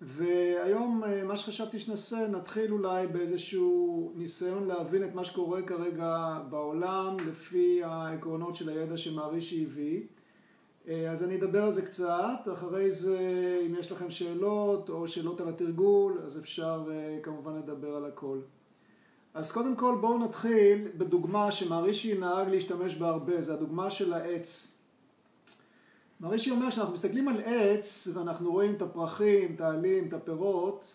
והיום 0.00 1.04
אה, 1.04 1.24
מה 1.24 1.36
שחשבתי 1.36 1.80
שנעשה, 1.80 2.28
נתחיל 2.28 2.72
אולי 2.72 3.06
באיזשהו 3.06 4.12
ניסיון 4.16 4.68
להבין 4.68 5.04
את 5.04 5.14
מה 5.14 5.24
שקורה 5.24 5.62
כרגע 5.62 6.38
בעולם 6.50 7.16
לפי 7.28 7.80
העקרונות 7.84 8.56
של 8.56 8.68
הידע 8.68 8.96
שמערישי 8.96 9.64
הביא. 9.64 10.02
אה, 10.88 11.10
אז 11.10 11.24
אני 11.24 11.36
אדבר 11.36 11.62
על 11.62 11.72
זה 11.72 11.86
קצת, 11.86 12.48
אחרי 12.52 12.90
זה 12.90 13.18
אם 13.66 13.74
יש 13.78 13.92
לכם 13.92 14.10
שאלות 14.10 14.88
או 14.88 15.08
שאלות 15.08 15.40
על 15.40 15.48
התרגול, 15.48 16.20
אז 16.24 16.38
אפשר 16.38 16.84
אה, 16.90 17.18
כמובן 17.22 17.56
לדבר 17.58 17.96
על 17.96 18.04
הכל. 18.04 18.38
אז 19.34 19.52
קודם 19.52 19.76
כל 19.76 19.98
בואו 20.00 20.18
נתחיל 20.18 20.88
בדוגמה 20.98 21.52
שמערישי 21.52 22.18
נהג 22.18 22.48
להשתמש 22.48 22.96
בה 22.96 23.08
הרבה, 23.08 23.40
זה 23.40 23.54
הדוגמה 23.54 23.90
של 23.90 24.12
העץ. 24.12 24.75
מרישי 26.20 26.50
אומר 26.50 26.70
שאנחנו 26.70 26.94
מסתכלים 26.94 27.28
על 27.28 27.42
עץ 27.44 28.08
ואנחנו 28.14 28.52
רואים 28.52 28.74
את 28.74 28.82
הפרחים, 28.82 29.54
את 29.54 29.60
העלים, 29.60 30.08
את 30.08 30.12
הפירות, 30.12 30.94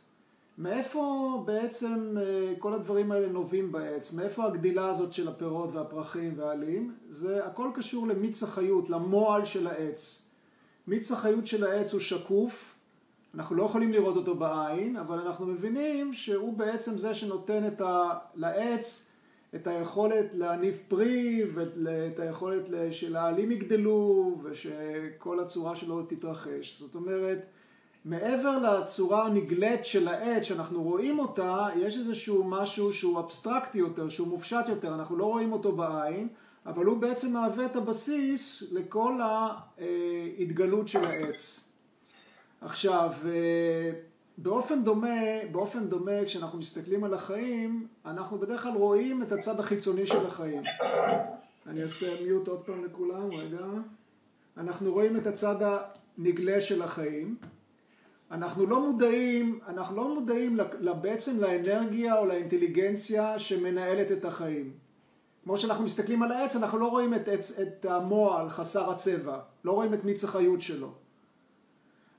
מאיפה 0.57 1.43
בעצם 1.45 2.17
אה, 2.21 2.53
כל 2.59 2.73
הדברים 2.73 3.11
האלה 3.11 3.27
נובעים 3.27 3.71
בעץ? 3.71 4.13
מאיפה 4.13 4.45
הגדילה 4.45 4.89
הזאת 4.89 5.13
של 5.13 5.27
הפירות 5.27 5.75
והפרחים 5.75 6.33
והעלים? 6.35 6.95
זה 7.09 7.45
הכל 7.45 7.69
קשור 7.75 8.07
למיץ 8.07 8.43
החיות, 8.43 8.89
למועל 8.89 9.45
של 9.45 9.67
העץ. 9.67 10.27
מיץ 10.87 11.11
החיות 11.11 11.47
של 11.47 11.63
העץ 11.63 11.93
הוא 11.93 12.01
שקוף, 12.01 12.75
אנחנו 13.35 13.55
לא 13.55 13.63
יכולים 13.63 13.91
לראות 13.91 14.15
אותו 14.15 14.35
בעין, 14.35 14.97
אבל 14.97 15.19
אנחנו 15.19 15.45
מבינים 15.45 16.13
שהוא 16.13 16.53
בעצם 16.57 16.97
זה 16.97 17.13
שנותן 17.13 17.63
ה... 17.81 18.09
לעץ 18.35 19.10
את 19.55 19.67
היכולת 19.67 20.25
להניב 20.33 20.79
פרי 20.87 21.43
ואת 21.53 22.19
היכולת 22.19 22.63
שלעלים 22.91 23.51
יגדלו 23.51 24.35
ושכל 24.43 25.39
הצורה 25.39 25.75
שלו 25.75 26.03
תתרחש. 26.03 26.79
זאת 26.79 26.95
אומרת, 26.95 27.37
מעבר 28.05 28.57
לצורה 28.57 29.25
הנגלית 29.25 29.85
של 29.85 30.07
העץ 30.07 30.43
שאנחנו 30.43 30.83
רואים 30.83 31.19
אותה, 31.19 31.67
יש 31.75 31.97
איזשהו 31.97 32.43
משהו 32.43 32.93
שהוא 32.93 33.19
אבסטרקטי 33.19 33.77
יותר, 33.77 34.09
שהוא 34.09 34.27
מופשט 34.27 34.69
יותר, 34.69 34.93
אנחנו 34.95 35.17
לא 35.17 35.25
רואים 35.25 35.53
אותו 35.53 35.71
בעין, 35.71 36.27
אבל 36.65 36.85
הוא 36.85 36.97
בעצם 36.97 37.33
מהווה 37.33 37.65
את 37.65 37.75
הבסיס 37.75 38.73
לכל 38.73 39.13
ההתגלות 39.21 40.87
של 40.87 41.05
העץ. 41.05 41.67
עכשיו, 42.61 43.11
באופן 44.41 44.83
דומה, 44.83 45.19
באופן 45.51 45.87
דומה 45.87 46.25
כשאנחנו 46.25 46.59
מסתכלים 46.59 47.03
על 47.03 47.13
החיים, 47.13 47.87
אנחנו 48.05 48.37
בדרך 48.37 48.63
כלל 48.63 48.71
רואים 48.71 49.23
את 49.23 49.31
הצד 49.31 49.59
החיצוני 49.59 50.05
של 50.05 50.25
החיים. 50.27 50.63
אני 51.67 51.83
אעשה 51.83 52.25
מיוט 52.25 52.47
עוד 52.47 52.61
פעם 52.61 52.85
לכולם, 52.85 53.31
רגע. 53.31 53.65
אנחנו 54.57 54.93
רואים 54.93 55.17
את 55.17 55.27
הצד 55.27 55.55
הנגלה 56.17 56.61
של 56.61 56.81
החיים. 56.81 57.35
אנחנו 58.31 58.65
לא 58.65 58.91
מודעים, 58.91 59.59
אנחנו 59.67 59.95
לא 59.95 60.15
מודעים 60.15 60.59
בעצם 61.01 61.39
לאנרגיה 61.39 62.17
או 62.17 62.25
לאינטליגנציה 62.25 63.39
שמנהלת 63.39 64.11
את 64.11 64.25
החיים. 64.25 64.71
כמו 65.43 65.57
שאנחנו 65.57 65.83
מסתכלים 65.83 66.23
על 66.23 66.31
העץ, 66.31 66.55
אנחנו 66.55 66.79
לא 66.79 66.87
רואים 66.87 67.13
את, 67.13 67.29
את, 67.29 67.39
את 67.61 67.85
המועל 67.85 68.49
חסר 68.49 68.91
הצבע, 68.91 69.39
לא 69.65 69.71
רואים 69.71 69.93
את 69.93 70.03
מיץ 70.03 70.23
החיות 70.23 70.61
שלו. 70.61 71.00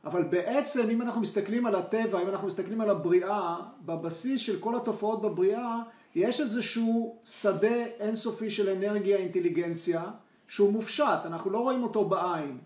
אבל 0.05 0.22
בעצם 0.22 0.91
אם 0.91 1.03
אנחנו 1.03 1.20
מסתכלים 1.20 1.67
על 1.67 1.75
הטבע, 1.75 2.22
אם 2.22 2.28
אנחנו 2.28 2.47
מסתכלים 2.47 2.81
על 2.81 2.91
הבריאה, 2.91 3.56
בבסיס 3.86 4.41
של 4.41 4.61
כל 4.61 4.77
התופעות 4.77 5.22
בבריאה, 5.22 5.78
יש 6.14 6.41
איזשהו 6.41 7.17
שדה 7.25 7.84
אינסופי 8.00 8.50
של 8.50 8.69
אנרגיה, 8.69 9.17
אינטליגנציה, 9.17 10.05
שהוא 10.48 10.73
מופשט, 10.73 11.20
אנחנו 11.25 11.50
לא 11.50 11.58
רואים 11.58 11.83
אותו 11.83 12.05
בעין. 12.05 12.58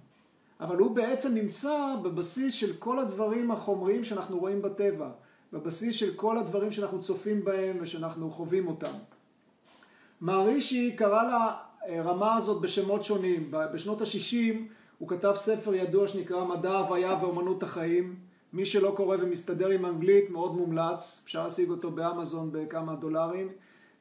אבל 0.61 0.77
הוא 0.77 0.97
בעצם 0.97 1.35
נמצא 1.35 1.95
בבסיס 2.03 2.55
של 2.55 2.73
כל 2.79 2.99
הדברים 2.99 3.51
החומריים 3.51 4.05
שאנחנו 4.05 4.39
רואים 4.39 4.63
בטבע, 4.63 5.09
בבסיס 5.53 5.97
של 5.97 6.15
כל 6.15 6.39
הדברים 6.39 6.73
שאנחנו 6.73 7.01
צופים 7.01 7.45
בהם 7.45 7.77
ושאנחנו 7.81 8.31
חווים 8.31 8.69
אותם. 8.69 8.93
מערישי 10.21 10.97
קרא 10.97 11.53
לרמה 11.89 12.37
הזאת 12.37 12.63
בשמות 12.63 13.05
שונים. 13.05 13.51
בשנות 13.51 14.01
ה-60 14.01 14.55
הוא 14.99 15.09
כתב 15.09 15.33
ספר 15.37 15.75
ידוע 15.75 16.09
שנקרא 16.09 16.45
מדע 16.45 16.71
הוויה 16.71 17.19
ואומנות 17.21 17.63
החיים. 17.63 18.17
מי 18.53 18.65
שלא 18.65 18.93
קורא 18.97 19.17
ומסתדר 19.21 19.69
עם 19.69 19.87
אנגלית 19.87 20.31
מאוד 20.31 20.57
מומלץ, 20.57 21.23
אפשר 21.25 21.45
להשיג 21.45 21.71
אותו 21.71 21.91
באמזון 21.91 22.51
בכמה 22.53 22.95
דולרים. 22.95 23.49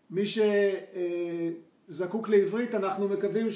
מי 0.10 0.24
שזקוק 1.88 2.30
לעברית 2.30 2.76
אנחנו 2.76 3.08
מקווים 3.08 3.48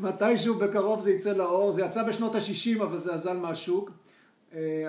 שמתישהו 0.00 0.54
בקרוב 0.60 1.00
זה 1.00 1.12
יצא 1.12 1.32
לאור, 1.32 1.72
זה 1.72 1.82
יצא 1.82 2.08
בשנות 2.08 2.34
ה-60 2.34 2.82
אבל 2.82 2.98
זה 2.98 3.14
אזל 3.14 3.36
מהשוק, 3.36 3.90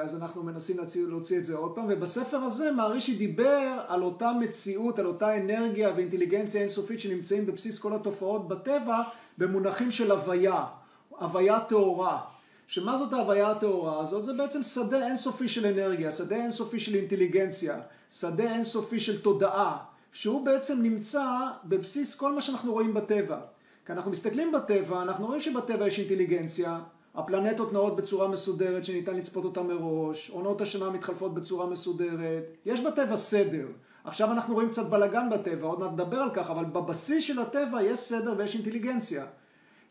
אז 0.01 0.15
אנחנו 0.15 0.43
מנסים 0.43 0.77
להוציא 1.07 1.37
את 1.37 1.45
זה 1.45 1.55
עוד 1.55 1.75
פעם, 1.75 1.85
ובספר 1.89 2.37
הזה 2.37 2.71
מערישי 2.71 3.15
דיבר 3.15 3.85
על 3.87 4.03
אותה 4.03 4.31
מציאות, 4.39 4.99
על 4.99 5.05
אותה 5.05 5.37
אנרגיה 5.37 5.93
ואינטליגנציה 5.95 6.61
אינסופית 6.61 6.99
שנמצאים 6.99 7.45
בבסיס 7.45 7.79
כל 7.79 7.95
התופעות 7.95 8.47
בטבע 8.47 9.01
במונחים 9.37 9.91
של 9.91 10.11
הוויה. 10.11 10.65
הוויה 11.19 11.59
טהורה. 11.59 12.21
שמה 12.67 12.97
זאת 12.97 13.13
ההוויה 13.13 13.51
הטהורה 13.51 14.01
הזאת? 14.01 14.25
זה 14.25 14.33
בעצם 14.33 14.63
שדה 14.63 15.07
אינסופי 15.07 15.47
של 15.47 15.65
אנרגיה, 15.65 16.11
שדה 16.11 16.35
אינסופי 16.35 16.79
של 16.79 16.95
אינטליגנציה, 16.95 17.79
שדה 18.11 18.53
אינסופי 18.53 18.99
של 18.99 19.21
תודעה, 19.21 19.77
שהוא 20.11 20.45
בעצם 20.45 20.81
נמצא 20.81 21.25
בבסיס 21.65 22.15
כל 22.15 22.33
מה 22.33 22.41
שאנחנו 22.41 22.73
רואים 22.73 22.93
בטבע. 22.93 23.37
כי 23.85 23.93
אנחנו 23.93 24.11
מסתכלים 24.11 24.51
בטבע, 24.51 25.01
אנחנו 25.01 25.25
רואים 25.25 25.39
שבטבע 25.39 25.87
יש 25.87 25.99
אינטליגנציה, 25.99 26.79
הפלנטות 27.15 27.73
נעות 27.73 27.95
בצורה 27.95 28.27
מסודרת 28.27 28.85
שניתן 28.85 29.15
לצפות 29.15 29.45
אותה 29.45 29.61
מראש, 29.61 30.29
עונות 30.29 30.61
השנה 30.61 30.89
מתחלפות 30.89 31.33
בצורה 31.33 31.65
מסודרת, 31.65 32.43
יש 32.65 32.81
בטבע 32.81 33.15
סדר. 33.15 33.67
עכשיו 34.03 34.31
אנחנו 34.31 34.53
רואים 34.53 34.69
קצת 34.69 34.89
בלאגן 34.89 35.29
בטבע, 35.31 35.67
עוד 35.67 35.79
מעט 35.79 35.91
נדבר 35.91 36.17
על 36.17 36.29
כך, 36.33 36.49
אבל 36.49 36.65
בבסיס 36.65 37.23
של 37.23 37.39
הטבע 37.39 37.83
יש 37.83 37.99
סדר 37.99 38.33
ויש 38.37 38.55
אינטליגנציה. 38.55 39.25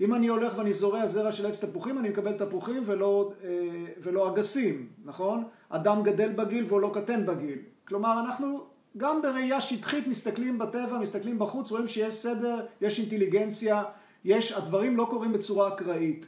אם 0.01 0.15
אני 0.15 0.27
הולך 0.27 0.59
ואני 0.59 0.73
זורע 0.73 1.07
זרע 1.07 1.33
של 1.33 1.47
עץ 1.47 1.65
תפוחים, 1.65 1.99
אני 1.99 2.09
מקבל 2.09 2.33
תפוחים 2.33 2.83
ולא, 2.87 3.33
אה, 3.45 3.51
ולא 4.03 4.31
אגסים, 4.31 4.87
נכון? 5.05 5.45
אדם 5.69 6.03
גדל 6.03 6.33
בגיל 6.33 6.65
והוא 6.69 6.81
לא 6.81 6.91
קטן 6.95 7.27
בגיל. 7.27 7.59
כלומר, 7.89 8.21
אנחנו 8.21 8.65
גם 8.97 9.23
בראייה 9.23 9.61
שטחית 9.61 10.06
מסתכלים 10.06 10.59
בטבע, 10.59 10.99
מסתכלים 10.99 11.39
בחוץ, 11.39 11.71
רואים 11.71 11.89
שיש 11.89 12.15
סדר, 12.15 12.67
יש 12.81 13.01
אינטליגנציה, 13.01 13.83
יש, 14.25 14.53
הדברים 14.53 14.97
לא 14.97 15.06
קורים 15.11 15.33
בצורה 15.33 15.69
אקראית. 15.69 16.27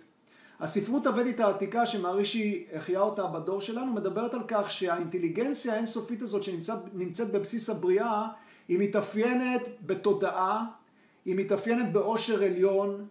הספרות 0.60 1.06
הוודית 1.06 1.40
העתיקה 1.40 1.86
שמערישי 1.86 2.66
החיה 2.72 3.00
אותה 3.00 3.26
בדור 3.26 3.60
שלנו 3.60 3.92
מדברת 3.92 4.34
על 4.34 4.42
כך 4.48 4.70
שהאינטליגנציה 4.70 5.74
האינסופית 5.74 6.22
הזאת 6.22 6.44
שנמצאת 6.44 7.30
בבסיס 7.32 7.70
הבריאה 7.70 8.26
היא 8.68 8.78
מתאפיינת 8.78 9.68
בתודעה, 9.86 10.64
היא 11.24 11.34
מתאפיינת 11.36 11.92
באושר 11.92 12.44
עליון, 12.44 13.06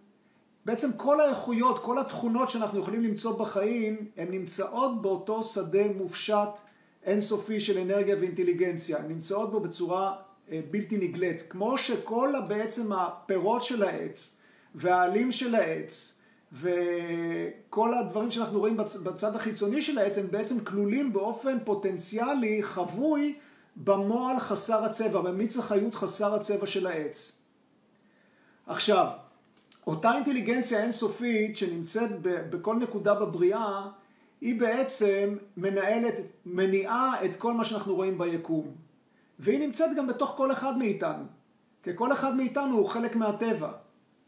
בעצם 0.68 0.92
כל 0.96 1.20
האיכויות, 1.20 1.78
כל 1.78 1.98
התכונות 1.98 2.50
שאנחנו 2.50 2.80
יכולים 2.80 3.02
למצוא 3.02 3.38
בחיים, 3.38 4.06
הן 4.16 4.30
נמצאות 4.30 5.02
באותו 5.02 5.42
שדה 5.42 5.84
מופשט 5.96 6.48
אינסופי 7.04 7.60
של 7.60 7.78
אנרגיה 7.78 8.16
ואינטליגנציה, 8.20 8.98
הן 8.98 9.08
נמצאות 9.08 9.50
בו 9.50 9.60
בצורה 9.60 10.16
אה, 10.52 10.60
בלתי 10.70 10.96
נגלית. 10.96 11.42
כמו 11.50 11.78
שכל 11.78 12.32
בעצם 12.48 12.92
הפירות 12.92 13.62
של 13.62 13.82
העץ 13.82 14.40
והעלים 14.74 15.32
של 15.32 15.54
העץ 15.54 16.18
וכל 16.52 17.94
הדברים 17.94 18.30
שאנחנו 18.30 18.58
רואים 18.58 18.76
בצד 18.76 19.36
החיצוני 19.36 19.82
של 19.82 19.98
העץ 19.98 20.18
הם 20.18 20.26
בעצם 20.30 20.64
כלולים 20.64 21.12
באופן 21.12 21.58
פוטנציאלי 21.64 22.62
חבוי 22.62 23.38
במועל 23.76 24.38
חסר 24.38 24.84
הצבע, 24.84 25.20
במיץ 25.20 25.58
החיות 25.58 25.94
חסר 25.94 26.34
הצבע 26.34 26.66
של 26.66 26.86
העץ. 26.86 27.42
עכשיו, 28.66 29.06
אותה 29.88 30.14
אינטליגנציה 30.14 30.82
אינסופית 30.82 31.56
שנמצאת 31.56 32.10
בכל 32.22 32.76
נקודה 32.76 33.14
בבריאה, 33.14 33.88
היא 34.40 34.60
בעצם 34.60 35.36
מנהלת, 35.56 36.14
מניעה 36.46 37.24
את 37.24 37.36
כל 37.36 37.52
מה 37.52 37.64
שאנחנו 37.64 37.94
רואים 37.94 38.18
ביקום. 38.18 38.66
והיא 39.38 39.58
נמצאת 39.58 39.96
גם 39.96 40.06
בתוך 40.06 40.30
כל 40.36 40.52
אחד 40.52 40.78
מאיתנו. 40.78 41.24
כי 41.82 41.90
כל 41.94 42.12
אחד 42.12 42.36
מאיתנו 42.36 42.76
הוא 42.76 42.86
חלק 42.86 43.16
מהטבע. 43.16 43.72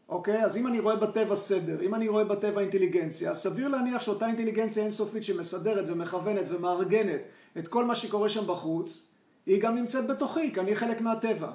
אוקיי? 0.09 0.43
אז 0.43 0.57
אם 0.57 0.67
אני 0.67 0.79
רואה 0.79 0.95
בטבע 0.95 1.35
סדר, 1.35 1.81
אם 1.81 1.95
אני 1.95 2.07
רואה 2.07 2.23
בטבע 2.23 2.61
אינטליגנציה, 2.61 3.33
סביר 3.33 3.67
להניח 3.67 4.01
שאותה 4.01 4.27
אינטליגנציה 4.27 4.83
אינסופית 4.83 5.23
שמסדרת 5.23 5.85
ומכוונת 5.87 6.45
ומארגנת 6.49 7.21
את 7.57 7.67
כל 7.67 7.85
מה 7.85 7.95
שקורה 7.95 8.29
שם 8.29 8.47
בחוץ, 8.47 9.11
היא 9.45 9.61
גם 9.61 9.75
נמצאת 9.75 10.07
בתוכי, 10.07 10.53
כי 10.53 10.59
אני 10.59 10.75
חלק 10.75 11.01
מהטבע. 11.01 11.51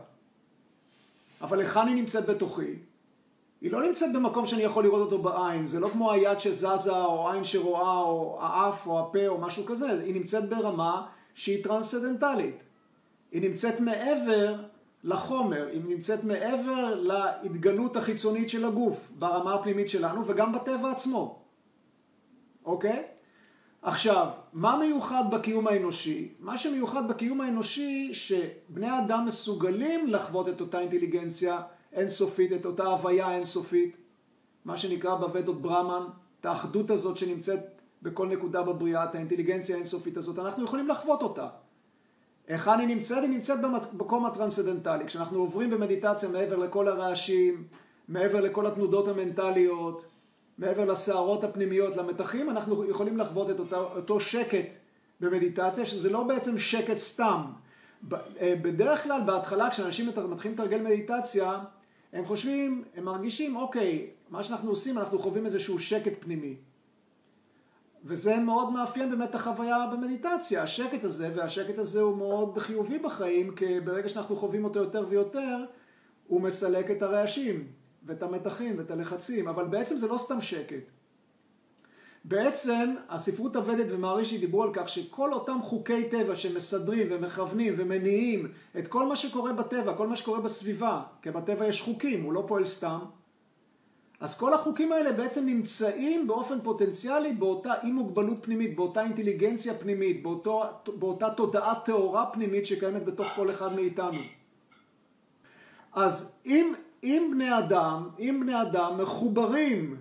אבל 1.41 1.61
היכן 1.61 1.87
היא 1.87 1.95
נמצאת 1.95 2.27
בתוכי? 2.27 2.75
היא 3.67 3.73
לא 3.73 3.83
נמצאת 3.83 4.13
במקום 4.13 4.47
שאני 4.47 4.63
יכול 4.63 4.85
לראות 4.85 5.01
אותו 5.01 5.23
בעין, 5.23 5.67
זה 5.67 5.81
לא 5.81 5.89
כמו 5.89 6.13
היד 6.13 6.41
שזזה 6.41 6.97
או 6.97 7.31
עין 7.31 7.45
שרואה 7.45 7.99
או 8.01 8.39
האף 8.41 8.87
או 8.87 9.01
הפה 9.01 9.27
או 9.27 9.39
משהו 9.39 9.65
כזה, 9.67 9.91
היא 9.91 10.15
נמצאת 10.15 10.49
ברמה 10.49 11.07
שהיא 11.35 11.65
טרנסצדנטלית. 11.65 12.63
היא 13.33 13.43
נמצאת 13.43 13.81
מעבר 13.81 14.55
לחומר, 15.05 15.67
היא 15.73 15.81
נמצאת 15.87 16.25
מעבר 16.25 17.03
להתגלות 17.03 17.97
החיצונית 17.97 18.49
של 18.49 18.65
הגוף 18.65 19.13
ברמה 19.19 19.55
הפנימית 19.55 19.89
שלנו 19.89 20.27
וגם 20.27 20.53
בטבע 20.53 20.91
עצמו, 20.91 21.39
אוקיי? 22.65 23.03
עכשיו, 23.83 24.29
מה 24.53 24.79
מיוחד 24.79 25.25
בקיום 25.31 25.67
האנושי? 25.67 26.29
מה 26.41 26.59
שמיוחד 26.59 27.09
בקיום 27.09 27.41
האנושי, 27.41 28.11
שבני 28.15 28.99
אדם 28.99 29.25
מסוגלים 29.27 30.07
לחוות 30.07 30.49
את 30.49 30.61
אותה 30.61 30.81
אינטליגנציה 30.81 31.61
אינסופית, 31.97 32.53
את 32.53 32.67
אותה 32.67 32.85
הוויה 32.85 33.35
אינסופית, 33.35 33.97
מה 34.65 34.77
שנקרא 34.77 35.15
בוודות 35.15 35.63
ברמן, 35.63 36.07
את 36.41 36.47
האחדות 36.47 36.91
הזאת 36.91 37.19
שנמצאת 37.19 37.61
בכל 38.03 38.29
נקודה 38.29 38.63
בבריאה, 38.63 39.05
את 39.05 39.15
האינטליגנציה 39.15 39.75
האינסופית 39.75 40.17
הזאת, 40.17 40.39
אנחנו 40.39 40.65
יכולים 40.65 40.89
לחוות 40.89 41.23
אותה. 41.23 41.49
היכן 42.49 42.79
היא 42.79 42.89
נמצאת? 42.89 43.23
היא 43.23 43.31
נמצאת 43.31 43.59
במקום 43.61 44.27
הטרנסדנטלי. 44.27 45.07
כשאנחנו 45.07 45.39
עוברים 45.39 45.71
במדיטציה 45.71 46.29
מעבר 46.29 46.57
לכל 46.57 46.89
הרעשים, 46.89 47.65
מעבר 48.09 48.41
לכל 48.41 48.67
התנודות 48.67 49.09
המנטליות, 49.09 50.05
מעבר 50.59 50.85
לסערות 50.85 51.45
הפנימיות, 51.45 51.97
למתחים, 51.97 52.51
אנחנו 52.51 52.91
יכולים 52.91 53.19
לחוות 53.19 53.51
את 53.51 53.59
אותו, 53.59 53.77
אותו 53.97 54.21
שקט 54.21 54.67
במדיטציה, 55.21 55.87
שזה 55.87 56.11
לא 56.11 56.23
בעצם 56.23 56.59
שקט 56.59 56.97
סתם. 56.97 57.43
אה, 58.13 58.55
בדרך 58.63 59.03
כלל, 59.03 59.21
בהתחלה, 59.27 59.71
כשאנשים 59.71 60.09
מתחילים 60.31 60.55
לתרגל 60.55 60.83
מדיטציה, 60.83 61.59
הם 62.13 62.25
חושבים, 62.25 62.85
הם 62.97 63.05
מרגישים, 63.05 63.57
אוקיי, 63.57 64.11
מה 64.31 64.45
שאנחנו 64.45 64.71
עושים, 64.71 64.99
אנחנו 64.99 65.19
חווים 65.19 65.45
איזשהו 65.45 65.79
שקט 65.79 66.13
פנימי. 66.21 66.57
וזה 68.05 68.37
מאוד 68.37 68.73
מאפיין 68.73 69.11
באמת 69.11 69.35
החוויה 69.35 69.87
במדיטציה, 69.93 70.63
השקט 70.63 71.05
הזה, 71.05 71.31
והשקט 71.37 71.79
הזה 71.79 72.01
הוא 72.01 72.17
מאוד 72.17 72.59
חיובי 72.59 72.99
בחיים, 72.99 73.55
כי 73.55 73.81
ברגע 73.81 74.09
שאנחנו 74.09 74.37
חווים 74.37 74.65
אותו 74.65 74.79
יותר 74.79 75.07
ויותר, 75.09 75.65
הוא 76.27 76.41
מסלק 76.41 76.91
את 76.91 77.03
הרעשים, 77.03 77.67
ואת 78.07 78.23
המתחים, 78.23 78.79
ואת 78.79 78.91
הלחצים, 78.91 79.49
אבל 79.49 79.65
בעצם 79.65 79.97
זה 79.97 80.09
לא 80.09 80.19
סתם 80.19 80.41
שקט. 80.41 80.83
בעצם 82.29 82.95
הספרות 83.09 83.57
הוודית 83.57 83.87
ומערישי 83.91 84.39
דיברו 84.39 84.63
על 84.63 84.71
כך 84.73 84.89
שכל 84.89 85.33
אותם 85.33 85.59
חוקי 85.63 86.09
טבע 86.09 86.35
שמסדרים 86.35 87.07
ומכוונים 87.11 87.75
ומניעים 87.77 88.53
את 88.79 88.89
כל 88.89 89.07
מה 89.07 89.17
שקורה 89.17 89.53
בטבע, 89.53 89.95
כל 89.95 90.07
מה 90.07 90.17
שקורה 90.17 90.41
בסביבה, 90.41 91.03
כי 91.23 91.31
בטבע 91.31 91.67
יש 91.67 91.83
חוקים, 91.83 92.23
הוא 92.25 92.33
לא 92.33 92.45
פועל 92.49 92.65
סתם, 92.65 92.99
אז 94.21 94.39
כל 94.39 94.55
החוקים 94.55 94.93
האלה 94.93 95.13
בעצם 95.13 95.47
נמצאים 95.47 96.27
באופן 96.27 96.61
פוטנציאלי 96.61 97.33
באותה 97.33 97.75
אי 97.83 97.93
מוגבלות 97.93 98.39
פנימית, 98.41 98.77
באותה 98.77 99.03
אינטליגנציה 99.03 99.75
פנימית, 99.75 100.23
באותו, 100.23 100.65
באותה 100.87 101.31
תודעה 101.31 101.81
טהורה 101.85 102.27
פנימית 102.33 102.67
שקיימת 102.67 103.05
בתוך 103.05 103.27
כל 103.37 103.51
אחד 103.51 103.75
מאיתנו. 103.75 104.19
אז 105.93 106.41
אם, 106.47 106.75
אם 107.03 107.31
בני 107.35 107.59
אדם, 107.59 108.09
אם 108.19 108.41
בני 108.43 108.63
אדם 108.63 109.01
מחוברים, 109.01 109.97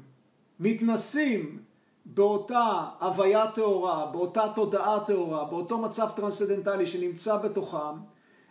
מתנסים 0.59 1.59
באותה 2.05 2.83
הוויה 2.99 3.51
טהורה, 3.51 4.05
באותה 4.05 4.45
תודעה 4.55 4.99
טהורה, 5.05 5.45
באותו 5.45 5.77
מצב 5.77 6.09
טרנסצנדנטלי 6.15 6.87
שנמצא 6.87 7.37
בתוכם, 7.37 7.95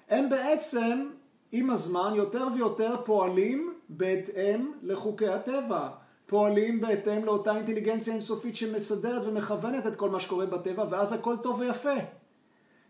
הם 0.08 0.30
בעצם 0.30 1.08
עם 1.52 1.70
הזמן 1.70 2.12
יותר 2.14 2.48
ויותר 2.54 2.96
פועלים 3.04 3.74
בהתאם 3.88 4.72
לחוקי 4.82 5.28
הטבע, 5.28 5.88
פועלים 6.26 6.80
בהתאם 6.80 7.24
לאותה 7.24 7.56
אינטליגנציה 7.56 8.12
אינסופית 8.12 8.56
שמסדרת 8.56 9.22
ומכוונת 9.26 9.86
את 9.86 9.96
כל 9.96 10.10
מה 10.10 10.20
שקורה 10.20 10.46
בטבע, 10.46 10.84
ואז 10.90 11.12
הכל 11.12 11.36
טוב 11.36 11.58
ויפה. 11.58 11.94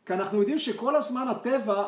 כי 0.06 0.12
אנחנו 0.12 0.38
יודעים 0.38 0.58
שכל 0.58 0.96
הזמן 0.96 1.28
הטבע, 1.28 1.84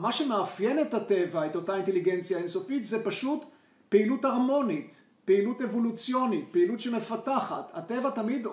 מה 0.00 0.12
שמאפיין 0.12 0.80
את 0.80 0.94
הטבע, 0.94 1.46
את 1.46 1.56
אותה 1.56 1.76
אינטליגנציה 1.76 2.38
אינסופית, 2.38 2.84
זה 2.84 3.04
פשוט 3.04 3.44
פעילות 3.88 4.24
הרמונית, 4.24 5.02
פעילות 5.24 5.62
אבולוציונית, 5.62 6.44
פעילות 6.50 6.80
שמפתחת. 6.80 7.70
הטבע 7.72 8.10
תמיד 8.10 8.46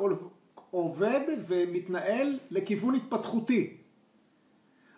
עובד 0.71 1.21
ומתנהל 1.47 2.39
לכיוון 2.51 2.95
התפתחותי. 2.95 3.77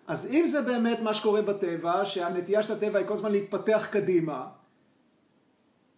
אז 0.08 0.32
אם 0.32 0.48
זה 0.48 0.62
באמת 0.62 1.00
מה 1.00 1.14
שקורה 1.14 1.42
בטבע, 1.42 2.06
שהנטייה 2.06 2.64
של 2.64 2.74
הטבע 2.74 3.00
היא 3.00 3.08
כל 3.08 3.14
הזמן 3.14 3.32
להתפתח 3.32 3.88
קדימה, 3.92 4.48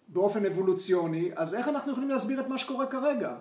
באופן 0.08 0.46
אבולוציוני, 0.46 1.32
אז 1.36 1.56
איך 1.56 1.68
אנחנו 1.68 1.92
יכולים 1.92 2.10
להסביר 2.10 2.40
את 2.40 2.48
מה 2.48 2.58
שקורה 2.58 2.86
כרגע? 2.86 3.36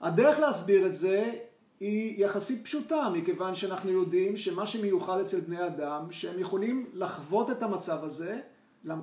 הדרך 0.00 0.38
להסביר 0.38 0.86
את 0.86 0.94
זה 0.94 1.32
היא 1.80 2.24
יחסית 2.24 2.64
פשוטה, 2.64 3.08
מכיוון 3.12 3.54
שאנחנו 3.54 3.90
יודעים 3.90 4.36
שמה 4.36 4.66
שמיוחד 4.66 5.20
אצל 5.20 5.40
בני 5.40 5.66
אדם, 5.66 6.12
שהם 6.12 6.40
יכולים 6.40 6.90
לחוות 6.92 7.50
את 7.50 7.62
המצב 7.62 8.04
הזה, 8.04 8.40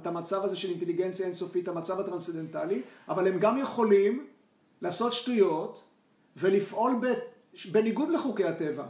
את 0.02 0.08
המצב 0.08 0.46
הזה 0.46 0.56
של 0.56 0.70
אינטליגנציה 0.70 1.26
אינסופית, 1.26 1.68
המצב 1.68 2.00
הטרנסצדנטלי, 2.00 2.82
אבל 3.10 3.28
הם 3.28 3.40
גם 3.40 3.58
יכולים 3.58 4.28
לעשות 4.82 5.14
שטויות 5.14 5.84
ולפעול 6.38 7.02
בניגוד 7.72 8.10
לחוקי 8.10 8.46
הטבע. 8.46 8.86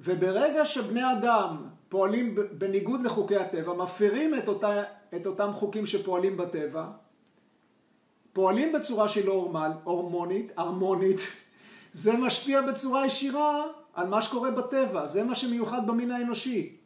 וברגע 0.00 0.64
שבני 0.64 1.12
אדם 1.12 1.56
פועלים 1.88 2.36
בניגוד 2.52 3.02
לחוקי 3.02 3.36
הטבע, 3.36 3.74
מפרים 3.74 4.34
את, 4.34 4.48
אותה, 4.48 4.82
את 5.16 5.26
אותם 5.26 5.50
חוקים 5.52 5.86
שפועלים 5.86 6.36
בטבע, 6.36 6.86
פועלים 8.32 8.72
בצורה 8.72 9.08
של 9.08 9.28
הורמל, 9.28 9.70
הורמונית, 9.84 10.52
הרמונית, 10.56 11.20
זה 11.92 12.16
משפיע 12.16 12.62
בצורה 12.62 13.06
ישירה 13.06 13.66
על 13.94 14.08
מה 14.08 14.22
שקורה 14.22 14.50
בטבע, 14.50 15.06
זה 15.06 15.24
מה 15.24 15.34
שמיוחד 15.34 15.86
במין 15.86 16.10
האנושי. 16.10 16.76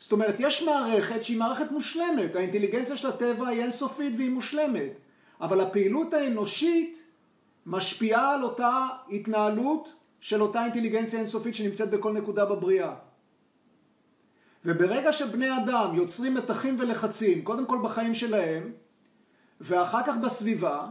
זאת 0.00 0.12
אומרת, 0.12 0.34
יש 0.38 0.62
מערכת 0.62 1.24
שהיא 1.24 1.38
מערכת 1.38 1.70
מושלמת, 1.70 2.36
האינטליגנציה 2.36 2.96
של 2.96 3.08
הטבע 3.08 3.48
היא 3.48 3.62
אינסופית 3.62 4.12
והיא 4.16 4.30
מושלמת, 4.30 4.92
אבל 5.40 5.60
הפעילות 5.60 6.14
האנושית 6.14 7.02
משפיעה 7.66 8.34
על 8.34 8.42
אותה 8.42 8.86
התנהלות 9.10 9.94
של 10.20 10.42
אותה 10.42 10.64
אינטליגנציה 10.64 11.18
אינסופית 11.18 11.54
שנמצאת 11.54 11.90
בכל 11.90 12.12
נקודה 12.12 12.44
בבריאה. 12.44 12.94
וברגע 14.64 15.12
שבני 15.12 15.56
אדם 15.56 15.94
יוצרים 15.94 16.34
מתחים 16.34 16.76
ולחצים, 16.78 17.42
קודם 17.42 17.66
כל 17.66 17.78
בחיים 17.82 18.14
שלהם, 18.14 18.72
ואחר 19.60 20.02
כך 20.06 20.16
בסביבה, 20.16 20.86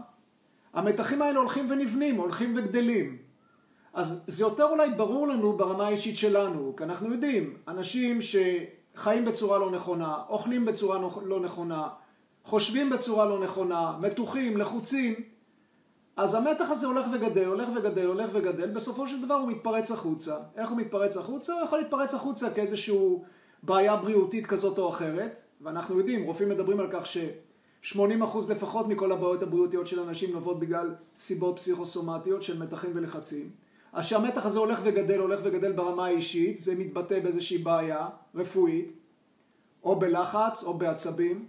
המתחים 0.73 1.21
האלה 1.21 1.39
הולכים 1.39 1.71
ונבנים, 1.71 2.15
הולכים 2.15 2.57
וגדלים. 2.57 3.17
אז 3.93 4.23
זה 4.27 4.43
יותר 4.43 4.63
אולי 4.63 4.89
ברור 4.89 5.27
לנו 5.27 5.57
ברמה 5.57 5.87
האישית 5.87 6.17
שלנו, 6.17 6.73
כי 6.77 6.83
אנחנו 6.83 7.11
יודעים, 7.11 7.57
אנשים 7.67 8.21
שחיים 8.97 9.25
בצורה 9.25 9.57
לא 9.57 9.71
נכונה, 9.71 10.17
אוכלים 10.29 10.65
בצורה 10.65 10.99
לא 11.25 11.39
נכונה, 11.39 11.87
חושבים 12.43 12.89
בצורה 12.89 13.25
לא 13.25 13.39
נכונה, 13.39 13.97
מתוחים, 14.01 14.57
לחוצים, 14.57 15.15
אז 16.15 16.35
המתח 16.35 16.69
הזה 16.69 16.87
הולך 16.87 17.07
וגדל, 17.13 17.45
הולך 17.45 17.69
וגדל, 17.75 18.05
הולך 18.05 18.29
וגדל, 18.33 18.71
בסופו 18.71 19.07
של 19.07 19.25
דבר 19.25 19.33
הוא 19.33 19.47
מתפרץ 19.47 19.91
החוצה. 19.91 20.35
איך 20.55 20.69
הוא 20.69 20.77
מתפרץ 20.77 21.17
החוצה? 21.17 21.53
הוא 21.53 21.63
יכול 21.63 21.79
להתפרץ 21.79 22.13
החוצה 22.13 22.49
כאיזשהו 22.49 23.25
בעיה 23.63 23.95
בריאותית 23.95 24.45
כזאת 24.45 24.77
או 24.77 24.89
אחרת, 24.89 25.41
ואנחנו 25.61 25.97
יודעים, 25.97 26.23
רופאים 26.23 26.49
מדברים 26.49 26.79
על 26.79 26.87
כך 26.91 27.05
ש-80% 27.05 28.37
לפחות 28.49 28.87
מכל 28.87 29.11
הבעיות 29.11 29.41
הבריאותיות 29.41 29.87
של 29.87 29.99
אנשים 29.99 30.33
נובעות 30.33 30.59
בגלל 30.59 30.95
סיבות 31.15 31.55
פסיכוסומטיות 31.55 32.43
של 32.43 32.63
מתחים 32.63 32.91
ולחצים. 32.93 33.49
אז 33.93 34.05
שהמתח 34.05 34.45
הזה 34.45 34.59
הולך 34.59 34.79
וגדל, 34.83 35.19
הולך 35.19 35.39
וגדל 35.43 35.71
ברמה 35.71 36.05
האישית, 36.05 36.57
זה 36.57 36.75
מתבטא 36.75 37.19
באיזושהי 37.19 37.57
בעיה 37.57 38.07
רפואית, 38.35 38.91
או 39.83 39.99
בלחץ, 39.99 40.63
או 40.63 40.73
בעצבים. 40.73 41.47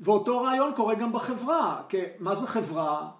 ואותו 0.00 0.42
רעיון 0.42 0.72
קורה 0.76 0.94
גם 0.94 1.12
בחברה, 1.12 1.82
כי 1.88 1.96
מה 2.18 2.34
זה 2.34 2.46
חברה? 2.46 3.10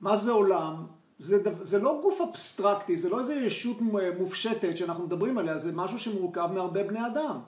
מה 0.00 0.16
זה 0.16 0.30
עולם? 0.30 0.86
זה, 1.18 1.42
זה 1.60 1.78
לא 1.78 1.98
גוף 2.02 2.20
אבסטרקטי, 2.20 2.96
זה 2.96 3.08
לא 3.08 3.18
איזה 3.18 3.34
ישות 3.34 3.76
מופשטת 4.18 4.76
שאנחנו 4.76 5.06
מדברים 5.06 5.38
עליה, 5.38 5.58
זה 5.58 5.72
משהו 5.72 5.98
שמורכב 5.98 6.48
מהרבה 6.54 6.82
בני 6.82 7.06
אדם. 7.06 7.38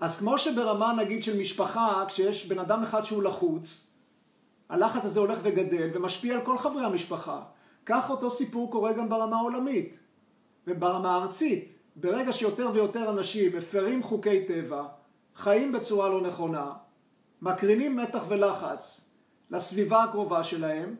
אז 0.00 0.18
כמו 0.18 0.38
שברמה 0.38 0.92
נגיד 0.92 1.22
של 1.22 1.40
משפחה, 1.40 2.04
כשיש 2.08 2.48
בן 2.48 2.58
אדם 2.58 2.82
אחד 2.82 3.02
שהוא 3.02 3.22
לחוץ, 3.22 3.90
הלחץ 4.68 5.04
הזה 5.04 5.20
הולך 5.20 5.38
וגדל 5.42 5.90
ומשפיע 5.94 6.34
על 6.34 6.40
כל 6.44 6.58
חברי 6.58 6.84
המשפחה. 6.84 7.42
כך 7.86 8.10
אותו 8.10 8.30
סיפור 8.30 8.70
קורה 8.72 8.92
גם 8.92 9.08
ברמה 9.08 9.36
העולמית 9.36 9.98
וברמה 10.66 11.14
הארצית. 11.14 11.72
ברגע 11.96 12.32
שיותר 12.32 12.70
ויותר 12.74 13.10
אנשים 13.10 13.56
מפרים 13.56 14.02
חוקי 14.02 14.44
טבע, 14.46 14.84
חיים 15.36 15.72
בצורה 15.72 16.08
לא 16.08 16.20
נכונה, 16.20 16.72
מקרינים 17.42 17.96
מתח 17.96 18.24
ולחץ 18.28 19.10
לסביבה 19.50 20.02
הקרובה 20.02 20.42
שלהם, 20.42 20.96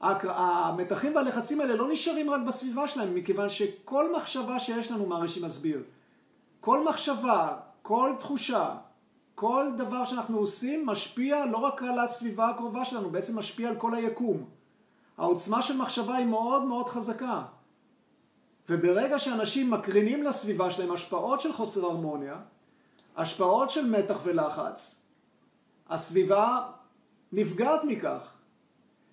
המתחים 0.00 1.16
והלחצים 1.16 1.60
האלה 1.60 1.74
לא 1.74 1.88
נשארים 1.92 2.30
רק 2.30 2.40
בסביבה 2.46 2.88
שלהם, 2.88 3.14
מכיוון 3.14 3.48
שכל 3.48 4.16
מחשבה 4.16 4.58
שיש 4.58 4.92
לנו, 4.92 5.06
מהרש"י 5.06 5.44
מסביר, 5.44 5.82
כל 6.60 6.84
מחשבה, 6.84 7.56
כל 7.82 8.12
תחושה, 8.20 8.76
כל 9.34 9.66
דבר 9.78 10.04
שאנחנו 10.04 10.38
עושים 10.38 10.86
משפיע 10.86 11.46
לא 11.46 11.56
רק 11.56 11.82
על 11.82 11.98
הסביבה 11.98 12.48
הקרובה 12.48 12.84
שלנו, 12.84 13.10
בעצם 13.10 13.38
משפיע 13.38 13.68
על 13.68 13.76
כל 13.76 13.94
היקום. 13.94 14.44
העוצמה 15.18 15.62
של 15.62 15.76
מחשבה 15.76 16.16
היא 16.16 16.26
מאוד 16.26 16.64
מאוד 16.64 16.88
חזקה. 16.88 17.42
וברגע 18.68 19.18
שאנשים 19.18 19.70
מקרינים 19.70 20.22
לסביבה 20.22 20.70
שלהם 20.70 20.92
השפעות 20.92 21.40
של 21.40 21.52
חוסר 21.52 21.86
הרמוניה, 21.86 22.36
השפעות 23.16 23.70
של 23.70 23.90
מתח 23.90 24.18
ולחץ, 24.24 25.02
הסביבה 25.88 26.62
נפגעת 27.32 27.84
מכך. 27.84 28.32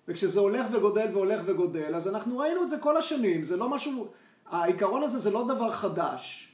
וכשזה 0.08 0.40
הולך 0.40 0.66
וגודל 0.72 1.06
והולך 1.12 1.42
וגודל, 1.44 1.94
אז 1.94 2.08
אנחנו 2.08 2.38
ראינו 2.38 2.62
את 2.62 2.68
זה 2.68 2.78
כל 2.78 2.96
השנים, 2.96 3.42
זה 3.42 3.56
לא 3.56 3.68
משהו, 3.68 4.06
העיקרון 4.46 5.02
הזה 5.02 5.18
זה 5.18 5.30
לא 5.30 5.44
דבר 5.44 5.70
חדש. 5.70 6.52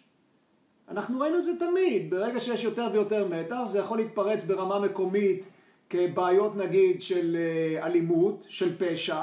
אנחנו 0.88 1.20
ראינו 1.20 1.38
את 1.38 1.44
זה 1.44 1.52
תמיד, 1.58 2.10
ברגע 2.10 2.40
שיש 2.40 2.64
יותר 2.64 2.88
ויותר 2.92 3.28
מתח, 3.28 3.60
זה 3.64 3.78
יכול 3.78 3.98
להתפרץ 3.98 4.44
ברמה 4.44 4.78
מקומית 4.78 5.44
כבעיות 5.90 6.56
נגיד 6.56 7.02
של 7.02 7.36
אה, 7.36 7.86
אלימות, 7.86 8.46
של 8.48 8.76
פשע, 8.78 9.22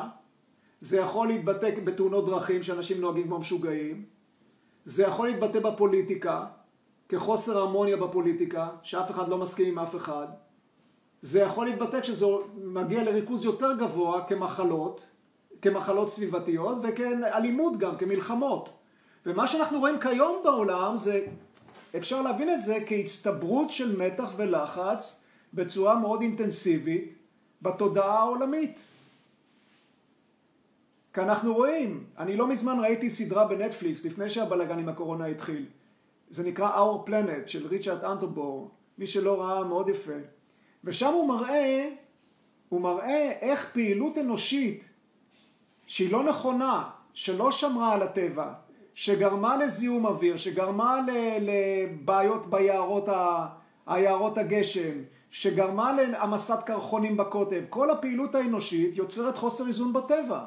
זה 0.81 0.97
יכול 0.97 1.27
להתבטא 1.27 1.69
בתאונות 1.83 2.25
דרכים 2.25 2.63
שאנשים 2.63 3.01
נוהגים 3.01 3.23
כמו 3.23 3.39
משוגעים, 3.39 4.05
זה 4.85 5.03
יכול 5.03 5.27
להתבטא 5.27 5.59
בפוליטיקה, 5.59 6.45
כחוסר 7.09 7.57
הרמוניה 7.57 7.97
בפוליטיקה, 7.97 8.69
שאף 8.83 9.11
אחד 9.11 9.29
לא 9.29 9.37
מסכים 9.37 9.67
עם 9.67 9.79
אף 9.79 9.95
אחד, 9.95 10.27
זה 11.21 11.41
יכול 11.41 11.65
להתבטא 11.65 12.01
כשזה 12.01 12.25
מגיע 12.63 13.03
לריכוז 13.03 13.45
יותר 13.45 13.75
גבוה 13.79 14.23
כמחלות, 14.27 15.07
כמחלות 15.61 16.09
סביבתיות 16.09 16.77
וכאלימות 16.83 17.77
גם, 17.77 17.97
כמלחמות. 17.97 18.69
ומה 19.25 19.47
שאנחנו 19.47 19.79
רואים 19.79 19.99
כיום 19.99 20.41
בעולם 20.43 20.97
זה, 20.97 21.25
אפשר 21.97 22.21
להבין 22.21 22.49
את 22.49 22.61
זה 22.61 22.77
כהצטברות 22.87 23.71
של 23.71 23.97
מתח 23.97 24.31
ולחץ 24.37 25.23
בצורה 25.53 25.99
מאוד 25.99 26.21
אינטנסיבית 26.21 27.13
בתודעה 27.61 28.19
העולמית. 28.19 28.79
כי 31.17 31.21
אנחנו 31.21 31.53
רואים, 31.53 32.03
אני 32.17 32.35
לא 32.35 32.47
מזמן 32.47 32.79
ראיתי 32.79 33.09
סדרה 33.09 33.47
בנטפליקס 33.47 34.05
לפני 34.05 34.29
שהבלאגן 34.29 34.79
עם 34.79 34.89
הקורונה 34.89 35.25
התחיל. 35.25 35.65
זה 36.29 36.47
נקרא 36.47 36.75
Our 36.75 37.09
Planet 37.09 37.47
של 37.47 37.67
ריצ'רד 37.67 38.03
אנטובור, 38.03 38.71
מי 38.97 39.07
שלא 39.07 39.41
ראה 39.41 39.63
מאוד 39.63 39.89
יפה. 39.89 40.19
ושם 40.83 41.13
הוא 41.13 41.27
מראה, 41.27 41.89
הוא 42.69 42.81
מראה 42.81 43.31
איך 43.41 43.69
פעילות 43.73 44.17
אנושית 44.17 44.89
שהיא 45.87 46.11
לא 46.11 46.23
נכונה, 46.23 46.89
שלא 47.13 47.51
שמרה 47.51 47.93
על 47.93 48.01
הטבע, 48.01 48.53
שגרמה 48.95 49.57
לזיהום 49.57 50.05
אוויר, 50.05 50.37
שגרמה 50.37 51.01
לבעיות 51.41 52.49
ביערות, 52.49 53.09
היערות 53.87 54.37
הגשם, 54.37 54.93
שגרמה 55.31 55.93
להעמסת 55.93 56.63
קרחונים 56.65 57.17
בקוטב, 57.17 57.63
כל 57.69 57.89
הפעילות 57.89 58.35
האנושית 58.35 58.97
יוצרת 58.97 59.37
חוסר 59.37 59.67
איזון 59.67 59.93
בטבע, 59.93 60.45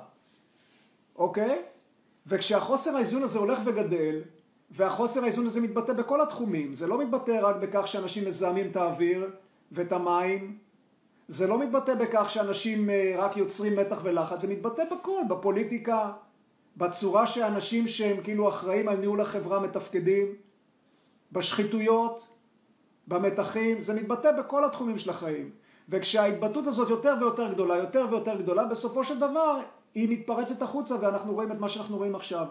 אוקיי? 1.20 1.62
וכשהחוסר 2.26 2.96
האיזון 2.96 3.22
הזה 3.22 3.38
הולך 3.38 3.60
וגדל, 3.64 4.22
והחוסר 4.70 5.22
האיזון 5.22 5.46
הזה 5.46 5.60
מתבטא 5.60 5.92
בכל 5.92 6.20
התחומים, 6.20 6.74
זה 6.74 6.86
לא 6.86 6.98
מתבטא 6.98 7.38
רק 7.42 7.56
בכך 7.56 7.88
שאנשים 7.88 8.28
מזהמים 8.28 8.70
את 8.70 8.76
האוויר 8.76 9.30
ואת 9.72 9.92
המים, 9.92 10.58
זה 11.28 11.46
לא 11.46 11.58
מתבטא 11.58 11.94
בכך 11.94 12.30
שאנשים 12.30 12.90
אה, 12.90 13.14
רק 13.18 13.36
יוצרים 13.36 13.76
מתח 13.76 14.00
ולחץ, 14.02 14.40
זה 14.40 14.52
מתבטא 14.52 14.82
בכל, 14.84 15.22
בפוליטיקה, 15.28 16.12
בצורה 16.76 17.26
שאנשים 17.26 17.88
שהם 17.88 18.22
כאילו 18.22 18.48
אחראים 18.48 18.88
על 18.88 18.96
ניהול 18.96 19.20
החברה 19.20 19.60
מתפקדים, 19.60 20.26
בשחיתויות, 21.32 22.28
במתחים, 23.06 23.80
זה 23.80 23.94
מתבטא 23.94 24.32
בכל 24.38 24.64
התחומים 24.64 24.98
של 24.98 25.10
החיים. 25.10 25.50
וכשההתבטאות 25.88 26.66
הזאת 26.66 26.90
יותר 26.90 27.14
ויותר 27.20 27.52
גדולה, 27.52 27.76
יותר 27.76 28.06
ויותר 28.10 28.36
גדולה, 28.36 28.64
בסופו 28.64 29.04
של 29.04 29.18
דבר 29.18 29.60
היא 29.94 30.08
מתפרצת 30.08 30.62
החוצה 30.62 30.94
ואנחנו 31.00 31.32
רואים 31.32 31.52
את 31.52 31.58
מה 31.58 31.68
שאנחנו 31.68 31.96
רואים 31.96 32.14
עכשיו. 32.14 32.46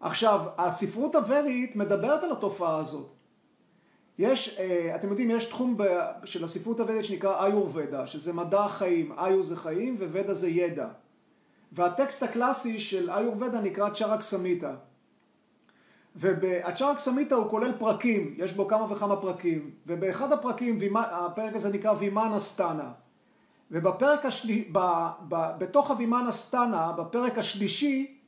עכשיו, 0.00 0.40
הספרות 0.58 1.14
הוודית 1.14 1.76
מדברת 1.76 2.22
על 2.22 2.32
התופעה 2.32 2.78
הזאת. 2.78 3.08
יש, 4.18 4.58
אה, 4.58 4.96
אתם 4.96 5.08
יודעים, 5.08 5.30
יש 5.30 5.46
תחום 5.46 5.76
של 6.24 6.44
הספרות 6.44 6.80
הוודית 6.80 7.04
שנקרא 7.04 7.46
איורבדה, 7.46 8.06
שזה 8.06 8.32
מדע 8.32 8.64
החיים, 8.64 9.12
איור 9.18 9.42
זה 9.42 9.56
חיים 9.56 9.96
וודה 9.98 10.34
זה 10.34 10.48
ידע. 10.48 10.88
והטקסט 11.72 12.22
הקלאסי 12.22 12.80
של 12.80 13.10
איורבדה 13.10 13.60
נקרא 13.60 13.90
צ'רק 13.90 14.22
סמיתה. 14.22 14.74
והצ'רק 16.16 16.98
סמיתה 16.98 17.34
הוא 17.34 17.50
כולל 17.50 17.72
פרקים, 17.78 18.34
יש 18.38 18.52
בו 18.52 18.68
כמה 18.68 18.92
וכמה 18.92 19.16
פרקים, 19.16 19.70
ובאחד 19.86 20.32
הפרקים, 20.32 20.78
הפרק 20.96 21.54
הזה 21.54 21.72
נקרא 21.72 21.92
וימאנה 21.98 22.40
סטנה. 22.40 22.92
ובפרק 23.70 24.24
השלישי, 24.26 24.72
בתוך 25.58 25.90
הווימאנה 25.90 26.32
סטנה, 26.32 26.92
בפרק 26.92 27.38
השלישי, 27.38 28.18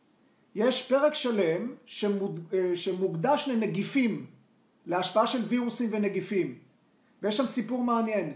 יש 0.54 0.88
פרק 0.88 1.14
שלם 1.14 1.74
שמוד, 1.86 2.40
אה, 2.52 2.72
שמוקדש 2.74 3.48
לנגיפים, 3.48 4.26
להשפעה 4.86 5.26
של 5.26 5.44
וירוסים 5.48 5.88
ונגיפים. 5.92 6.58
ויש 7.22 7.36
שם 7.36 7.46
סיפור 7.46 7.84
מעניין. 7.84 8.32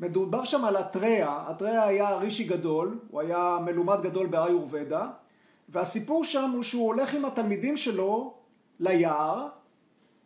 מדובר 0.00 0.44
שם 0.44 0.64
על 0.64 0.76
אתריה, 0.76 1.44
אתריה 1.50 1.84
היה 1.84 2.16
רישי 2.16 2.44
גדול, 2.44 2.98
הוא 3.10 3.20
היה 3.20 3.58
מלומד 3.64 4.02
גדול 4.02 4.26
באיורבדה, 4.26 5.10
והסיפור 5.68 6.24
שם 6.24 6.50
הוא 6.50 6.62
שהוא 6.62 6.86
הולך 6.86 7.14
עם 7.14 7.24
התלמידים 7.24 7.76
שלו 7.76 8.34
ליער, 8.80 9.48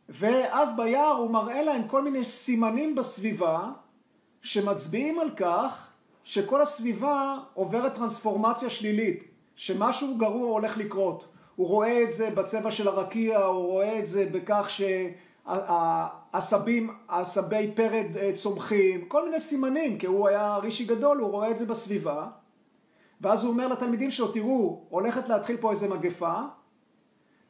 ואז 0.08 0.76
ביער 0.76 1.12
הוא 1.12 1.30
מראה 1.30 1.62
להם 1.62 1.88
כל 1.88 2.02
מיני 2.02 2.24
סימנים 2.24 2.94
בסביבה 2.94 3.70
שמצביעים 4.42 5.18
על 5.18 5.30
כך 5.30 5.85
שכל 6.26 6.60
הסביבה 6.60 7.38
עוברת 7.54 7.94
טרנספורמציה 7.94 8.70
שלילית. 8.70 9.24
שמשהו 9.56 10.18
גרוע 10.18 10.50
הולך 10.50 10.78
לקרות. 10.78 11.24
הוא 11.56 11.68
רואה 11.68 12.02
את 12.02 12.10
זה 12.10 12.30
בצבע 12.30 12.70
של 12.70 12.88
הרקיע, 12.88 13.38
הוא 13.38 13.66
רואה 13.66 13.98
את 13.98 14.06
זה 14.06 14.28
בכך 14.32 14.70
שהעשבים, 15.46 16.90
עשבי 17.08 17.72
פרד 17.74 18.16
אה, 18.16 18.30
צומחים, 18.34 19.04
כל 19.08 19.24
מיני 19.24 19.40
סימנים, 19.40 19.98
כי 19.98 20.06
הוא 20.06 20.28
היה 20.28 20.56
רישי 20.56 20.84
גדול, 20.84 21.18
הוא 21.18 21.30
רואה 21.30 21.50
את 21.50 21.58
זה 21.58 21.66
בסביבה. 21.66 22.26
ואז 23.20 23.44
הוא 23.44 23.52
אומר 23.52 23.68
לתלמידים 23.68 24.10
שלו, 24.10 24.32
תראו, 24.32 24.84
הולכת 24.88 25.28
להתחיל 25.28 25.56
פה 25.56 25.70
איזה 25.70 25.88
מגפה, 25.88 26.34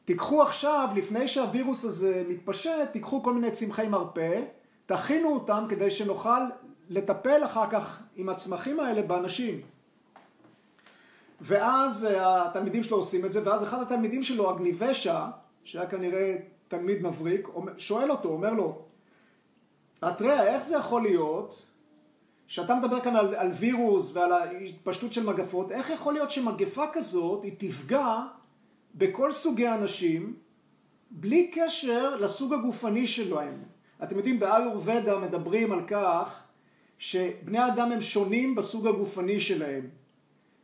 תיקחו 0.05 0.41
עכשיו, 0.41 0.89
לפני 0.95 1.27
שהווירוס 1.27 1.85
הזה 1.85 2.23
מתפשט, 2.29 2.91
תיקחו 2.91 3.23
כל 3.23 3.33
מיני 3.33 3.51
צמחי 3.51 3.87
מרפא, 3.87 4.41
תכינו 4.85 5.33
אותם 5.33 5.65
כדי 5.69 5.91
שנוכל 5.91 6.41
לטפל 6.89 7.45
אחר 7.45 7.69
כך 7.69 8.03
עם 8.15 8.29
הצמחים 8.29 8.79
האלה 8.79 9.01
באנשים. 9.01 9.61
ואז 11.41 12.05
אה, 12.05 12.45
התלמידים 12.45 12.83
שלו 12.83 12.97
עושים 12.97 13.25
את 13.25 13.31
זה, 13.31 13.41
ואז 13.45 13.63
אחד 13.63 13.81
התלמידים 13.81 14.23
שלו, 14.23 14.55
אגניבשה, 14.55 15.29
שהיה 15.63 15.87
כנראה 15.87 16.35
תלמיד 16.67 17.03
מבריק, 17.03 17.47
שואל 17.77 18.11
אותו, 18.11 18.29
אומר 18.29 18.53
לו, 18.53 18.81
אתריה, 20.07 20.43
איך 20.43 20.63
זה 20.63 20.77
יכול 20.77 21.01
להיות 21.01 21.65
שאתה 22.47 22.75
מדבר 22.75 22.99
כאן 23.01 23.15
על, 23.15 23.35
על 23.35 23.51
וירוס 23.51 24.15
ועל 24.15 24.31
ההתפשטות 24.31 25.13
של 25.13 25.25
מגפות, 25.25 25.71
איך 25.71 25.89
יכול 25.89 26.13
להיות 26.13 26.31
שמגפה 26.31 26.85
כזאת 26.93 27.43
היא 27.43 27.53
תפגע 27.57 28.19
בכל 28.95 29.31
סוגי 29.31 29.67
האנשים 29.67 30.35
בלי 31.11 31.51
קשר 31.53 32.15
לסוג 32.15 32.53
הגופני 32.53 33.07
שלהם? 33.07 33.63
אתם 34.03 34.17
יודעים, 34.17 34.39
באיורבדה 34.39 35.19
מדברים 35.19 35.71
על 35.71 35.87
כך 35.87 36.46
שבני 36.97 37.67
אדם 37.67 37.91
הם 37.91 38.01
שונים 38.01 38.55
בסוג 38.55 38.87
הגופני 38.87 39.39
שלהם. 39.39 39.89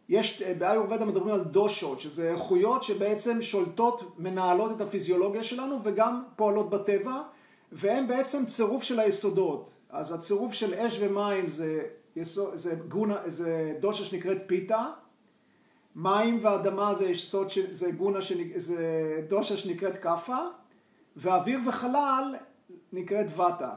יש, 0.10 0.42
באיורבדה 0.42 1.06
מדברים 1.06 1.36
על 1.36 1.44
דושות, 1.44 2.00
שזה 2.00 2.32
איכויות 2.32 2.84
שבעצם 2.84 3.42
שולטות, 3.42 4.20
מנהלות 4.20 4.72
את 4.72 4.82
הפיזיולוגיה 4.82 5.44
שלנו 5.44 5.80
וגם 5.84 6.24
פועלות 6.36 6.70
בטבע, 6.70 7.22
והן 7.72 8.08
בעצם 8.08 8.46
צירוף 8.46 8.84
של 8.84 9.00
היסודות. 9.00 9.74
אז 9.90 10.12
הצירוף 10.12 10.54
של 10.54 10.74
אש 10.74 10.98
ומים 11.00 11.50
זה, 11.50 11.84
יסוד, 12.16 12.56
זה, 12.56 12.76
גונה, 12.88 13.18
זה 13.26 13.74
דושה 13.80 14.06
שנקראת 14.06 14.38
פיתה, 14.48 14.86
מים 15.96 16.40
ואדמה 16.42 16.94
זה, 16.94 17.10
יסוד, 17.10 17.48
זה, 17.70 17.92
גונה, 17.92 18.20
זה 18.56 19.22
דושה 19.28 19.58
שנקראת 19.58 19.98
כאפה, 19.98 20.38
ואוויר 21.16 21.60
וחלל 21.68 22.36
נקראת 22.94 23.26
וטה. 23.34 23.74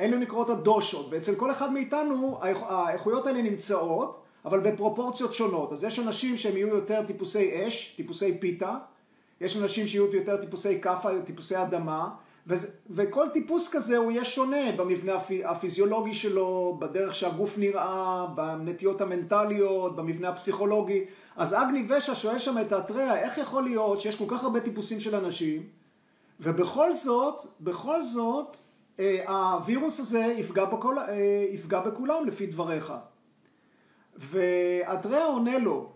אלו 0.00 0.18
נקראות 0.18 0.50
הדושות, 0.50 1.06
ואצל 1.10 1.34
כל 1.34 1.50
אחד 1.50 1.72
מאיתנו 1.72 2.38
האיכויות 2.42 3.26
האלה 3.26 3.42
נמצאות, 3.42 4.20
אבל 4.44 4.60
בפרופורציות 4.60 5.34
שונות. 5.34 5.72
אז 5.72 5.84
יש 5.84 5.98
אנשים 5.98 6.36
שהם 6.36 6.56
יהיו 6.56 6.68
יותר 6.68 7.02
טיפוסי 7.06 7.66
אש, 7.66 7.94
טיפוסי 7.96 8.38
פיתה, 8.38 8.76
יש 9.40 9.56
אנשים 9.62 9.86
שיהיו 9.86 10.14
יותר 10.14 10.36
טיפוסי 10.36 10.80
כאפה, 10.80 11.08
טיפוסי 11.24 11.62
אדמה, 11.62 12.10
וזה, 12.46 12.68
וכל 12.90 13.28
טיפוס 13.32 13.68
כזה 13.72 13.96
הוא 13.96 14.12
יהיה 14.12 14.24
שונה 14.24 14.72
במבנה 14.76 15.14
הפי, 15.14 15.44
הפיזיולוגי 15.44 16.14
שלו, 16.14 16.76
בדרך 16.80 17.14
שהגוף 17.14 17.58
נראה, 17.58 18.26
בנטיות 18.34 19.00
המנטליות, 19.00 19.96
במבנה 19.96 20.28
הפסיכולוגי. 20.28 21.04
אז 21.36 21.54
אגני 21.54 21.86
ושע 21.88 22.14
שואל 22.14 22.38
שם 22.38 22.58
את 22.60 22.72
האתריה, 22.72 23.16
איך 23.16 23.38
יכול 23.38 23.62
להיות 23.62 24.00
שיש 24.00 24.16
כל 24.16 24.24
כך 24.28 24.44
הרבה 24.44 24.60
טיפוסים 24.60 25.00
של 25.00 25.16
אנשים, 25.16 25.62
ובכל 26.40 26.94
זאת, 26.94 27.42
בכל 27.60 28.02
זאת, 28.02 28.56
הווירוס 29.26 30.00
הזה 30.00 30.34
יפגע, 30.38 30.64
בכל, 30.64 30.98
אה, 30.98 31.44
יפגע 31.52 31.80
בכולם 31.80 32.26
לפי 32.26 32.46
דבריך. 32.46 32.92
ואדריה 34.16 35.24
עונה 35.26 35.58
לו, 35.58 35.92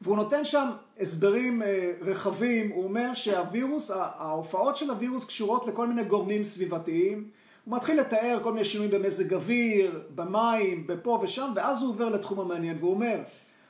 והוא 0.00 0.16
נותן 0.16 0.44
שם 0.44 0.70
הסברים 1.00 1.62
אה, 1.62 1.92
רחבים, 2.00 2.70
הוא 2.70 2.84
אומר 2.84 3.14
שהווירוס, 3.14 3.90
ההופעות 3.94 4.76
של 4.76 4.90
הווירוס 4.90 5.26
קשורות 5.26 5.66
לכל 5.66 5.88
מיני 5.88 6.04
גורמים 6.04 6.44
סביבתיים, 6.44 7.30
הוא 7.64 7.76
מתחיל 7.76 8.00
לתאר 8.00 8.40
כל 8.42 8.52
מיני 8.52 8.64
שינויים 8.64 8.92
במזג 8.92 9.34
אוויר, 9.34 10.02
במים, 10.14 10.86
בפה 10.86 11.20
ושם, 11.22 11.52
ואז 11.54 11.82
הוא 11.82 11.90
עובר 11.90 12.08
לתחום 12.08 12.40
המעניין, 12.40 12.76
והוא 12.78 12.90
אומר, 12.90 13.20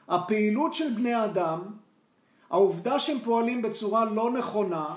הפעילות 0.08 0.74
של 0.74 0.90
בני 0.94 1.12
האדם, 1.12 1.60
העובדה 2.50 2.98
שהם 2.98 3.18
פועלים 3.18 3.62
בצורה 3.62 4.04
לא 4.04 4.30
נכונה, 4.30 4.96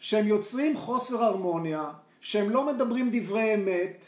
שהם 0.00 0.26
יוצרים 0.26 0.76
חוסר 0.76 1.24
הרמוניה, 1.24 1.90
שהם 2.24 2.50
לא 2.50 2.66
מדברים 2.66 3.10
דברי 3.12 3.54
אמת, 3.54 4.04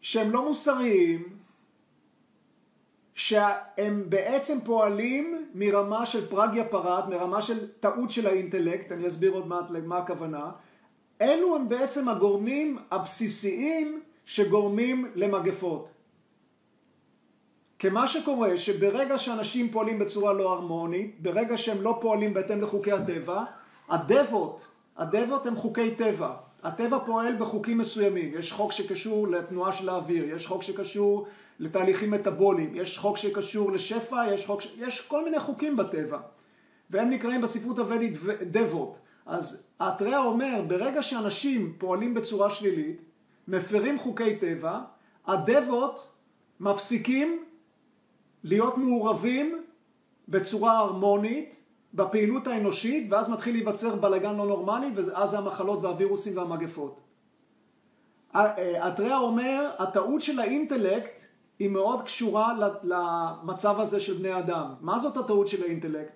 שהם 0.00 0.30
לא 0.30 0.48
מוסריים, 0.48 1.28
שהם 3.14 4.04
בעצם 4.08 4.58
פועלים 4.64 5.48
מרמה 5.54 6.06
של 6.06 6.26
פרגיה 6.26 6.64
פרד, 6.64 7.08
מרמה 7.08 7.42
של 7.42 7.68
טעות 7.72 8.10
של 8.10 8.26
האינטלקט, 8.26 8.92
אני 8.92 9.06
אסביר 9.06 9.32
עוד 9.32 9.46
מעט 9.46 9.70
למה 9.70 9.98
הכוונה, 9.98 10.50
אלו 11.20 11.56
הם 11.56 11.68
בעצם 11.68 12.08
הגורמים 12.08 12.78
הבסיסיים 12.90 14.02
שגורמים 14.26 15.10
למגפות. 15.14 15.88
כי 17.78 17.88
מה 17.88 18.08
שקורה 18.08 18.58
שברגע 18.58 19.18
שאנשים 19.18 19.70
פועלים 19.70 19.98
בצורה 19.98 20.32
לא 20.32 20.52
הרמונית, 20.52 21.22
ברגע 21.22 21.56
שהם 21.56 21.82
לא 21.82 21.98
פועלים 22.00 22.34
בהתאם 22.34 22.60
לחוקי 22.60 22.92
הטבע, 22.92 23.44
הדבות, 23.88 24.77
הדבות 24.98 25.46
הם 25.46 25.56
חוקי 25.56 25.94
טבע. 25.94 26.34
הטבע 26.62 26.98
פועל 27.06 27.36
בחוקים 27.36 27.78
מסוימים, 27.78 28.32
יש 28.38 28.52
חוק 28.52 28.72
שקשור 28.72 29.28
לתנועה 29.28 29.72
של 29.72 29.88
האוויר, 29.88 30.34
יש 30.34 30.46
חוק 30.46 30.62
שקשור 30.62 31.26
לתהליכים 31.58 32.10
מטאבוליים, 32.10 32.74
יש 32.74 32.98
חוק 32.98 33.16
שקשור 33.16 33.72
לשפע, 33.72 34.32
יש, 34.32 34.46
חוק, 34.46 34.60
יש 34.78 35.00
כל 35.00 35.24
מיני 35.24 35.40
חוקים 35.40 35.76
בטבע, 35.76 36.18
והם 36.90 37.10
נקראים 37.10 37.40
בספרות 37.40 37.78
הוודית 37.78 38.16
דבות. 38.42 38.96
אז 39.26 39.70
האתריאה 39.80 40.18
אומר, 40.18 40.62
ברגע 40.66 41.02
שאנשים 41.02 41.74
פועלים 41.78 42.14
בצורה 42.14 42.50
שלילית, 42.50 43.00
מפרים 43.48 43.98
חוקי 43.98 44.36
טבע, 44.36 44.80
הדבות 45.26 46.08
מפסיקים 46.60 47.44
להיות 48.44 48.78
מעורבים 48.78 49.62
בצורה 50.28 50.78
הרמונית 50.78 51.60
בפעילות 51.94 52.46
האנושית, 52.46 53.06
ואז 53.10 53.28
מתחיל 53.30 53.54
להיווצר 53.54 53.96
בלאגן 53.96 54.36
לא 54.36 54.46
נורמלי, 54.46 54.86
ואז 54.94 55.30
זה 55.30 55.38
המחלות 55.38 55.82
והווירוסים 55.82 56.36
והמגפות. 56.36 57.00
אתריאה 58.88 59.18
אומר, 59.18 59.70
הטעות 59.78 60.22
של 60.22 60.40
האינטלקט 60.40 61.20
היא 61.58 61.70
מאוד 61.70 62.02
קשורה 62.02 62.54
למצב 62.82 63.80
הזה 63.80 64.00
של 64.00 64.14
בני 64.14 64.38
אדם. 64.38 64.74
מה 64.80 64.98
זאת 64.98 65.16
הטעות 65.16 65.48
של 65.48 65.62
האינטלקט? 65.62 66.12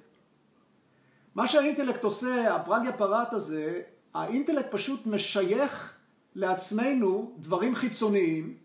מה 1.35 1.47
שהאינטלקט 1.47 2.05
עושה, 2.05 2.55
הפרגיה 2.55 2.93
פרט 2.93 3.33
הזה, 3.33 3.81
האינטלקט 4.15 4.71
פשוט 4.71 5.07
משייך 5.07 5.99
לעצמנו 6.35 7.33
דברים 7.39 7.75
חיצוניים 7.75 8.57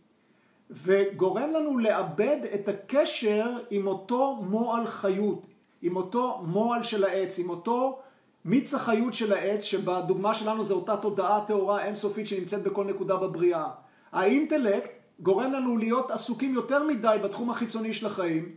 וגורם 0.69 1.51
לנו 1.51 1.79
לאבד 1.79 2.37
את 2.53 2.67
הקשר 2.67 3.59
עם 3.69 3.87
אותו 3.87 4.35
מועל 4.35 4.85
חיות, 4.85 5.45
עם 5.81 5.95
אותו 5.95 6.41
מועל 6.45 6.83
של 6.83 7.03
העץ, 7.03 7.39
עם 7.39 7.49
אותו 7.49 7.99
מיץ 8.45 8.73
החיות 8.73 9.13
של 9.13 9.33
העץ, 9.33 9.63
שבדוגמה 9.63 10.33
שלנו 10.33 10.63
זו 10.63 10.75
אותה 10.75 10.97
תודעה 10.97 11.43
טהורה 11.47 11.85
אינסופית 11.85 12.27
שנמצאת 12.27 12.63
בכל 12.63 12.85
נקודה 12.85 13.15
בבריאה. 13.15 13.65
האינטלקט 14.11 14.91
גורם 15.19 15.51
לנו 15.53 15.77
להיות 15.77 16.11
עסוקים 16.11 16.53
יותר 16.53 16.83
מדי 16.83 17.17
בתחום 17.23 17.49
החיצוני 17.49 17.93
של 17.93 18.05
החיים, 18.05 18.55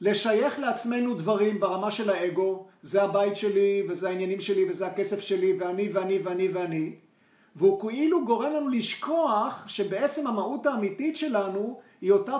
לשייך 0.00 0.58
לעצמנו 0.58 1.14
דברים 1.14 1.60
ברמה 1.60 1.90
של 1.90 2.10
האגו, 2.10 2.66
זה 2.82 3.02
הבית 3.02 3.36
שלי 3.36 3.82
וזה 3.88 4.08
העניינים 4.08 4.40
שלי 4.40 4.70
וזה 4.70 4.86
הכסף 4.86 5.20
שלי 5.20 5.56
ואני 5.58 5.88
ואני 5.92 6.18
ואני 6.18 6.48
ואני, 6.48 6.94
והוא 7.56 7.90
כאילו 7.90 8.24
גורם 8.24 8.52
לנו 8.52 8.68
לשכוח 8.68 9.64
שבעצם 9.68 10.26
המהות 10.26 10.66
האמיתית 10.66 11.16
שלנו 11.16 11.80
היא 12.00 12.12
אותה 12.12 12.36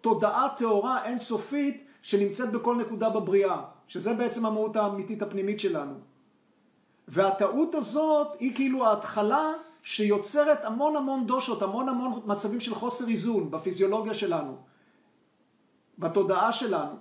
תודעה 0.00 0.48
טהורה 0.56 1.04
אינסופית 1.04 1.85
שנמצאת 2.06 2.52
בכל 2.52 2.76
נקודה 2.76 3.10
בבריאה, 3.10 3.62
שזה 3.88 4.14
בעצם 4.14 4.46
המהות 4.46 4.76
האמיתית 4.76 5.22
הפנימית 5.22 5.60
שלנו. 5.60 5.94
והטעות 7.08 7.74
הזאת 7.74 8.28
היא 8.38 8.54
כאילו 8.54 8.86
ההתחלה 8.86 9.52
שיוצרת 9.82 10.64
המון 10.64 10.96
המון 10.96 11.26
דושות, 11.26 11.62
המון 11.62 11.88
המון 11.88 12.22
מצבים 12.26 12.60
של 12.60 12.74
חוסר 12.74 13.08
איזון 13.08 13.50
בפיזיולוגיה 13.50 14.14
שלנו, 14.14 14.56
בתודעה 15.98 16.52
שלנו. 16.52 16.94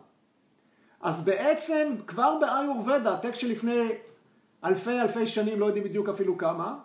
אז 1.01 1.25
בעצם 1.25 1.95
כבר 2.07 2.37
באיורבדה, 2.39 3.17
טקסט 3.17 3.41
שלפני 3.41 3.89
אלפי 4.63 5.01
אלפי 5.01 5.27
שנים, 5.27 5.59
לא 5.59 5.65
יודעים 5.65 5.83
בדיוק 5.83 6.09
אפילו 6.09 6.37
כמה, 6.37 6.77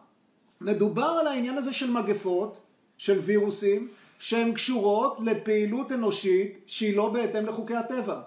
מדובר 0.60 1.16
על 1.20 1.26
העניין 1.26 1.58
הזה 1.58 1.72
של 1.72 1.90
מגפות, 1.90 2.60
של 2.98 3.18
וירוסים, 3.18 3.88
שהן 4.20 4.52
קשורות 4.52 5.18
לפעילות 5.20 5.92
אנושית 5.92 6.64
שהיא 6.66 6.96
לא 6.96 7.08
בהתאם 7.08 7.46
לחוקי 7.46 7.76
הטבע. 7.76 8.20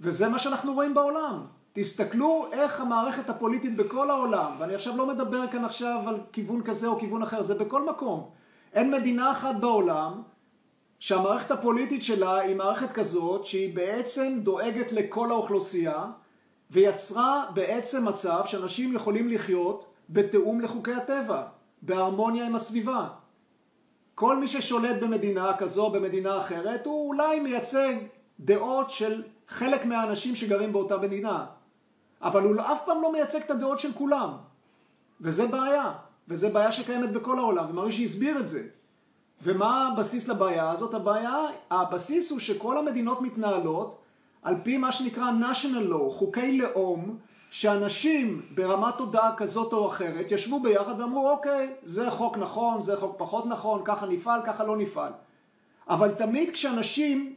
וזה 0.00 0.28
מה 0.28 0.38
שאנחנו 0.38 0.74
רואים 0.74 0.94
בעולם. 0.94 1.46
תסתכלו 1.72 2.46
איך 2.52 2.80
המערכת 2.80 3.30
הפוליטית 3.30 3.76
בכל 3.76 4.10
העולם, 4.10 4.52
ואני 4.58 4.74
עכשיו 4.74 4.96
לא 4.96 5.06
מדבר 5.06 5.46
כאן 5.52 5.64
עכשיו 5.64 6.00
על 6.06 6.20
כיוון 6.32 6.62
כזה 6.62 6.86
או 6.86 6.98
כיוון 6.98 7.22
אחר, 7.22 7.42
זה 7.42 7.54
בכל 7.54 7.86
מקום. 7.90 8.30
אין 8.72 8.90
מדינה 8.90 9.32
אחת 9.32 9.54
בעולם 9.60 10.22
שהמערכת 10.98 11.50
הפוליטית 11.50 12.02
שלה 12.02 12.40
היא 12.40 12.56
מערכת 12.56 12.92
כזאת 12.92 13.46
שהיא 13.46 13.76
בעצם 13.76 14.38
דואגת 14.42 14.92
לכל 14.92 15.30
האוכלוסייה 15.30 16.06
ויצרה 16.70 17.44
בעצם 17.54 18.08
מצב 18.08 18.42
שאנשים 18.46 18.94
יכולים 18.94 19.28
לחיות 19.28 19.84
בתיאום 20.10 20.60
לחוקי 20.60 20.92
הטבע, 20.92 21.42
בהרמוניה 21.82 22.46
עם 22.46 22.54
הסביבה. 22.54 23.08
כל 24.14 24.36
מי 24.36 24.48
ששולט 24.48 25.02
במדינה 25.02 25.56
כזו 25.58 25.84
או 25.84 25.92
במדינה 25.92 26.38
אחרת 26.38 26.86
הוא 26.86 27.08
אולי 27.08 27.40
מייצג 27.40 27.94
דעות 28.40 28.90
של 28.90 29.22
חלק 29.48 29.84
מהאנשים 29.84 30.36
שגרים 30.36 30.72
באותה 30.72 30.96
מדינה. 30.96 31.46
אבל 32.22 32.42
הוא 32.42 32.60
אף 32.60 32.80
פעם 32.86 33.02
לא 33.02 33.12
מייצג 33.12 33.40
את 33.40 33.50
הדעות 33.50 33.78
של 33.78 33.92
כולם. 33.92 34.30
וזה 35.20 35.46
בעיה, 35.46 35.92
וזה 36.28 36.48
בעיה 36.48 36.72
שקיימת 36.72 37.12
בכל 37.12 37.38
העולם, 37.38 37.70
ומרישי 37.70 38.04
הסביר 38.04 38.38
את 38.38 38.48
זה. 38.48 38.62
ומה 39.42 39.88
הבסיס 39.88 40.28
לבעיה 40.28 40.70
הזאת? 40.70 40.94
הבעיה, 40.94 41.36
הבסיס 41.70 42.30
הוא 42.30 42.40
שכל 42.40 42.78
המדינות 42.78 43.20
מתנהלות 43.20 43.98
על 44.42 44.54
פי 44.62 44.76
מה 44.78 44.92
שנקרא 44.92 45.30
national 45.40 45.92
law, 45.92 46.10
חוקי 46.10 46.58
לאום, 46.58 47.18
שאנשים 47.52 48.42
ברמת 48.54 48.94
תודעה 48.98 49.36
כזאת 49.36 49.72
או 49.72 49.88
אחרת 49.88 50.32
ישבו 50.32 50.60
ביחד 50.60 51.00
ואמרו 51.00 51.30
אוקיי, 51.30 51.74
זה 51.82 52.10
חוק 52.10 52.38
נכון, 52.38 52.80
זה 52.80 52.96
חוק 52.96 53.14
פחות 53.18 53.46
נכון, 53.46 53.82
ככה 53.84 54.06
נפעל, 54.06 54.40
ככה 54.44 54.64
לא 54.64 54.76
נפעל. 54.76 55.12
אבל 55.88 56.14
תמיד 56.14 56.50
כשאנשים 56.50 57.34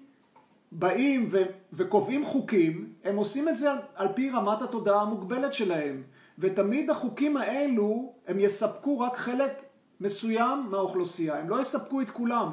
באים 0.71 1.27
ו- 1.31 1.43
וקובעים 1.73 2.25
חוקים, 2.25 2.93
הם 3.03 3.15
עושים 3.15 3.49
את 3.49 3.57
זה 3.57 3.71
על, 3.71 3.77
על 3.95 4.07
פי 4.15 4.29
רמת 4.29 4.61
התודעה 4.61 5.01
המוגבלת 5.01 5.53
שלהם. 5.53 6.03
ותמיד 6.39 6.89
החוקים 6.89 7.37
האלו, 7.37 8.13
הם 8.27 8.39
יספקו 8.39 8.99
רק 8.99 9.17
חלק 9.17 9.63
מסוים 10.01 10.67
מהאוכלוסייה, 10.69 11.39
הם 11.39 11.49
לא 11.49 11.59
יספקו 11.61 12.01
את 12.01 12.09
כולם. 12.09 12.51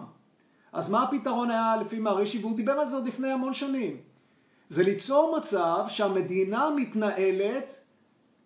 אז 0.73 0.91
מה 0.91 1.03
הפתרון 1.03 1.51
היה 1.51 1.77
לפי 1.81 1.99
מערישי, 1.99 2.39
והוא 2.39 2.57
דיבר 2.57 2.73
על 2.73 2.87
זה 2.87 2.97
עוד 2.97 3.07
לפני 3.07 3.31
המון 3.31 3.55
שנים. 3.55 4.12
זה 4.73 4.83
ליצור 4.83 5.37
מצב 5.37 5.85
שהמדינה 5.89 6.71
מתנהלת 6.77 7.81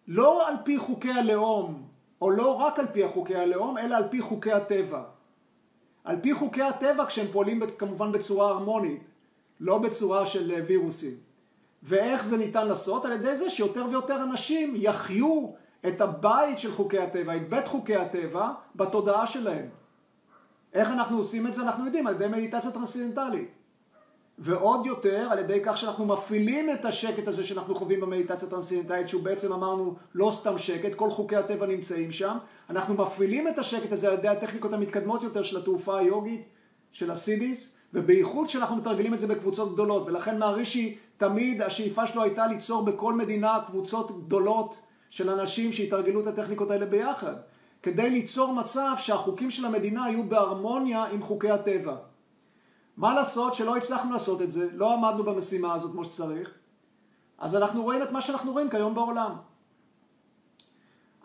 לא 0.08 0.48
על 0.48 0.54
פי 0.64 0.78
חוקי 0.78 1.10
הלאום, 1.10 1.82
או 2.22 2.30
לא 2.30 2.52
רק 2.52 2.78
על 2.78 2.86
פי 2.92 3.08
חוקי 3.08 3.36
הלאום, 3.36 3.78
אלא 3.78 3.96
על 3.96 4.08
פי 4.10 4.20
חוקי 4.20 4.52
הטבע. 4.52 5.02
על 6.04 6.16
פי 6.22 6.34
חוקי 6.34 6.62
הטבע 6.62 7.06
כשהם 7.06 7.26
פועלים 7.32 7.62
כמובן 7.78 8.12
בצורה 8.12 8.48
הרמונית. 8.48 9.02
לא 9.60 9.78
בצורה 9.78 10.26
של 10.26 10.52
אה, 10.52 10.60
וירוסים. 10.66 11.14
ואיך 11.82 12.24
זה 12.24 12.38
ניתן 12.38 12.66
לעשות? 12.66 13.04
על 13.04 13.12
ידי 13.12 13.36
זה 13.36 13.50
שיותר 13.50 13.86
ויותר 13.90 14.22
אנשים 14.22 14.74
יחיו 14.76 15.50
את 15.88 16.00
הבית 16.00 16.58
של 16.58 16.72
חוקי 16.72 16.98
הטבע, 16.98 17.36
את 17.36 17.48
בית 17.48 17.68
חוקי 17.68 17.96
הטבע, 17.96 18.50
בתודעה 18.76 19.26
שלהם. 19.26 19.68
איך 20.72 20.90
אנחנו 20.90 21.16
עושים 21.16 21.46
את 21.46 21.52
זה? 21.52 21.62
אנחנו 21.62 21.84
יודעים, 21.84 22.06
על 22.06 22.14
ידי 22.14 22.26
מדיטציה 22.26 22.70
טרנסצנדנטלית. 22.70 23.55
ועוד 24.38 24.86
יותר, 24.86 25.28
על 25.30 25.38
ידי 25.38 25.60
כך 25.64 25.78
שאנחנו 25.78 26.06
מפעילים 26.06 26.70
את 26.70 26.84
השקט 26.84 27.28
הזה 27.28 27.44
שאנחנו 27.44 27.74
חווים 27.74 28.00
במדיטציה 28.00 28.48
טרנסצנדנטלית, 28.48 29.08
שהוא 29.08 29.22
בעצם 29.22 29.52
אמרנו 29.52 29.96
לא 30.14 30.30
סתם 30.30 30.58
שקט, 30.58 30.94
כל 30.94 31.10
חוקי 31.10 31.36
הטבע 31.36 31.66
נמצאים 31.66 32.12
שם. 32.12 32.36
אנחנו 32.70 32.94
מפעילים 32.94 33.48
את 33.48 33.58
השקט 33.58 33.92
הזה 33.92 34.08
על 34.08 34.14
ידי 34.14 34.28
הטכניקות 34.28 34.72
המתקדמות 34.72 35.22
יותר 35.22 35.42
של 35.42 35.56
התעופה 35.56 35.98
היוגית, 35.98 36.44
של 36.92 37.10
הסידיס, 37.10 37.76
ובייחוד 37.94 38.46
כשאנחנו 38.46 38.76
מתרגלים 38.76 39.14
את 39.14 39.18
זה 39.18 39.26
בקבוצות 39.26 39.72
גדולות, 39.72 40.06
ולכן 40.06 40.38
מהרישי 40.38 40.98
תמיד 41.16 41.62
השאיפה 41.62 42.06
שלו 42.06 42.22
הייתה 42.22 42.46
ליצור 42.46 42.84
בכל 42.84 43.14
מדינה 43.14 43.58
קבוצות 43.66 44.24
גדולות 44.24 44.76
של 45.10 45.30
אנשים 45.30 45.72
שיתרגלו 45.72 46.20
את 46.20 46.26
הטכניקות 46.26 46.70
האלה 46.70 46.86
ביחד, 46.86 47.34
כדי 47.82 48.10
ליצור 48.10 48.54
מצב 48.54 48.92
שהחוקים 48.96 49.50
של 49.50 49.64
המדינה 49.64 50.06
יהיו 50.10 50.22
בהרמוניה 50.22 51.04
עם 51.04 51.22
חוקי 51.22 51.50
הטבע. 51.50 51.96
מה 52.96 53.14
לעשות 53.14 53.54
שלא 53.54 53.76
הצלחנו 53.76 54.12
לעשות 54.12 54.42
את 54.42 54.50
זה, 54.50 54.68
לא 54.72 54.94
עמדנו 54.94 55.24
במשימה 55.24 55.74
הזאת 55.74 55.92
כמו 55.92 56.04
שצריך, 56.04 56.50
אז 57.38 57.56
אנחנו 57.56 57.82
רואים 57.82 58.02
את 58.02 58.10
מה 58.10 58.20
שאנחנו 58.20 58.52
רואים 58.52 58.70
כיום 58.70 58.94
בעולם. 58.94 59.36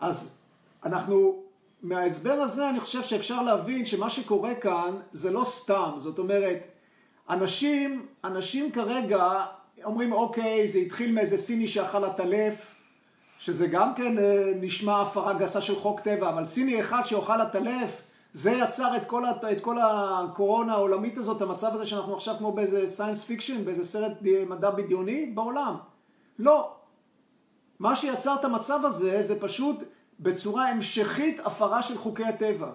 אז 0.00 0.38
אנחנו 0.84 1.42
מההסבר 1.82 2.32
הזה 2.32 2.70
אני 2.70 2.80
חושב 2.80 3.02
שאפשר 3.02 3.42
להבין 3.42 3.84
שמה 3.84 4.10
שקורה 4.10 4.54
כאן 4.54 4.96
זה 5.12 5.30
לא 5.30 5.44
סתם, 5.44 5.92
זאת 5.96 6.18
אומרת, 6.18 6.66
אנשים, 7.30 8.06
אנשים 8.24 8.72
כרגע 8.72 9.44
אומרים 9.84 10.12
אוקיי, 10.12 10.68
זה 10.68 10.78
התחיל 10.78 11.12
מאיזה 11.12 11.38
סיני 11.38 11.68
שאכל 11.68 12.04
עטלף, 12.04 12.74
שזה 13.38 13.66
גם 13.66 13.94
כן 13.94 14.18
אה, 14.18 14.52
נשמע 14.60 15.02
הפרה 15.02 15.32
גסה 15.32 15.60
של 15.60 15.76
חוק 15.76 16.00
טבע, 16.00 16.28
אבל 16.28 16.44
סיני 16.44 16.80
אחד 16.80 17.02
שאוכל 17.04 17.40
עטלף, 17.40 18.02
זה 18.32 18.50
יצר 18.50 18.96
את 18.96 19.04
כל, 19.04 19.24
את 19.52 19.60
כל 19.60 19.76
הקורונה 19.82 20.72
העולמית 20.72 21.18
הזאת, 21.18 21.42
המצב 21.42 21.74
הזה 21.74 21.86
שאנחנו 21.86 22.16
עכשיו 22.16 22.34
כמו 22.38 22.52
באיזה 22.52 22.86
science 22.86 23.24
fiction, 23.24 23.64
באיזה 23.64 23.84
סרט 23.84 24.12
מדע 24.48 24.70
בדיוני 24.70 25.26
בעולם. 25.26 25.76
לא. 26.38 26.74
מה 27.78 27.96
שיצר 27.96 28.34
את 28.40 28.44
המצב 28.44 28.80
הזה 28.84 29.22
זה 29.22 29.40
פשוט 29.40 29.76
בצורה 30.20 30.68
המשכית 30.68 31.40
הפרה 31.44 31.82
של 31.82 31.98
חוקי 31.98 32.24
הטבע. 32.24 32.70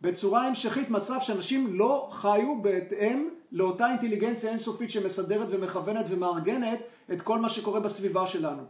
בצורה 0.00 0.46
המשכית 0.46 0.90
מצב 0.90 1.16
שאנשים 1.20 1.78
לא 1.78 2.08
חיו 2.12 2.62
בהתאם 2.62 3.28
לאותה 3.52 3.86
אינטליגנציה 3.90 4.50
אינסופית 4.50 4.90
שמסדרת 4.90 5.46
ומכוונת 5.50 6.06
ומארגנת 6.08 6.78
את 7.12 7.22
כל 7.22 7.38
מה 7.38 7.48
שקורה 7.48 7.80
בסביבה 7.80 8.26
שלנו. 8.26 8.62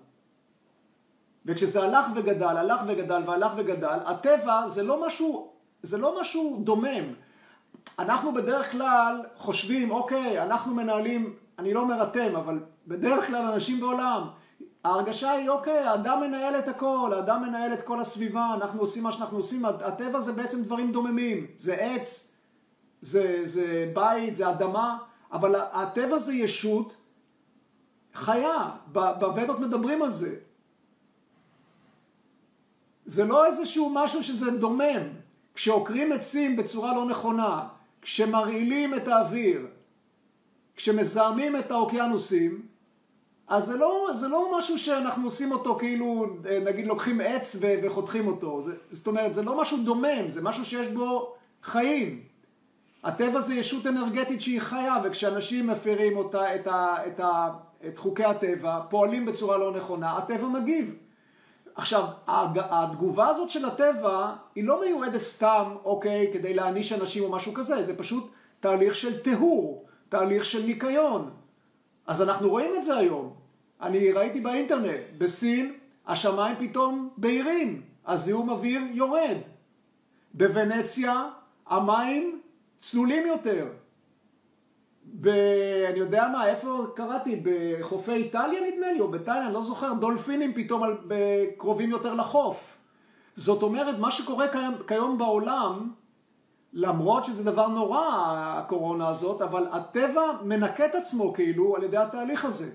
וכשזה 1.47 1.83
הלך 1.83 2.07
וגדל, 2.15 2.57
הלך 2.57 2.81
וגדל 2.87 3.23
והלך 3.27 3.53
וגדל, 3.57 3.99
הטבע 4.07 4.69
זה 4.69 4.83
לא 4.83 5.07
משהו, 5.07 5.56
זה 5.83 5.99
לא 5.99 6.21
משהו 6.21 6.61
דומם. 6.65 7.15
אנחנו 7.99 8.35
בדרך 8.35 8.73
כלל 8.73 9.23
חושבים, 9.37 9.91
אוקיי, 9.91 10.43
אנחנו 10.43 10.75
מנהלים, 10.75 11.35
אני 11.59 11.75
לא 11.75 11.81
אומר 11.81 12.03
אתם, 12.03 12.37
אבל 12.37 12.59
בדרך 12.87 13.27
כלל 13.27 13.45
אנשים 13.45 13.81
בעולם, 13.81 14.29
ההרגשה 14.85 15.31
היא, 15.31 15.49
אוקיי, 15.49 15.79
האדם 15.79 16.21
מנהל 16.21 16.59
את 16.59 16.69
הכל, 16.69 17.13
האדם 17.17 17.43
מנהל 17.43 17.73
את 17.73 17.83
כל 17.83 18.01
הסביבה, 18.01 18.55
אנחנו 18.55 18.81
עושים 18.81 19.03
מה 19.03 19.13
שאנחנו 19.13 19.37
עושים, 19.37 19.65
הטבע 19.65 20.21
זה 20.21 20.33
בעצם 20.33 20.63
דברים 20.63 20.93
דוממים, 20.93 21.47
זה 21.59 21.75
עץ, 21.75 22.33
זה, 23.01 23.41
זה 23.45 23.91
בית, 23.95 24.35
זה 24.35 24.51
אדמה, 24.51 24.99
אבל 25.33 25.55
הטבע 25.73 26.19
זה 26.19 26.35
ישות 26.35 26.97
חיה, 28.15 28.71
בוודות 28.93 29.61
מדברים 29.61 30.03
על 30.03 30.13
זה. 30.13 30.37
זה 33.07 33.25
לא 33.25 33.47
איזשהו 33.47 33.91
משהו 33.95 34.23
שזה 34.23 34.51
דומם. 34.51 35.26
כשעוקרים 35.57 36.13
עצים 36.13 36.57
בצורה 36.57 36.95
לא 36.95 37.05
נכונה, 37.05 37.69
כשמרעילים 38.03 38.95
את 38.95 39.09
האוויר, 39.09 39.67
כשמזהמים 40.77 41.57
את 41.57 41.71
האוקיינוסים, 41.71 42.63
אז 43.49 43.65
זה 43.65 43.79
לא, 43.79 44.09
זה 44.13 44.29
לא 44.29 44.59
משהו 44.59 44.79
שאנחנו 44.79 45.25
עושים 45.25 45.53
אותו 45.53 45.77
כאילו, 45.79 46.27
נגיד 46.65 46.87
לוקחים 46.87 47.21
עץ 47.21 47.57
וחותכים 47.83 48.27
אותו. 48.27 48.63
זה, 48.63 48.75
זאת 48.91 49.07
אומרת, 49.07 49.35
זה 49.35 49.43
לא 49.43 49.61
משהו 49.61 49.79
דומם, 49.85 50.29
זה 50.29 50.43
משהו 50.43 50.65
שיש 50.65 50.89
בו 50.89 51.35
חיים. 51.63 52.23
הטבע 53.05 53.41
זה 53.41 53.55
ישות 53.55 53.87
אנרגטית 53.87 54.41
שהיא 54.41 54.61
חיה, 54.61 54.97
וכשאנשים 55.05 55.67
מפרים 55.67 56.17
אותה, 56.17 56.55
את, 56.55 56.67
ה, 56.67 56.97
את, 57.07 57.21
ה, 57.21 57.49
את 57.87 57.99
חוקי 57.99 58.25
הטבע, 58.25 58.81
פועלים 58.91 59.27
בצורה 59.27 59.59
לא 59.59 59.73
נכונה, 59.77 60.17
הטבע 60.17 60.49
מגיב. 60.49 60.95
עכשיו, 61.77 62.05
התגובה 62.57 63.29
הזאת 63.29 63.51
של 63.51 63.65
הטבע 63.65 64.35
היא 64.55 64.65
לא 64.65 64.81
מיועדת 64.85 65.23
סתם, 65.23 65.77
אוקיי, 65.85 66.31
כדי 66.33 66.55
להעניש 66.55 66.93
אנשים 66.93 67.25
או 67.25 67.31
משהו 67.31 67.55
כזה, 67.55 67.83
זה 67.83 67.99
פשוט 67.99 68.31
תהליך 68.61 68.95
של 68.95 69.23
טיהור, 69.23 69.87
תהליך 70.09 70.45
של 70.45 70.63
ניקיון. 70.63 71.31
אז 72.07 72.23
אנחנו 72.23 72.49
רואים 72.51 72.71
את 72.77 72.83
זה 72.83 72.97
היום. 72.97 73.35
אני 73.83 74.13
ראיתי 74.13 74.41
באינטרנט, 74.41 75.01
בסין 75.19 75.73
השמיים 76.07 76.57
פתאום 76.59 77.11
בהירים, 77.17 77.83
הזיהום 78.07 78.51
אוויר 78.51 78.81
יורד. 78.93 79.37
בוונציה 80.35 81.25
המים 81.67 82.41
צלולים 82.79 83.27
יותר. 83.27 83.67
ב... 85.15 85.29
אני 85.91 85.99
יודע 85.99 86.29
מה, 86.33 86.49
איפה 86.49 86.87
קראתי? 86.95 87.43
בחופי 87.45 88.13
איטליה 88.13 88.61
נדמה 88.61 88.93
לי, 88.93 89.01
או 89.01 89.09
בתאילנד, 89.09 89.53
לא 89.53 89.63
זוכר, 89.63 89.93
דולפינים 89.93 90.55
פתאום 90.55 90.83
על... 90.83 90.97
קרובים 91.59 91.91
יותר 91.91 92.15
לחוף. 92.15 92.77
זאת 93.37 93.63
אומרת, 93.63 93.99
מה 93.99 94.11
שקורה 94.11 94.49
כיום, 94.49 94.75
כיום 94.87 95.19
בעולם, 95.19 95.91
למרות 96.73 97.25
שזה 97.25 97.45
דבר 97.45 97.69
נורא, 97.69 98.05
הקורונה 98.37 99.09
הזאת, 99.09 99.43
אבל 99.43 99.67
הטבע 99.73 100.23
מנקה 100.45 100.87
את 100.87 100.95
עצמו 100.95 101.33
כאילו 101.33 101.77
על 101.77 101.83
ידי 101.83 101.97
התהליך 101.97 102.45
הזה. 102.45 102.71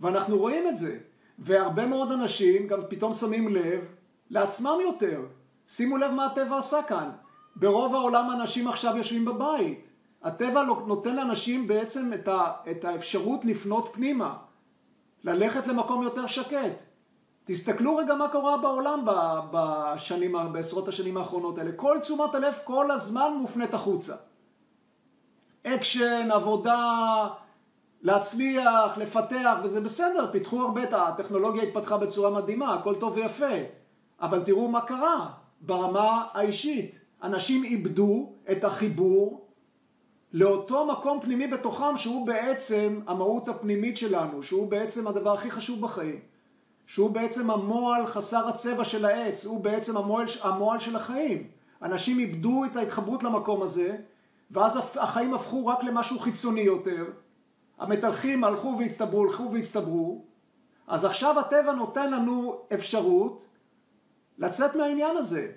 ואנחנו 0.00 0.38
רואים 0.38 0.68
את 0.68 0.76
זה. 0.76 0.98
והרבה 1.38 1.86
מאוד 1.86 2.12
אנשים 2.12 2.66
גם 2.66 2.80
פתאום 2.88 3.12
שמים 3.12 3.54
לב 3.54 3.80
לעצמם 4.30 4.76
יותר. 4.82 5.20
שימו 5.68 5.96
לב 5.96 6.10
מה 6.10 6.26
הטבע 6.26 6.58
עשה 6.58 6.82
כאן. 6.82 7.10
ברוב 7.56 7.94
העולם 7.94 8.30
אנשים 8.30 8.68
עכשיו 8.68 8.96
יושבים 8.96 9.24
בבית. 9.24 9.87
הטבע 10.22 10.62
לא- 10.62 10.82
נותן 10.86 11.16
לאנשים 11.16 11.66
בעצם 11.66 12.12
את, 12.14 12.28
ה, 12.28 12.52
את 12.70 12.84
האפשרות 12.84 13.44
לפנות 13.44 13.88
פנימה, 13.92 14.36
ללכת 15.24 15.66
למקום 15.66 16.02
יותר 16.02 16.26
שקט. 16.26 16.72
תסתכלו 17.44 17.96
רגע 17.96 18.14
מה 18.14 18.28
קורה 18.28 18.58
בעולם 18.58 19.04
בשנים, 19.52 20.36
בעשרות 20.52 20.88
השנים 20.88 21.16
האחרונות 21.16 21.58
האלה. 21.58 21.72
כל 21.72 21.98
תשומת 22.00 22.34
הלב 22.34 22.54
כל 22.64 22.90
הזמן 22.90 23.32
מופנית 23.40 23.74
החוצה. 23.74 24.14
אקשן, 25.66 26.28
עבודה, 26.30 27.28
להצליח, 28.02 28.98
לפתח, 28.98 29.58
וזה 29.62 29.80
בסדר, 29.80 30.32
פיתחו 30.32 30.62
הרבה, 30.62 30.82
הטכנולוגיה 31.08 31.62
התפתחה 31.62 31.96
בצורה 31.96 32.30
מדהימה, 32.30 32.74
הכל 32.74 32.94
טוב 32.94 33.16
ויפה. 33.16 33.56
אבל 34.20 34.42
תראו 34.44 34.68
מה 34.68 34.80
קרה 34.80 35.30
ברמה 35.60 36.26
האישית. 36.32 36.98
אנשים 37.22 37.64
איבדו 37.64 38.32
את 38.50 38.64
החיבור 38.64 39.47
לאותו 40.32 40.86
מקום 40.86 41.20
פנימי 41.20 41.46
בתוכם 41.46 41.96
שהוא 41.96 42.26
בעצם 42.26 43.00
המהות 43.06 43.48
הפנימית 43.48 43.96
שלנו, 43.96 44.42
שהוא 44.42 44.70
בעצם 44.70 45.06
הדבר 45.06 45.32
הכי 45.32 45.50
חשוב 45.50 45.80
בחיים, 45.80 46.20
שהוא 46.86 47.10
בעצם 47.10 47.50
המועל 47.50 48.06
חסר 48.06 48.48
הצבע 48.48 48.84
של 48.84 49.04
העץ, 49.04 49.46
הוא 49.46 49.64
בעצם 49.64 49.96
המועל, 49.96 50.26
המועל 50.42 50.80
של 50.80 50.96
החיים. 50.96 51.46
אנשים 51.82 52.18
איבדו 52.18 52.64
את 52.64 52.76
ההתחברות 52.76 53.22
למקום 53.22 53.62
הזה, 53.62 53.96
ואז 54.50 54.78
החיים 54.96 55.34
הפכו 55.34 55.66
רק 55.66 55.84
למשהו 55.84 56.18
חיצוני 56.18 56.60
יותר. 56.60 57.04
המתהלכים 57.78 58.44
הלכו 58.44 58.76
והצטברו, 58.78 59.22
הלכו 59.22 59.50
והצטברו. 59.52 60.24
אז 60.86 61.04
עכשיו 61.04 61.40
הטבע 61.40 61.72
נותן 61.72 62.10
לנו 62.10 62.60
אפשרות 62.74 63.46
לצאת 64.38 64.76
מהעניין 64.76 65.16
הזה. 65.16 65.48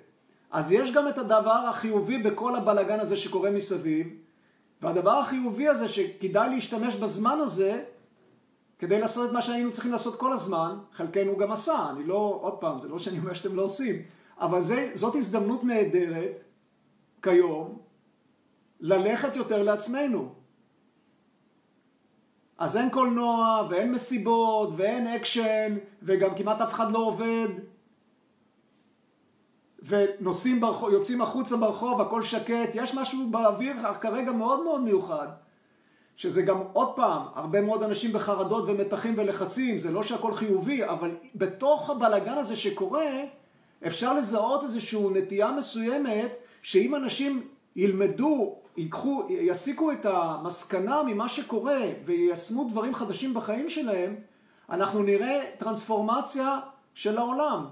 אז 0.50 0.72
יש 0.72 0.92
גם 0.92 1.08
את 1.08 1.18
הדבר 1.18 1.50
החיובי 1.68 2.18
בכל 2.18 2.56
הבלגן 2.56 3.00
הזה 3.00 3.16
שקורה 3.16 3.50
מסביב, 3.50 4.06
והדבר 4.82 5.10
החיובי 5.10 5.68
הזה 5.68 5.88
שכדאי 5.88 6.54
להשתמש 6.54 6.94
בזמן 6.94 7.38
הזה 7.40 7.84
כדי 8.78 9.00
לעשות 9.00 9.28
את 9.28 9.34
מה 9.34 9.42
שהיינו 9.42 9.72
צריכים 9.72 9.92
לעשות 9.92 10.18
כל 10.18 10.32
הזמן, 10.32 10.78
חלקנו 10.92 11.36
גם 11.36 11.52
עשה, 11.52 11.90
אני 11.90 12.04
לא, 12.04 12.38
עוד 12.42 12.54
פעם, 12.54 12.78
זה 12.78 12.88
לא 12.88 12.98
שאני 12.98 13.18
אומר 13.18 13.32
שאתם 13.32 13.56
לא 13.56 13.62
עושים, 13.62 14.02
אבל 14.40 14.60
זה, 14.60 14.90
זאת 14.94 15.14
הזדמנות 15.14 15.64
נהדרת 15.64 16.40
כיום 17.22 17.78
ללכת 18.80 19.36
יותר 19.36 19.62
לעצמנו. 19.62 20.34
אז 22.58 22.76
אין 22.76 22.90
קולנוע, 22.90 23.66
ואין 23.70 23.92
מסיבות, 23.92 24.70
ואין 24.76 25.06
אקשן, 25.06 25.76
וגם 26.02 26.34
כמעט 26.34 26.60
אף 26.60 26.72
אחד 26.72 26.90
לא 26.90 26.98
עובד, 26.98 27.48
ונוסעים 29.86 30.60
ברחוב, 30.60 30.92
יוצאים 30.92 31.22
החוצה 31.22 31.56
ברחוב, 31.56 32.00
הכל 32.00 32.22
שקט, 32.22 32.70
יש 32.74 32.94
משהו 32.94 33.26
באוויר 33.30 33.76
כרגע 34.00 34.32
מאוד 34.32 34.64
מאוד 34.64 34.80
מיוחד. 34.80 35.28
שזה 36.16 36.42
גם, 36.42 36.58
עוד 36.72 36.88
פעם, 36.96 37.22
הרבה 37.34 37.60
מאוד 37.60 37.82
אנשים 37.82 38.12
בחרדות 38.12 38.64
ומתחים 38.66 39.14
ולחצים, 39.16 39.78
זה 39.78 39.92
לא 39.92 40.02
שהכל 40.02 40.32
חיובי, 40.32 40.84
אבל 40.84 41.10
בתוך 41.34 41.90
הבלגן 41.90 42.38
הזה 42.38 42.56
שקורה, 42.56 43.10
אפשר 43.86 44.14
לזהות 44.14 44.62
איזושהי 44.62 45.08
נטייה 45.12 45.52
מסוימת, 45.52 46.32
שאם 46.62 46.94
אנשים 46.94 47.46
ילמדו, 47.76 48.54
ייקחו, 48.76 49.26
יסיקו 49.30 49.92
את 49.92 50.06
המסקנה 50.06 51.02
ממה 51.02 51.28
שקורה 51.28 51.80
ויישמו 52.04 52.68
דברים 52.70 52.94
חדשים 52.94 53.34
בחיים 53.34 53.68
שלהם, 53.68 54.16
אנחנו 54.70 55.02
נראה 55.02 55.40
טרנספורמציה 55.58 56.58
של 56.94 57.18
העולם. 57.18 57.64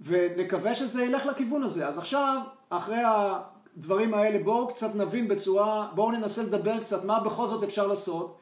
ונקווה 0.00 0.74
שזה 0.74 1.04
ילך 1.04 1.26
לכיוון 1.26 1.62
הזה. 1.62 1.88
אז 1.88 1.98
עכשיו, 1.98 2.40
אחרי 2.70 3.02
הדברים 3.04 4.14
האלה, 4.14 4.44
בואו 4.44 4.68
קצת 4.68 4.94
נבין 4.94 5.28
בצורה, 5.28 5.88
בואו 5.94 6.10
ננסה 6.10 6.42
לדבר 6.42 6.80
קצת 6.80 7.04
מה 7.04 7.20
בכל 7.20 7.46
זאת 7.46 7.62
אפשר 7.62 7.86
לעשות, 7.86 8.36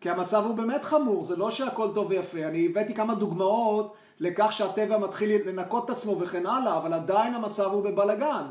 כי 0.00 0.10
המצב 0.10 0.44
הוא 0.46 0.54
באמת 0.54 0.84
חמור, 0.84 1.24
זה 1.24 1.36
לא 1.36 1.50
שהכל 1.50 1.88
טוב 1.94 2.10
ויפה. 2.10 2.44
אני 2.44 2.66
הבאתי 2.66 2.94
כמה 2.94 3.14
דוגמאות 3.14 3.94
לכך 4.20 4.52
שהטבע 4.52 4.98
מתחיל 4.98 5.48
לנקות 5.48 5.84
את 5.84 5.90
עצמו 5.90 6.20
וכן 6.20 6.46
הלאה, 6.46 6.76
אבל 6.76 6.92
עדיין 6.92 7.34
המצב 7.34 7.70
הוא 7.72 7.84
בבלגן. 7.84 8.44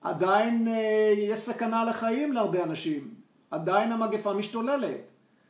עדיין 0.00 0.68
אה, 0.68 1.14
יש 1.16 1.38
סכנה 1.38 1.84
לחיים 1.84 2.32
להרבה 2.32 2.62
אנשים. 2.62 3.14
עדיין 3.50 3.92
המגפה 3.92 4.32
משתוללת. 4.32 5.00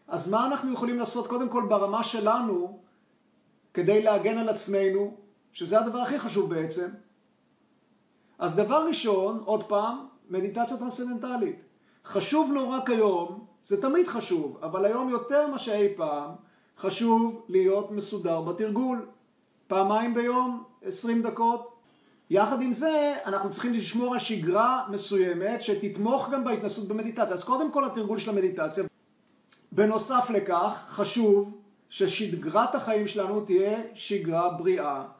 אז 0.08 0.32
מה 0.32 0.46
אנחנו 0.46 0.72
יכולים 0.72 0.98
לעשות 0.98 1.26
קודם 1.26 1.48
כל 1.48 1.66
ברמה 1.68 2.04
שלנו 2.04 2.78
כדי 3.74 4.02
להגן 4.02 4.38
על 4.38 4.48
עצמנו, 4.48 5.14
שזה 5.57 5.81
הדבר 5.81 5.99
הכי 5.99 6.19
חשוב 6.19 6.55
בעצם. 6.55 6.88
אז 8.38 8.57
דבר 8.57 8.87
ראשון, 8.88 9.42
עוד 9.45 9.62
פעם, 9.62 10.07
מדיטציה 10.31 10.77
טרנסצנדנטלית. 10.77 11.57
חשוב 12.05 12.53
רק 12.69 12.90
היום, 12.90 13.45
זה 13.64 13.83
תמיד 13.83 14.07
חשוב, 14.09 14.59
אבל 14.62 14.85
היום 14.85 15.09
יותר 15.09 15.49
מה 15.49 15.59
שאי 15.59 15.88
פעם, 15.97 16.31
חשוב 16.79 17.45
להיות 17.49 17.90
מסודר 17.90 18.40
בתרגול. 18.40 19.07
פעמיים 19.66 20.14
ביום, 20.14 20.64
20 20.83 21.23
דקות. 21.23 21.73
יחד 22.31 22.62
עם 22.62 22.73
זה, 22.73 23.14
אנחנו 23.27 23.51
צריכים 23.51 23.73
לשמור 23.73 24.12
על 24.12 24.19
שגרה 24.19 24.87
מסוימת 24.90 25.62
שתתמוך 25.62 26.31
גם 26.31 26.45
בהתנסות 26.45 26.88
במדיטציה. 26.88 27.35
אז 27.35 27.45
קודם 27.45 27.73
כל 27.73 27.85
התרגול 27.85 28.19
של 28.19 28.31
המדיטציה. 28.31 28.85
בנוסף 29.73 30.31
לכך, 30.31 30.85
חשוב 30.88 31.59
ששגרת 31.90 32.75
החיים 32.75 33.09
שלנו 33.09 33.40
תהיה 33.40 33.81
שגרה 33.95 34.51
בריאה. 34.51 35.15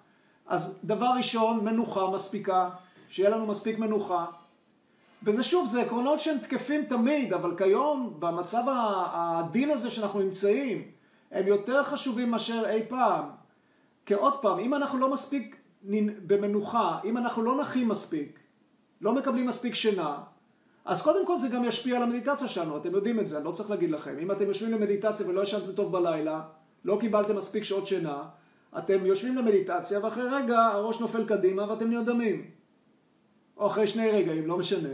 אז 0.47 0.81
דבר 0.85 1.11
ראשון, 1.17 1.65
מנוחה 1.65 2.11
מספיקה, 2.11 2.71
שיהיה 3.09 3.31
לנו 3.31 3.47
מספיק 3.47 3.79
מנוחה. 3.79 4.25
וזה 5.23 5.43
שוב, 5.43 5.67
זה 5.67 5.83
עקרונות 5.83 6.21
שהם 6.21 6.39
תקפים 6.39 6.85
תמיד, 6.85 7.33
אבל 7.33 7.57
כיום, 7.57 8.17
במצב 8.19 8.63
העדין 8.67 9.71
הזה 9.71 9.91
שאנחנו 9.91 10.21
נמצאים, 10.21 10.83
הם 11.31 11.47
יותר 11.47 11.83
חשובים 11.83 12.31
מאשר 12.31 12.63
אי 12.69 12.83
פעם. 12.89 13.25
כי 14.07 14.15
עוד 14.15 14.43
פעם, 14.43 14.59
אם 14.59 14.75
אנחנו 14.75 14.99
לא 14.99 15.13
מספיק 15.13 15.57
במנוחה, 16.27 16.99
אם 17.05 17.17
אנחנו 17.17 17.43
לא 17.43 17.61
נחים 17.61 17.89
מספיק, 17.89 18.39
לא 19.01 19.13
מקבלים 19.13 19.47
מספיק 19.47 19.75
שינה, 19.75 20.17
אז 20.85 21.03
קודם 21.03 21.27
כל 21.27 21.39
זה 21.39 21.49
גם 21.49 21.65
ישפיע 21.65 21.97
על 21.97 22.03
המדיטציה 22.03 22.49
שלנו, 22.49 22.77
אתם 22.77 22.95
יודעים 22.95 23.21
את 23.21 23.27
זה, 23.27 23.37
אני 23.37 23.45
לא 23.45 23.51
צריך 23.51 23.71
להגיד 23.71 23.91
לכם. 23.91 24.19
אם 24.19 24.33
אתם 24.33 24.47
יושבים 24.47 24.73
למדיטציה 24.73 25.29
ולא 25.29 25.41
ישנתם 25.41 25.73
טוב 25.73 25.93
בלילה, 25.93 26.43
לא 26.85 26.99
קיבלתם 27.01 27.37
מספיק 27.37 27.65
שעות 27.65 27.87
שינה, 27.87 28.23
אתם 28.79 29.07
יושבים 29.07 29.37
למדיטציה 29.37 30.05
ואחרי 30.05 30.25
רגע 30.31 30.59
הראש 30.59 31.01
נופל 31.01 31.27
קדימה 31.27 31.71
ואתם 31.71 31.91
נרדמים. 31.91 32.51
או 33.57 33.67
אחרי 33.67 33.87
שני 33.87 34.11
רגעים, 34.11 34.47
לא 34.47 34.59
משנה. 34.59 34.89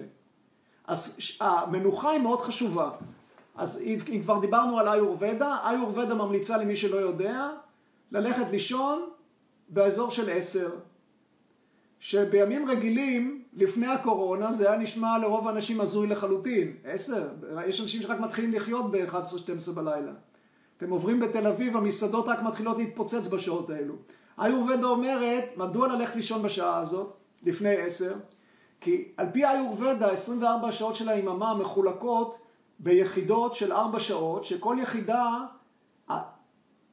אז 0.86 1.18
המנוחה 1.40 2.10
היא 2.10 2.20
מאוד 2.20 2.40
חשובה. 2.40 2.90
אז 3.56 3.82
אם 3.82 4.22
כבר 4.22 4.40
דיברנו 4.40 4.78
על 4.78 4.88
איורבדה, 4.88 5.70
איורבדה 5.70 6.14
ממליצה 6.14 6.56
למי 6.56 6.76
שלא 6.76 6.96
יודע, 6.96 7.48
ללכת 8.12 8.50
לישון 8.50 9.08
באזור 9.68 10.10
של 10.10 10.30
עשר. 10.30 10.70
שבימים 12.00 12.68
רגילים, 12.68 13.42
לפני 13.52 13.86
הקורונה, 13.86 14.52
זה 14.52 14.70
היה 14.70 14.80
נשמע 14.80 15.18
לרוב 15.18 15.48
האנשים 15.48 15.80
הזוי 15.80 16.06
לחלוטין. 16.06 16.76
עשר, 16.84 17.28
יש 17.66 17.80
אנשים 17.80 18.02
שרק 18.02 18.20
מתחילים 18.20 18.52
לחיות 18.52 18.90
ב-11-12 18.90 19.72
בלילה. 19.74 20.12
אתם 20.82 20.90
עוברים 20.90 21.20
בתל 21.20 21.46
אביב, 21.46 21.76
המסעדות 21.76 22.28
רק 22.28 22.42
מתחילות 22.42 22.78
להתפוצץ 22.78 23.26
בשעות 23.26 23.70
האלו. 23.70 23.94
איורבדה 24.44 24.86
אומרת, 24.86 25.44
מדוע 25.56 25.88
ללכת 25.88 26.16
לישון 26.16 26.42
בשעה 26.42 26.78
הזאת, 26.78 27.16
לפני 27.42 27.76
עשר? 27.76 28.14
כי 28.80 29.08
על 29.16 29.26
פי 29.32 29.46
איורבדה, 29.46 30.10
24 30.10 30.68
השעות 30.68 30.94
של 30.94 31.08
היממה 31.08 31.54
מחולקות 31.54 32.38
ביחידות 32.78 33.54
של 33.54 33.72
4 33.72 34.00
שעות, 34.00 34.44
שכל 34.44 34.76
יחידה, 34.80 35.38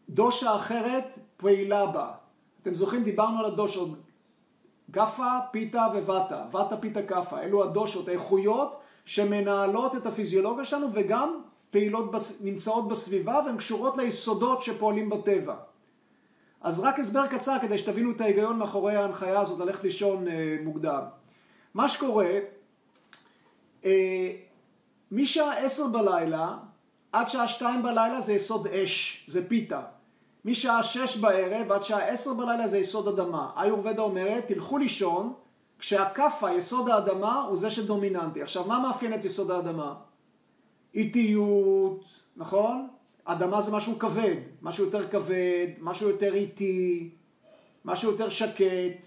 דושה 0.10 0.56
אחרת 0.56 1.20
פעילה 1.38 1.86
בה. 1.86 2.12
אתם 2.62 2.74
זוכרים, 2.74 3.04
דיברנו 3.04 3.40
על 3.40 3.46
הדושות, 3.46 3.90
גפה, 4.92 5.38
פיתה 5.52 5.88
וואטה, 6.06 6.78
פיתה, 6.80 7.02
קפה, 7.02 7.40
אלו 7.40 7.64
הדושות, 7.64 8.10
איכויות 8.10 8.80
שמנהלות 9.06 9.96
את 9.96 10.06
הפיזיולוגיה 10.06 10.66
שלנו 10.66 10.88
וגם 10.94 11.42
פעילות, 11.72 12.12
נמצאות 12.44 12.88
בסביבה 12.88 13.42
והן 13.46 13.58
קשורות 13.58 13.98
ליסודות 13.98 14.62
שפועלים 14.62 15.10
בטבע. 15.10 15.56
אז 16.62 16.80
רק 16.80 17.00
הסבר 17.00 17.28
קצר 17.28 17.58
כדי 17.62 17.78
שתבינו 17.78 18.12
את 18.12 18.22
ההיגיון 18.22 18.58
מאחורי 18.58 18.96
ההנחיה 18.96 19.40
הזאת 19.40 19.60
ללכת 19.60 19.84
לישון 19.84 20.28
אה, 20.28 20.58
מוקדם. 20.64 21.02
מה 21.74 21.90
שקורה, 21.90 22.40
אה, 23.86 24.32
משעה 25.12 25.58
עשר 25.58 25.88
בלילה 25.88 26.58
עד 27.12 27.30
שעה 27.30 27.48
שתיים 27.48 27.84
בלילה 27.84 28.22
זה 28.22 28.34
יסוד 28.34 28.68
אש, 28.68 29.26
זה 29.28 29.50
פיתה. 29.50 29.82
משעה 30.46 30.84
שש 30.84 31.18
בערב 31.18 31.72
עד 31.72 31.84
שעה 31.84 32.08
עשר 32.08 32.34
בלילה 32.34 32.68
זה 32.68 32.78
יסוד 32.78 33.08
אדמה. 33.08 33.52
איורבדה 33.64 34.02
אומרת, 34.02 34.48
תלכו 34.48 34.78
לישון 34.78 35.34
כשהכאפה, 35.80 36.52
יסוד 36.52 36.90
האדמה, 36.90 37.42
הוא 37.42 37.58
זה 37.58 37.72
שדומיננטי. 37.72 38.42
עכשיו, 38.42 38.68
מה 38.68 38.80
מאפיין 38.80 39.14
את 39.14 39.26
יסוד 39.26 39.52
האדמה? 39.52 39.94
איטיות, 40.96 42.04
נכון? 42.38 42.88
אדמה 43.26 43.62
זה 43.62 43.76
משהו 43.76 44.00
כבד, 44.00 44.36
משהו 44.62 44.86
יותר 44.86 45.08
כבד, 45.08 45.68
משהו 45.80 46.10
יותר 46.10 46.34
איטי, 46.34 47.10
משהו 47.86 48.12
יותר 48.12 48.30
שקט. 48.30 49.06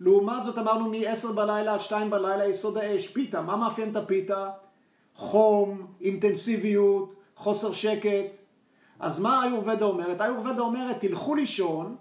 לעומת 0.00 0.44
זאת 0.44 0.58
אמרנו 0.58 0.90
מ-10 0.90 1.32
בלילה 1.36 1.74
עד 1.74 1.80
2 1.80 2.10
בלילה 2.10 2.46
יסוד 2.46 2.78
האש, 2.78 3.08
פיתה, 3.08 3.42
מה 3.42 3.56
מאפיין 3.56 3.90
את 3.90 3.96
הפיתה? 3.96 4.50
חום, 5.14 5.86
אינטנסיביות, 6.00 7.14
חוסר 7.36 7.72
שקט. 7.72 8.36
אז 9.00 9.20
מה 9.20 9.44
איורבדה 9.46 9.84
אומרת? 9.84 10.20
איורבדה 10.20 10.60
אומרת, 10.60 11.00
תלכו 11.00 11.34
לישון 11.34 11.96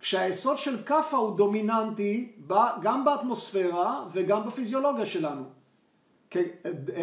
כשהיסוד 0.00 0.58
של 0.58 0.82
כאפה 0.82 1.16
הוא 1.16 1.36
דומיננטי 1.36 2.32
גם 2.82 3.04
באטמוספירה 3.04 4.04
וגם 4.12 4.46
בפיזיולוגיה 4.46 5.06
שלנו. 5.06 5.42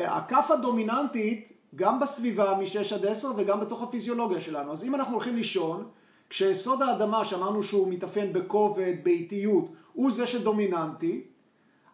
הכף 0.05 0.51
הדומיננטית 0.51 1.51
גם 1.75 1.99
בסביבה 1.99 2.53
מ-6 2.57 2.95
עד 2.95 3.05
10 3.05 3.27
וגם 3.35 3.59
בתוך 3.59 3.83
הפיזיולוגיה 3.83 4.39
שלנו. 4.39 4.71
אז 4.71 4.83
אם 4.83 4.95
אנחנו 4.95 5.13
הולכים 5.13 5.35
לישון, 5.35 5.89
כשיסוד 6.29 6.81
האדמה 6.81 7.25
שאמרנו 7.25 7.63
שהוא 7.63 7.87
מתאפיין 7.87 8.33
בכובד, 8.33 8.93
באיטיות, 9.03 9.65
הוא 9.93 10.11
זה 10.11 10.27
שדומיננטי, 10.27 11.23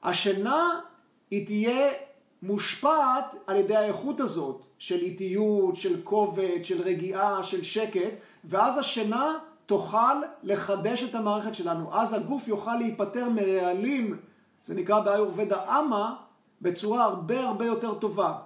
השינה 0.03 0.79
היא 1.31 1.45
תהיה 1.45 1.89
מושפעת 2.43 3.25
על 3.47 3.55
ידי 3.55 3.75
האיכות 3.75 4.19
הזאת 4.19 4.63
של 4.77 4.95
איטיות, 4.95 5.75
של 5.75 6.01
כובד, 6.03 6.63
של 6.63 6.81
רגיעה, 6.81 7.43
של 7.43 7.63
שקט, 7.63 8.13
ואז 8.45 8.77
השינה 8.77 9.37
תוכל 9.65 10.15
לחדש 10.43 11.03
את 11.03 11.15
המערכת 11.15 11.55
שלנו. 11.55 11.95
אז 11.95 12.13
הגוף 12.13 12.47
יוכל 12.47 12.75
להיפטר 12.75 13.29
מרעלים, 13.29 14.17
זה 14.63 14.75
נקרא 14.75 14.99
באיורבדה 14.99 15.79
אמה, 15.79 16.15
בצורה 16.61 17.03
הרבה 17.03 17.39
הרבה 17.39 17.65
יותר 17.65 17.93
טובה. 17.93 18.37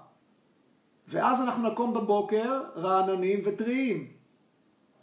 ואז 1.08 1.42
אנחנו 1.42 1.70
נקום 1.70 1.94
בבוקר 1.94 2.62
רעננים 2.76 3.40
וטריים. 3.44 4.08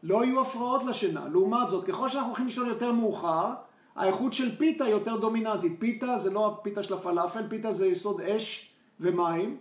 לא 0.02 0.24
יהיו 0.24 0.40
הפרעות 0.40 0.82
לשינה. 0.82 1.28
לעומת 1.28 1.68
זאת, 1.68 1.84
ככל 1.84 2.08
שאנחנו 2.08 2.28
הולכים 2.28 2.46
לישון 2.46 2.68
יותר 2.68 2.92
מאוחר, 2.92 3.52
האיכות 3.96 4.32
של 4.32 4.56
פיתה 4.56 4.88
יותר 4.88 5.16
דומיננטית. 5.16 5.72
פיתה 5.78 6.18
זה 6.18 6.30
לא 6.30 6.46
הפיתה 6.46 6.82
של 6.82 6.94
הפלאפל, 6.94 7.48
פיתה 7.48 7.72
זה 7.72 7.86
יסוד 7.86 8.20
אש 8.20 8.74
ומים, 9.00 9.56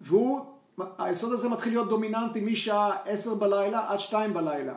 והיסוד 0.00 1.32
הזה 1.32 1.48
מתחיל 1.48 1.72
להיות 1.72 1.88
דומיננטי 1.88 2.40
משעה 2.40 2.96
עשר 3.04 3.34
בלילה 3.34 3.84
עד 3.88 3.98
שתיים 3.98 4.34
בלילה. 4.34 4.74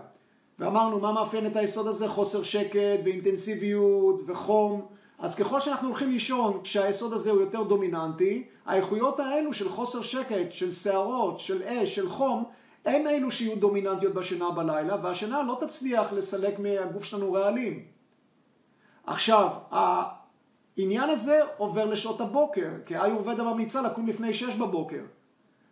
ואמרנו, 0.59 0.99
מה 0.99 1.11
מאפיין 1.11 1.47
את 1.47 1.55
היסוד 1.55 1.87
הזה? 1.87 2.07
חוסר 2.07 2.43
שקט 2.43 2.99
ואינטנסיביות 3.03 4.21
וחום. 4.25 4.85
אז 5.19 5.35
ככל 5.35 5.59
שאנחנו 5.59 5.87
הולכים 5.87 6.11
לישון 6.11 6.61
כשהיסוד 6.63 7.13
הזה 7.13 7.31
הוא 7.31 7.41
יותר 7.41 7.63
דומיננטי, 7.63 8.43
האיכויות 8.65 9.19
האלו 9.19 9.53
של 9.53 9.69
חוסר 9.69 10.01
שקט, 10.01 10.51
של 10.51 10.71
שערות, 10.71 11.39
של 11.39 11.63
אש, 11.63 11.95
של 11.95 12.09
חום, 12.09 12.43
הם 12.85 13.07
אלו 13.07 13.31
שיהיו 13.31 13.55
דומיננטיות 13.55 14.13
בשינה 14.13 14.51
בלילה, 14.51 14.97
והשינה 15.01 15.43
לא 15.43 15.57
תצליח 15.61 16.13
לסלק 16.13 16.59
מהגוף 16.59 17.03
שלנו 17.03 17.33
רעלים. 17.33 17.85
עכשיו, 19.05 19.49
העניין 19.71 21.09
הזה 21.09 21.39
עובר 21.57 21.85
לשעות 21.85 22.21
הבוקר, 22.21 22.69
כי 22.85 22.97
איורבדה 22.97 23.43
ממליצה 23.43 23.81
לקום 23.81 24.07
לפני 24.07 24.33
שש 24.33 24.55
בבוקר. 24.55 25.01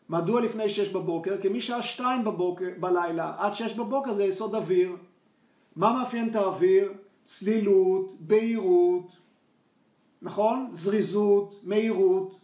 מדוע 0.10 0.42
לפני 0.42 0.70
שש 0.70 0.90
בבוקר? 0.90 1.42
כי 1.42 1.50
משעה 1.50 1.82
שתיים 1.82 2.24
בבוקר, 2.24 2.70
בלילה 2.80 3.34
עד 3.38 3.54
שש 3.54 3.74
בבוקר 3.74 4.14
זה 4.14 4.26
יסוד 4.26 4.56
אוויר. 4.56 4.96
מה 5.76 5.94
מאפיין 5.94 6.30
את 6.30 6.36
האוויר? 6.36 6.94
צלילות, 7.24 8.14
בהירות, 8.20 9.18
נכון? 10.22 10.70
זריזות, 10.72 11.56
מהירות. 11.64 12.40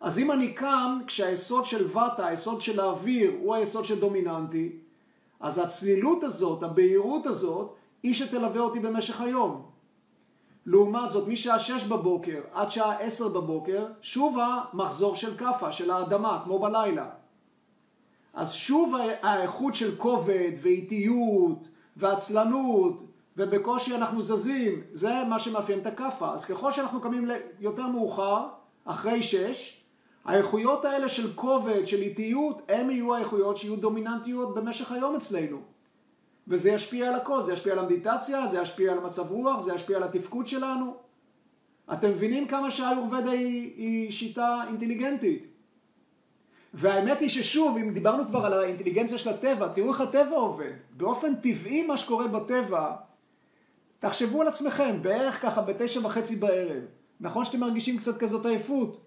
אז 0.00 0.18
אם 0.18 0.32
אני 0.32 0.52
קם 0.52 0.98
כשהיסוד 1.06 1.64
של 1.64 1.86
ואטה, 1.88 2.26
היסוד 2.26 2.62
של 2.62 2.80
האוויר, 2.80 3.32
הוא 3.40 3.54
היסוד 3.54 3.84
שדומיננטי, 3.84 4.72
אז 5.40 5.58
הצלילות 5.58 6.24
הזאת, 6.24 6.62
הבהירות 6.62 7.26
הזאת, 7.26 7.74
היא 8.02 8.14
שתלווה 8.14 8.60
אותי 8.60 8.80
במשך 8.80 9.20
היום. 9.20 9.62
לעומת 10.66 11.10
זאת, 11.10 11.28
משעה 11.28 11.58
שש 11.58 11.84
בבוקר 11.84 12.40
עד 12.52 12.70
שעה 12.70 12.98
עשר 12.98 13.28
בבוקר, 13.28 13.86
שוב 14.02 14.38
המחזור 14.38 15.16
של 15.16 15.36
כאפה, 15.36 15.72
של 15.72 15.90
האדמה, 15.90 16.40
כמו 16.44 16.58
בלילה. 16.58 17.08
אז 18.34 18.52
שוב 18.52 18.94
האיכות 19.22 19.74
של 19.74 19.96
כובד 19.96 20.52
ואיטיות 20.62 21.68
ועצלנות 21.96 23.02
ובקושי 23.36 23.94
אנחנו 23.94 24.22
זזים, 24.22 24.82
זה 24.92 25.12
מה 25.28 25.38
שמאפיין 25.38 25.78
את 25.78 25.86
הכאפה. 25.86 26.32
אז 26.34 26.44
ככל 26.44 26.72
שאנחנו 26.72 27.00
קמים 27.00 27.28
יותר 27.60 27.86
מאוחר, 27.86 28.46
אחרי 28.84 29.22
שש, 29.22 29.82
האיכויות 30.24 30.84
האלה 30.84 31.08
של 31.08 31.32
כובד, 31.34 31.86
של 31.86 32.02
איטיות, 32.02 32.62
הם 32.68 32.90
יהיו 32.90 33.14
האיכויות 33.14 33.56
שיהיו 33.56 33.76
דומיננטיות 33.76 34.54
במשך 34.54 34.92
היום 34.92 35.16
אצלנו. 35.16 35.58
וזה 36.48 36.70
ישפיע 36.70 37.08
על 37.08 37.14
הכל, 37.14 37.42
זה 37.42 37.52
ישפיע 37.52 37.72
על 37.72 37.78
המדיטציה, 37.78 38.46
זה 38.46 38.60
ישפיע 38.60 38.92
על 38.92 38.98
המצב 38.98 39.30
רוח, 39.30 39.60
זה 39.60 39.74
ישפיע 39.74 39.96
על 39.96 40.02
התפקוד 40.02 40.46
שלנו. 40.46 40.94
אתם 41.92 42.10
מבינים 42.10 42.48
כמה 42.48 42.70
שהאיורבדה 42.70 43.30
היא, 43.30 43.72
היא 43.76 44.10
שיטה 44.10 44.62
אינטליגנטית. 44.68 45.46
והאמת 46.74 47.20
היא 47.20 47.28
ששוב, 47.28 47.76
אם 47.76 47.90
דיברנו 47.90 48.24
כבר 48.24 48.46
על 48.46 48.52
האינטליגנציה 48.52 49.18
של 49.18 49.30
הטבע, 49.30 49.68
תראו 49.68 49.88
איך 49.88 50.00
הטבע 50.00 50.36
עובד. 50.36 50.72
באופן 50.96 51.34
טבעי 51.34 51.86
מה 51.86 51.96
שקורה 51.96 52.26
בטבע, 52.26 52.92
תחשבו 53.98 54.40
על 54.40 54.48
עצמכם, 54.48 55.02
בערך 55.02 55.42
ככה 55.42 55.62
בתשע 55.62 56.06
וחצי 56.06 56.36
בערב. 56.36 56.82
נכון 57.20 57.44
שאתם 57.44 57.60
מרגישים 57.60 57.98
קצת 57.98 58.18
כזאת 58.18 58.46
עייפות? 58.46 59.00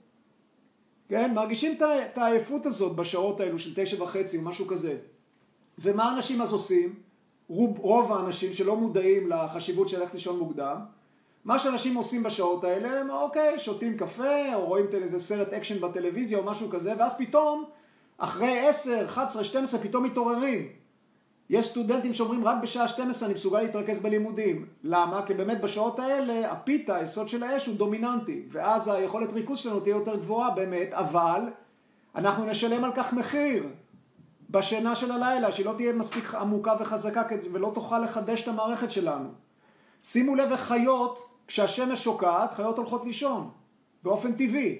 כן? 1.10 1.34
מרגישים 1.34 1.78
את 1.82 2.18
העייפות 2.18 2.66
הזאת 2.66 2.96
בשעות 2.96 3.40
האלו 3.40 3.60
של 3.60 3.74
תשע 3.76 4.04
וחצי 4.04 4.38
או 4.38 4.42
משהו 4.42 4.68
כזה. 4.68 4.98
ומה 5.80 6.14
אנשים 6.14 6.42
אז 6.42 6.54
עושים? 6.54 6.96
רוב, 7.48 7.80
רוב 7.80 8.12
האנשים 8.12 8.54
שלא 8.54 8.76
מודעים 8.76 9.30
לחשיבות 9.30 9.90
של 9.90 10.00
ללכת 10.00 10.14
לישון 10.14 10.40
מוקדם, 10.40 10.78
מה 11.46 11.60
שאנשים 11.60 11.96
עושים 11.96 12.24
בשעות 12.24 12.64
האלה 12.64 13.00
הם 13.00 13.10
אוקיי, 13.10 13.60
שותים 13.60 13.98
קפה 13.98 14.56
או 14.56 14.66
רואים 14.66 14.86
איזה 14.94 15.20
סרט 15.20 15.54
אקשן 15.54 15.82
בטלוויזיה 15.82 16.38
או 16.38 16.44
משהו 16.44 16.70
כזה 16.70 16.94
ואז 16.98 17.18
פתאום 17.18 17.66
אחרי 18.18 18.68
10, 18.68 19.06
11, 19.06 19.44
12 19.44 19.80
פתאום 19.80 20.04
מתעוררים. 20.04 20.68
יש 21.50 21.68
סטודנטים 21.68 22.14
שאומרים 22.14 22.46
רק 22.46 22.58
בשעה 22.62 22.88
12 22.88 23.28
אני 23.28 23.36
מסוגל 23.36 23.62
להתרכז 23.62 24.00
בלימודים. 24.00 24.66
למה? 24.84 25.26
כי 25.26 25.34
באמת 25.34 25.62
בשעות 25.62 26.00
האלה 26.00 26.52
הפיתה, 26.52 26.96
היסוד 26.96 27.30
של 27.30 27.44
האש 27.44 27.66
הוא 27.66 27.76
דומיננטי 27.76 28.44
ואז 28.52 28.88
היכולת 28.88 29.34
ריכוז 29.34 29.60
שלנו 29.60 29.80
תהיה 29.80 29.96
יותר 29.96 30.16
גבוהה 30.16 30.52
באמת, 30.52 30.94
אבל 30.94 31.42
אנחנו 32.16 32.46
נשלם 32.46 32.84
על 32.84 32.92
כך 32.96 33.14
מחיר 33.14 33.64
בשינה 34.50 34.96
של 34.96 35.12
הלילה, 35.12 35.52
שהיא 35.52 35.66
לא 35.66 35.74
תהיה 35.78 35.94
מספיק 35.94 36.36
עמוקה 36.36 36.74
וחזקה 36.80 37.24
ולא 37.52 37.72
תוכל 37.76 38.00
לחדש 38.00 38.44
את 38.44 38.48
המערכת 38.48 38.92
שלנו. 38.92 39.30
שימו 40.02 40.36
לב 40.36 40.52
איך 40.52 40.62
חיות 40.62 41.30
כשהשמש 41.48 42.04
שוקעת, 42.04 42.54
חיות 42.54 42.78
הולכות 42.78 43.06
לישון, 43.06 43.50
באופן 44.04 44.32
טבעי. 44.32 44.80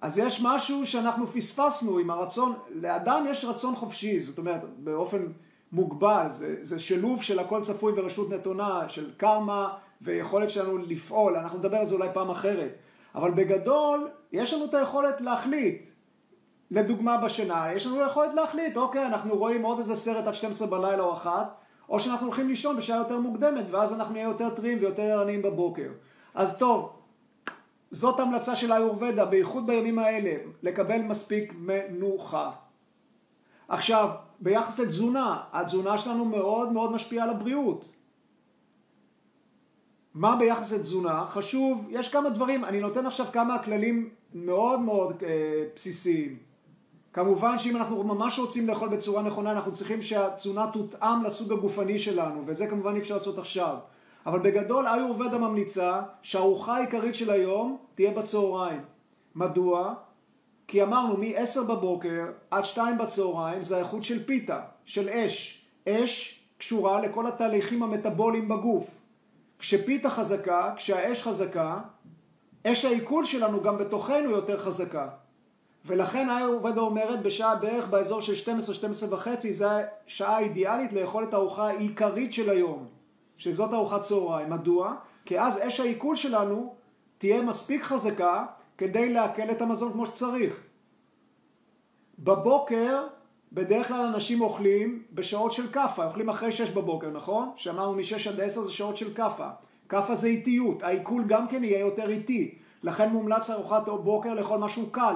אז 0.00 0.18
יש 0.18 0.42
משהו 0.44 0.86
שאנחנו 0.86 1.26
פספסנו 1.26 1.98
עם 1.98 2.10
הרצון, 2.10 2.54
לאדם 2.70 3.24
יש 3.30 3.44
רצון 3.44 3.76
חופשי, 3.76 4.20
זאת 4.20 4.38
אומרת, 4.38 4.60
באופן 4.78 5.26
מוגבל, 5.72 6.26
זה, 6.30 6.56
זה 6.62 6.78
שילוב 6.78 7.22
של 7.22 7.38
הכל 7.38 7.60
צפוי 7.62 7.92
ורשות 7.96 8.30
נתונה, 8.30 8.88
של 8.88 9.10
קרמה 9.16 9.74
ויכולת 10.02 10.50
שלנו 10.50 10.78
לפעול, 10.78 11.36
אנחנו 11.36 11.58
נדבר 11.58 11.76
על 11.76 11.86
זה 11.86 11.94
אולי 11.94 12.08
פעם 12.12 12.30
אחרת, 12.30 12.74
אבל 13.14 13.30
בגדול, 13.30 14.08
יש 14.32 14.54
לנו 14.54 14.64
את 14.64 14.74
היכולת 14.74 15.20
להחליט, 15.20 15.86
לדוגמה 16.70 17.18
בשינה, 17.18 17.72
יש 17.72 17.86
לנו 17.86 18.00
יכולת 18.00 18.34
להחליט, 18.34 18.76
אוקיי, 18.76 19.06
אנחנו 19.06 19.36
רואים 19.36 19.62
עוד 19.62 19.78
איזה 19.78 19.96
סרט 19.96 20.26
עד 20.26 20.34
12 20.34 20.68
בלילה 20.68 21.02
או 21.02 21.12
אחת, 21.12 21.54
או 21.88 22.00
שאנחנו 22.00 22.26
הולכים 22.26 22.48
לישון 22.48 22.76
בשעה 22.76 22.98
יותר 22.98 23.18
מוקדמת, 23.20 23.64
ואז 23.70 23.94
אנחנו 23.94 24.14
נהיה 24.14 24.24
יותר 24.24 24.50
טריים 24.50 24.78
ויותר 24.80 25.02
ערניים 25.02 25.42
בבוקר. 25.42 25.88
אז 26.34 26.58
טוב, 26.58 26.92
זאת 27.90 28.20
המלצה 28.20 28.56
של 28.56 28.72
האיורבדה, 28.72 29.24
בייחוד 29.24 29.66
בימים 29.66 29.98
האלה, 29.98 30.34
לקבל 30.62 31.02
מספיק 31.02 31.52
מנוחה. 31.58 32.50
עכשיו, 33.68 34.08
ביחס 34.40 34.78
לתזונה, 34.78 35.40
התזונה 35.52 35.98
שלנו 35.98 36.24
מאוד 36.24 36.72
מאוד 36.72 36.92
משפיעה 36.92 37.24
על 37.24 37.30
הבריאות. 37.30 37.84
מה 40.14 40.36
ביחס 40.36 40.72
לתזונה? 40.72 41.26
חשוב, 41.28 41.86
יש 41.90 42.12
כמה 42.12 42.30
דברים, 42.30 42.64
אני 42.64 42.80
נותן 42.80 43.06
עכשיו 43.06 43.26
כמה 43.32 43.62
כללים 43.62 44.08
מאוד 44.34 44.80
מאוד 44.80 45.22
אה, 45.22 45.64
בסיסיים. 45.74 46.38
כמובן 47.12 47.58
שאם 47.58 47.76
אנחנו 47.76 48.04
ממש 48.04 48.38
רוצים 48.38 48.68
לאכול 48.68 48.88
בצורה 48.88 49.22
נכונה, 49.22 49.52
אנחנו 49.52 49.72
צריכים 49.72 50.02
שהתזונה 50.02 50.70
תותאם 50.72 51.24
לסוג 51.24 51.52
הגופני 51.52 51.98
שלנו, 51.98 52.42
וזה 52.46 52.66
כמובן 52.66 52.94
אי 52.94 52.98
אפשר 52.98 53.14
לעשות 53.14 53.38
עכשיו. 53.38 53.76
אבל 54.26 54.38
בגדול 54.38 54.86
איורבדה 54.86 55.38
ממליצה 55.38 56.00
שהארוחה 56.22 56.76
העיקרית 56.76 57.14
של 57.14 57.30
היום 57.30 57.76
תהיה 57.94 58.10
בצהריים. 58.10 58.80
מדוע? 59.34 59.94
כי 60.68 60.82
אמרנו 60.82 61.16
מ-10 61.16 61.60
בבוקר 61.68 62.24
עד 62.50 62.64
2 62.64 62.98
בצהריים 62.98 63.62
זה 63.62 63.76
האיכות 63.76 64.04
של 64.04 64.24
פיתה, 64.26 64.60
של 64.84 65.08
אש. 65.08 65.64
אש 65.88 66.40
קשורה 66.58 67.00
לכל 67.00 67.26
התהליכים 67.26 67.82
המטבוליים 67.82 68.48
בגוף. 68.48 68.90
כשפיתה 69.58 70.10
חזקה, 70.10 70.72
כשהאש 70.76 71.22
חזקה, 71.22 71.78
אש 72.66 72.84
העיכול 72.84 73.24
שלנו 73.24 73.62
גם 73.62 73.78
בתוכנו 73.78 74.30
יותר 74.30 74.58
חזקה. 74.58 75.08
ולכן 75.84 76.28
עובדה 76.48 76.80
אומרת 76.80 77.22
בשעה 77.22 77.54
בערך 77.54 77.88
באזור 77.88 78.20
של 78.20 78.52
12-12 79.10 79.12
וחצי 79.12 79.52
זה 79.52 79.66
השעה 80.06 80.36
האידיאלית 80.36 80.92
לאכול 80.92 81.24
את 81.24 81.34
הארוחה 81.34 81.68
העיקרית 81.68 82.32
של 82.32 82.50
היום, 82.50 82.86
שזאת 83.36 83.72
ארוחת 83.72 84.00
צהריים. 84.00 84.50
מדוע? 84.50 84.94
כי 85.24 85.40
אז 85.40 85.58
אש 85.58 85.80
העיכול 85.80 86.16
שלנו 86.16 86.74
תהיה 87.18 87.42
מספיק 87.42 87.82
חזקה 87.82 88.46
כדי 88.78 89.12
לעכל 89.12 89.50
את 89.50 89.62
המזון 89.62 89.92
כמו 89.92 90.06
שצריך. 90.06 90.60
בבוקר 92.18 93.06
בדרך 93.52 93.88
כלל 93.88 94.00
אנשים 94.00 94.40
אוכלים 94.40 95.02
בשעות 95.12 95.52
של 95.52 95.72
כאפה, 95.72 96.04
אוכלים 96.04 96.28
אחרי 96.28 96.52
6 96.52 96.70
בבוקר, 96.70 97.10
נכון? 97.10 97.50
שאמרנו 97.56 97.94
מ-6 97.94 98.30
עד 98.30 98.40
10 98.40 98.60
זה 98.60 98.72
שעות 98.72 98.96
של 98.96 99.14
כאפה. 99.14 99.48
כאפה 99.88 100.14
זה 100.14 100.28
איטיות, 100.28 100.82
העיכול 100.82 101.24
גם 101.26 101.48
כן 101.48 101.64
יהיה 101.64 101.78
יותר 101.78 102.10
איטי. 102.10 102.58
לכן 102.82 103.10
מומלץ 103.10 103.50
ארוחת 103.50 103.88
בוקר 103.88 104.34
לאכול 104.34 104.58
משהו 104.58 104.90
קל, 104.90 105.14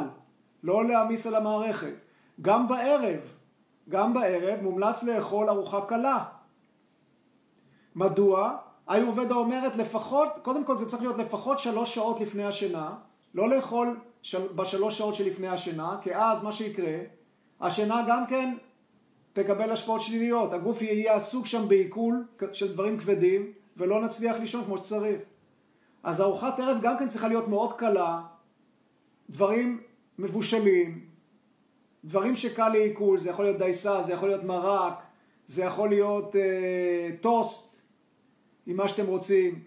לא 0.62 0.88
להעמיס 0.88 1.26
על 1.26 1.34
המערכת. 1.34 1.94
גם 2.40 2.68
בערב, 2.68 3.20
גם 3.88 4.14
בערב 4.14 4.62
מומלץ 4.62 5.04
לאכול 5.04 5.48
ארוחה 5.48 5.80
קלה. 5.80 6.24
מדוע? 7.94 8.56
היורבדה 8.86 9.34
אומרת 9.34 9.76
לפחות, 9.76 10.28
קודם 10.42 10.64
כל 10.64 10.76
זה 10.76 10.88
צריך 10.88 11.02
להיות 11.02 11.18
לפחות 11.18 11.58
שלוש 11.58 11.94
שעות 11.94 12.20
לפני 12.20 12.44
השינה, 12.44 12.94
לא 13.34 13.48
לאכול 13.48 14.00
של, 14.22 14.46
בשלוש 14.56 14.98
שעות 14.98 15.14
שלפני 15.14 15.48
השינה, 15.48 15.98
כי 16.02 16.14
אז 16.14 16.44
מה 16.44 16.52
שיקרה, 16.52 16.98
השינה 17.60 18.04
גם 18.08 18.26
כן 18.26 18.54
תקבל 19.32 19.70
השפעות 19.70 20.00
שליליות, 20.00 20.52
הגוף 20.52 20.82
יהיה 20.82 21.14
עסוק 21.14 21.46
שם 21.46 21.68
בעיכול 21.68 22.26
של 22.52 22.72
דברים 22.72 22.98
כבדים, 22.98 23.52
ולא 23.76 24.00
נצליח 24.00 24.36
לישון 24.36 24.64
כמו 24.64 24.76
שצריך. 24.76 25.20
אז 26.02 26.20
ארוחת 26.20 26.60
ערב 26.60 26.78
גם 26.82 26.98
כן 26.98 27.08
צריכה 27.08 27.28
להיות 27.28 27.48
מאוד 27.48 27.72
קלה, 27.72 28.22
דברים 29.30 29.80
מבושלים, 30.18 31.06
דברים 32.04 32.36
שקל 32.36 32.68
לעיכול, 32.68 33.18
זה 33.18 33.30
יכול 33.30 33.44
להיות 33.44 33.58
דייסה, 33.58 34.02
זה 34.02 34.12
יכול 34.12 34.28
להיות 34.28 34.44
מרק, 34.44 34.94
זה 35.46 35.64
יכול 35.64 35.88
להיות 35.88 36.36
אה, 36.36 37.10
טוסט, 37.20 37.80
עם 38.66 38.76
מה 38.76 38.88
שאתם 38.88 39.06
רוצים, 39.06 39.62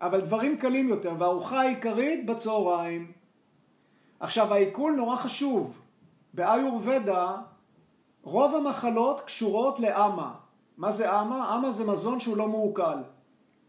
אבל 0.00 0.20
דברים 0.20 0.58
קלים 0.58 0.88
יותר, 0.88 1.12
והארוחה 1.18 1.60
העיקרית 1.60 2.26
בצהריים. 2.26 3.12
עכשיו 4.20 4.54
העיכול 4.54 4.92
נורא 4.92 5.16
חשוב, 5.16 5.80
באיורבדה 6.34 7.36
רוב 8.22 8.54
המחלות 8.54 9.20
קשורות 9.20 9.80
לאמה. 9.80 10.34
מה 10.76 10.90
זה 10.90 11.20
אמה? 11.20 11.56
אמה 11.56 11.70
זה 11.70 11.90
מזון 11.90 12.20
שהוא 12.20 12.36
לא 12.36 12.48
מעוקל. 12.48 12.98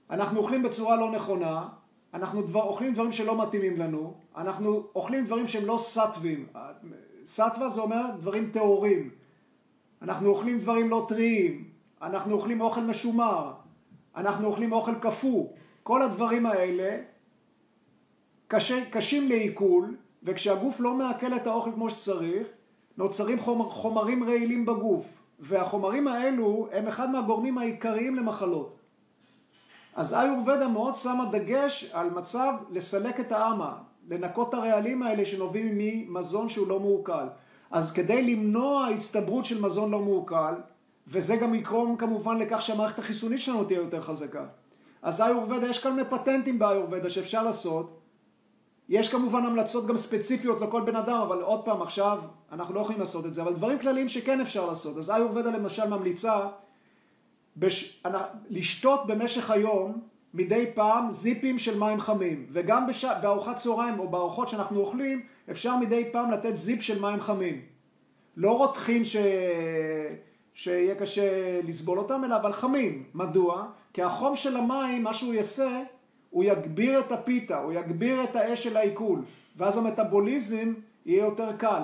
אנחנו 0.10 0.40
אוכלים 0.40 0.64
בצורה 0.64 0.96
לא 0.96 1.12
נכונה, 1.12 1.68
אנחנו 2.14 2.42
דבר, 2.42 2.64
אוכלים 2.64 2.94
דברים 2.94 3.12
שלא 3.12 3.42
מתאימים 3.42 3.78
לנו, 3.78 4.14
אנחנו 4.38 4.84
אוכלים 4.96 5.26
דברים 5.26 5.48
שהם 5.48 5.66
לא 5.66 5.78
סטווים. 5.78 6.46
סטווה 7.26 7.70
זה 7.70 7.82
אומר 7.82 8.02
דברים 8.20 8.50
טהורים. 8.54 9.10
אנחנו 10.02 10.30
אוכלים 10.30 10.60
דברים 10.60 10.90
לא 10.90 11.06
טריים, 11.08 11.70
אנחנו 12.02 12.36
אוכלים 12.36 12.62
אוכל 12.62 12.82
משומר, 12.82 13.54
אנחנו 14.16 14.48
אוכלים 14.48 14.72
אוכל 14.72 14.96
קפוא. 14.96 15.48
כל 15.90 16.02
הדברים 16.02 16.46
האלה 16.46 16.98
קשה, 18.48 18.90
קשים 18.92 19.28
לעיכול, 19.28 19.98
וכשהגוף 20.24 20.80
לא 20.80 20.94
מעכל 20.94 21.36
את 21.36 21.48
האוכל 21.48 21.72
כמו 21.72 21.90
שצריך, 21.90 22.48
נוצרים 22.98 23.40
חומר, 23.40 23.70
חומרים 23.70 24.24
רעילים 24.24 24.66
בגוף, 24.66 25.06
והחומרים 25.40 26.08
האלו 26.08 26.68
הם 26.72 26.88
אחד 26.88 27.10
מהגורמים 27.10 27.58
העיקריים 27.58 28.16
למחלות. 28.16 28.76
אז 29.96 30.14
איורבדה 30.14 30.68
מאוד 30.68 30.96
שמה 30.96 31.26
דגש 31.32 31.92
על 31.94 32.10
מצב 32.10 32.54
לסלק 32.72 33.20
את 33.20 33.32
האמה, 33.32 33.78
לנקות 34.10 34.50
את 34.50 34.54
הרעלים 34.54 35.04
האלה 35.04 35.26
שנובעים 35.26 35.78
ממזון 35.78 36.50
שהוא 36.50 36.68
לא 36.68 36.80
מעוקל. 36.80 37.28
אז 37.72 37.92
כדי 37.92 38.22
למנוע 38.22 38.88
הצטברות 38.88 39.46
של 39.46 39.62
מזון 39.62 39.92
לא 39.92 40.00
מעוקל, 40.00 40.54
וזה 41.08 41.36
גם 41.36 41.56
יקרום 41.56 41.98
כמובן 41.98 42.38
לכך 42.38 42.62
שהמערכת 42.62 43.00
החיסונית 43.00 43.40
שלנו 43.40 43.64
תהיה 43.64 43.78
יותר 43.78 44.02
חזקה. 44.02 44.46
אז 45.02 45.22
איורבדה, 45.22 45.68
יש 45.68 45.84
כל 45.84 45.92
מיני 45.94 46.10
פטנטים 46.10 46.60
באיורבדה 46.60 47.10
שאפשר 47.10 47.44
לעשות. 47.44 48.00
יש 48.90 49.12
כמובן 49.12 49.46
המלצות 49.46 49.88
גם 49.88 49.98
ספציפיות 49.98 50.62
לכל 50.62 50.82
בן 50.82 50.96
אדם, 50.96 51.22
אבל 51.22 51.42
עוד 51.42 51.66
פעם, 51.66 51.82
עכשיו 51.82 52.20
אנחנו 52.52 52.74
לא 52.74 52.80
יכולים 52.80 53.00
לעשות 53.00 53.26
את 53.26 53.34
זה, 53.34 53.42
אבל 53.42 53.54
דברים 53.54 53.80
כלליים 53.80 54.08
שכן 54.08 54.42
אפשר 54.42 54.66
לעשות. 54.66 54.98
אז 54.98 55.12
איורבדה 55.12 55.50
למשל 55.50 55.88
ממליצה 55.88 56.40
בש... 57.58 58.04
לשתות 58.50 59.08
במשך 59.08 59.52
היום 59.52 60.02
מדי 60.34 60.72
פעם 60.76 61.12
זיפים 61.12 61.60
של 61.60 61.80
מים 61.80 62.00
חמים 62.00 62.46
וגם 62.50 62.88
בש... 62.88 63.06
בארוחת 63.06 63.56
צהריים 63.56 64.00
או 64.00 64.10
בארוחות 64.10 64.50
שאנחנו 64.50 64.80
אוכלים 64.80 65.22
אפשר 65.52 65.78
מדי 65.78 66.10
פעם 66.12 66.32
לתת 66.32 66.56
זיפ 66.56 66.82
של 66.82 67.02
מים 67.02 67.22
חמים 67.22 67.62
לא 68.38 68.58
רותחים 68.58 69.04
ש... 69.04 69.16
שיהיה 70.54 70.96
קשה 70.96 71.60
לסבול 71.64 71.98
אותם, 71.98 72.22
אלא 72.26 72.36
אבל 72.36 72.52
חמים. 72.52 73.04
מדוע? 73.14 73.66
כי 73.94 74.02
החום 74.02 74.36
של 74.36 74.58
המים, 74.58 75.04
מה 75.04 75.14
שהוא 75.14 75.34
יעשה, 75.34 75.84
הוא 76.30 76.44
יגביר 76.44 77.00
את 77.00 77.12
הפיתה, 77.12 77.58
הוא 77.60 77.74
יגביר 77.74 78.24
את 78.24 78.36
האש 78.36 78.64
של 78.64 78.78
העיכול, 78.78 79.22
ואז 79.58 79.78
המטאבוליזם 79.78 80.74
יהיה 81.06 81.26
יותר 81.26 81.58
קל. 81.58 81.84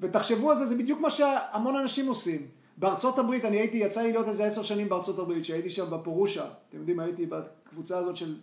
ותחשבו 0.00 0.50
על 0.50 0.56
זה, 0.56 0.66
זה 0.66 0.78
בדיוק 0.78 1.00
מה 1.00 1.10
שהמון 1.10 1.76
אנשים 1.76 2.08
עושים. 2.08 2.40
בארצות 2.76 3.18
הברית, 3.18 3.44
אני 3.44 3.56
הייתי, 3.56 3.76
יצא 3.76 4.02
לי 4.02 4.12
להיות 4.12 4.28
איזה 4.28 4.46
עשר 4.46 4.62
שנים 4.62 4.88
בארצות 4.88 5.18
הברית, 5.18 5.44
שהייתי 5.44 5.70
שם 5.70 5.90
בפורושה, 5.90 6.46
אתם 6.68 6.78
יודעים, 6.78 7.00
הייתי 7.00 7.26
בקבוצה 7.26 7.98
הזאת 7.98 8.16
של 8.16 8.36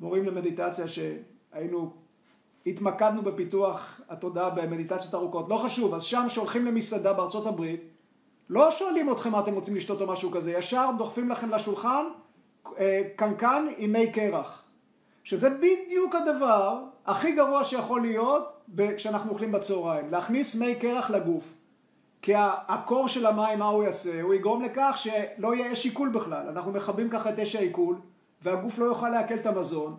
מורים 0.00 0.24
למדיטציה, 0.24 0.84
שהיינו, 0.88 1.92
התמקדנו 2.66 3.22
בפיתוח 3.22 4.00
התודעה 4.08 4.50
במדיטציות 4.50 5.14
ארוכות, 5.14 5.48
לא 5.48 5.56
חשוב, 5.56 5.94
אז 5.94 6.02
שם 6.02 6.24
שהולכים 6.28 6.64
למסעדה 6.64 7.12
בארצות 7.12 7.46
הברית, 7.46 7.80
לא 8.50 8.70
שואלים 8.70 9.12
אתכם 9.12 9.32
מה 9.32 9.40
אתם 9.40 9.54
רוצים 9.54 9.76
לשתות 9.76 10.00
או 10.00 10.06
משהו 10.06 10.30
כזה, 10.30 10.52
ישר 10.52 10.90
דוחפים 10.98 11.28
לכם 11.28 11.50
לשולחן 11.50 12.04
אה, 12.78 13.02
קנקן 13.16 13.66
עם 13.76 13.92
מי 13.92 14.12
קרח. 14.12 14.62
שזה 15.24 15.50
בדיוק 15.50 16.14
הדבר 16.14 16.84
הכי 17.06 17.32
גרוע 17.32 17.64
שיכול 17.64 18.00
להיות 18.00 18.60
כשאנחנו 18.96 19.30
אוכלים 19.30 19.52
בצהריים, 19.52 20.10
להכניס 20.10 20.60
מי 20.60 20.74
קרח 20.74 21.10
לגוף. 21.10 21.54
כי 22.22 22.32
הקור 22.68 23.08
של 23.08 23.26
המים, 23.26 23.58
מה 23.58 23.64
הוא 23.64 23.84
יעשה? 23.84 24.22
הוא 24.22 24.34
יגרום 24.34 24.62
לכך 24.62 24.96
שלא 24.96 25.54
יהיה 25.54 25.72
אש 25.72 25.84
עיכול 25.84 26.08
בכלל. 26.08 26.48
אנחנו 26.48 26.72
מכבים 26.72 27.10
ככה 27.10 27.30
את 27.30 27.38
אש 27.38 27.56
העיכול, 27.56 27.96
והגוף 28.42 28.78
לא 28.78 28.84
יוכל 28.84 29.10
לעכל 29.10 29.34
את 29.34 29.46
המזון, 29.46 29.96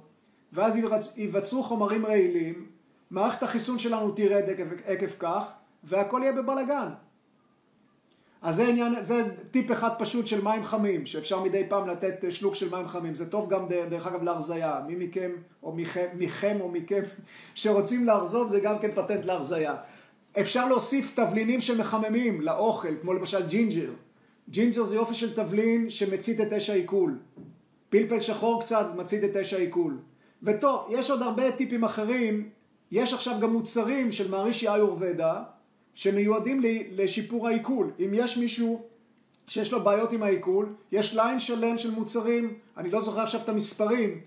ואז 0.54 0.80
ייווצרו 1.18 1.64
חומרים 1.64 2.06
רעילים, 2.06 2.66
מערכת 3.12 3.44
החיסון 3.44 3.80
שלנו 3.80 4.12
תרד 4.12 4.50
עקב, 4.50 4.64
עקב 4.86 5.10
כך, 5.20 5.52
והכל 5.84 6.20
יהיה 6.24 6.34
בבלגן. 6.34 6.88
אז 8.42 8.56
זה 8.56 8.68
עניין, 8.68 9.02
זה 9.02 9.24
טיפ 9.52 9.72
אחד 9.72 9.90
פשוט 10.00 10.28
של 10.28 10.44
מים 10.44 10.64
חמים, 10.64 11.06
שאפשר 11.06 11.44
מדי 11.44 11.64
פעם 11.70 11.88
לתת 11.88 12.24
שלוק 12.30 12.56
של 12.56 12.70
מים 12.70 12.88
חמים. 12.88 13.16
זה 13.16 13.30
טוב 13.30 13.50
גם 13.50 13.66
דרך 13.90 14.08
אגב 14.08 14.24
להרזייה. 14.24 14.82
מי 14.88 15.06
מכם, 15.06 15.32
או 15.64 15.76
מכם, 15.76 16.08
מכם 16.14 16.58
או 16.62 16.70
מכם 16.72 17.02
שרוצים 17.56 18.06
להרזות, 18.06 18.50
זה 18.50 18.60
גם 18.60 18.80
כן 18.80 18.92
פטנט 18.92 19.26
להרזייה. 19.26 19.76
אפשר 20.40 20.68
להוסיף 20.68 21.16
תבלינים 21.16 21.62
שמחממים 21.62 22.42
לאוכל, 22.42 22.96
כמו 23.02 23.14
למשל 23.14 23.48
ג'ינג'ר. 23.48 23.90
ג'ינג'ר 24.50 24.84
זה 24.84 24.96
יופי 24.96 25.14
של 25.14 25.36
תבלין 25.36 25.90
שמצית 25.90 26.42
את 26.42 26.54
אש 26.54 26.70
העיכול. 26.70 27.20
פלפל 27.90 28.22
שחור 28.22 28.62
קצת 28.62 28.88
מצית 28.96 29.24
את 29.24 29.36
אש 29.36 29.54
העיכול. 29.54 29.98
וטוב, 30.44 30.82
יש 30.90 31.12
עוד 31.12 31.22
הרבה 31.22 31.52
טיפים 31.52 31.84
אחרים. 31.84 32.50
יש 32.92 33.14
עכשיו 33.14 33.40
גם 33.42 33.54
מוצרים 33.54 34.12
של 34.12 34.32
מהרישי 34.32 34.70
איורבדה, 34.70 35.44
שמיועדים 35.96 36.62
לשיפור 36.92 37.48
העיכול. 37.48 37.92
אם 38.00 38.12
יש 38.14 38.38
מישהו 38.38 38.82
שיש 39.48 39.72
לו 39.72 39.84
בעיות 39.84 40.12
עם 40.12 40.24
העיכול, 40.24 40.74
יש 40.92 41.16
ליין 41.16 41.40
שלם 41.40 41.78
של 41.78 41.92
מוצרים, 41.92 42.54
אני 42.78 42.92
לא 42.92 43.02
זוכר 43.02 43.22
עכשיו 43.22 43.42
את 43.42 43.50
המספרים, 43.50 44.22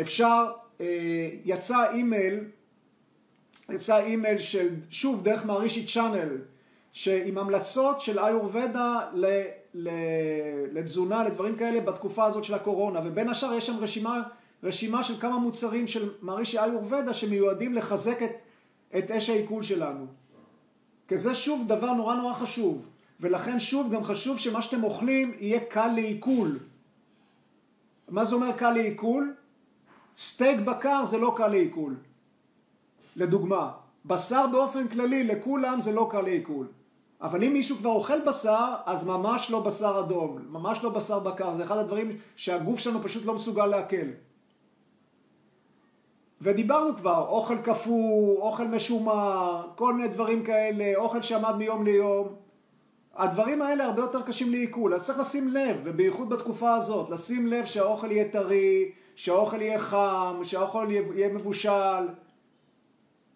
אפשר, 0.00 0.50
אה, 0.80 1.28
יצא 1.44 1.92
אימייל, 1.92 2.44
יצא 3.70 3.98
אימייל 3.98 4.38
של, 4.38 4.68
שוב, 4.90 5.24
דרך 5.24 5.46
מהרישי 5.46 5.86
Channel, 5.86 6.36
שעם 6.92 7.38
המלצות 7.38 8.00
של 8.00 8.18
איורבדה 8.18 9.10
ל, 9.14 9.88
לתזונה, 10.72 11.24
לדברים 11.24 11.56
כאלה, 11.56 11.80
בתקופה 11.80 12.24
הזאת 12.24 12.44
של 12.44 12.54
הקורונה, 12.54 13.00
ובין 13.04 13.28
השאר 13.28 13.54
יש 13.54 13.66
שם 13.66 13.76
רשימה, 13.80 14.22
רשימה 14.62 15.02
של 15.02 15.20
כמה 15.20 15.38
מוצרים 15.38 15.86
של 15.86 16.10
מערישי 16.22 16.58
איורבדה 16.58 17.14
שמיועדים 17.14 17.74
לחזק 17.74 18.22
את, 18.22 18.30
את 18.98 19.10
אש 19.10 19.30
העיכול 19.30 19.62
שלנו. 19.62 20.06
כי 21.10 21.18
זה 21.18 21.34
שוב 21.34 21.68
דבר 21.68 21.92
נורא 21.92 22.14
נורא 22.14 22.34
חשוב. 22.34 22.86
ולכן 23.20 23.60
שוב 23.60 23.92
גם 23.92 24.04
חשוב 24.04 24.38
שמה 24.38 24.62
שאתם 24.62 24.84
אוכלים 24.84 25.34
יהיה 25.40 25.60
קל 25.60 25.86
לעיכול. 25.86 26.58
מה 28.08 28.24
זה 28.24 28.34
אומר 28.34 28.52
קל 28.52 28.70
לעיכול? 28.70 29.34
סטייק 30.16 30.60
בקר 30.60 31.04
זה 31.04 31.18
לא 31.18 31.34
קל 31.36 31.48
לעיכול. 31.48 31.96
לדוגמה, 33.16 33.70
בשר 34.04 34.46
באופן 34.46 34.88
כללי 34.88 35.24
לכולם 35.24 35.80
זה 35.80 35.92
לא 35.92 36.08
קל 36.10 36.20
לעיכול. 36.20 36.66
אבל 37.20 37.44
אם 37.44 37.52
מישהו 37.52 37.76
כבר 37.76 37.90
אוכל 37.90 38.20
בשר, 38.20 38.74
אז 38.86 39.06
ממש 39.06 39.50
לא 39.50 39.60
בשר 39.60 40.00
אדום, 40.00 40.38
ממש 40.50 40.84
לא 40.84 40.90
בשר 40.90 41.18
בקר, 41.18 41.54
זה 41.54 41.64
אחד 41.64 41.76
הדברים 41.76 42.18
שהגוף 42.36 42.78
שלנו 42.78 43.02
פשוט 43.02 43.24
לא 43.24 43.34
מסוגל 43.34 43.66
לעכל. 43.66 44.06
ודיברנו 46.42 46.96
כבר, 46.96 47.26
אוכל 47.28 47.58
קפוא, 47.58 48.40
אוכל 48.40 48.64
משומר, 48.64 49.66
כל 49.74 49.94
מיני 49.94 50.08
דברים 50.08 50.44
כאלה, 50.44 50.92
אוכל 50.96 51.22
שעמד 51.22 51.56
מיום 51.56 51.84
ליום. 51.84 52.28
הדברים 53.16 53.62
האלה 53.62 53.84
הרבה 53.84 54.02
יותר 54.02 54.22
קשים 54.22 54.50
לעיכול, 54.50 54.94
אז 54.94 55.06
צריך 55.06 55.18
לשים 55.18 55.48
לב, 55.48 55.76
ובייחוד 55.84 56.28
בתקופה 56.28 56.74
הזאת, 56.74 57.10
לשים 57.10 57.46
לב 57.46 57.64
שהאוכל 57.64 58.12
יהיה 58.12 58.28
טרי, 58.28 58.90
שהאוכל 59.16 59.62
יהיה 59.62 59.78
חם, 59.78 60.40
שהאוכל 60.42 60.86
יהיה 60.90 61.28
מבושל. 61.28 62.08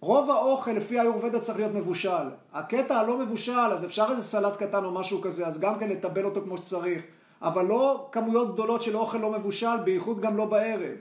רוב 0.00 0.30
האוכל 0.30 0.70
לפי 0.70 0.98
האיורבדה 0.98 1.40
צריך 1.40 1.58
להיות 1.58 1.74
מבושל. 1.74 2.28
הקטע 2.52 2.96
הלא 2.96 3.18
מבושל, 3.18 3.52
אז 3.72 3.84
אפשר 3.84 4.06
איזה 4.10 4.22
סלט 4.22 4.56
קטן 4.56 4.84
או 4.84 4.90
משהו 4.90 5.20
כזה, 5.20 5.46
אז 5.46 5.60
גם 5.60 5.78
כן 5.78 5.88
לטבל 5.88 6.24
אותו 6.24 6.40
כמו 6.42 6.56
שצריך. 6.56 7.02
אבל 7.42 7.64
לא 7.64 8.08
כמויות 8.12 8.52
גדולות 8.52 8.82
של 8.82 8.96
אוכל 8.96 9.18
לא 9.18 9.30
מבושל, 9.30 9.76
בייחוד 9.84 10.20
גם 10.20 10.36
לא 10.36 10.44
בערב. 10.44 10.96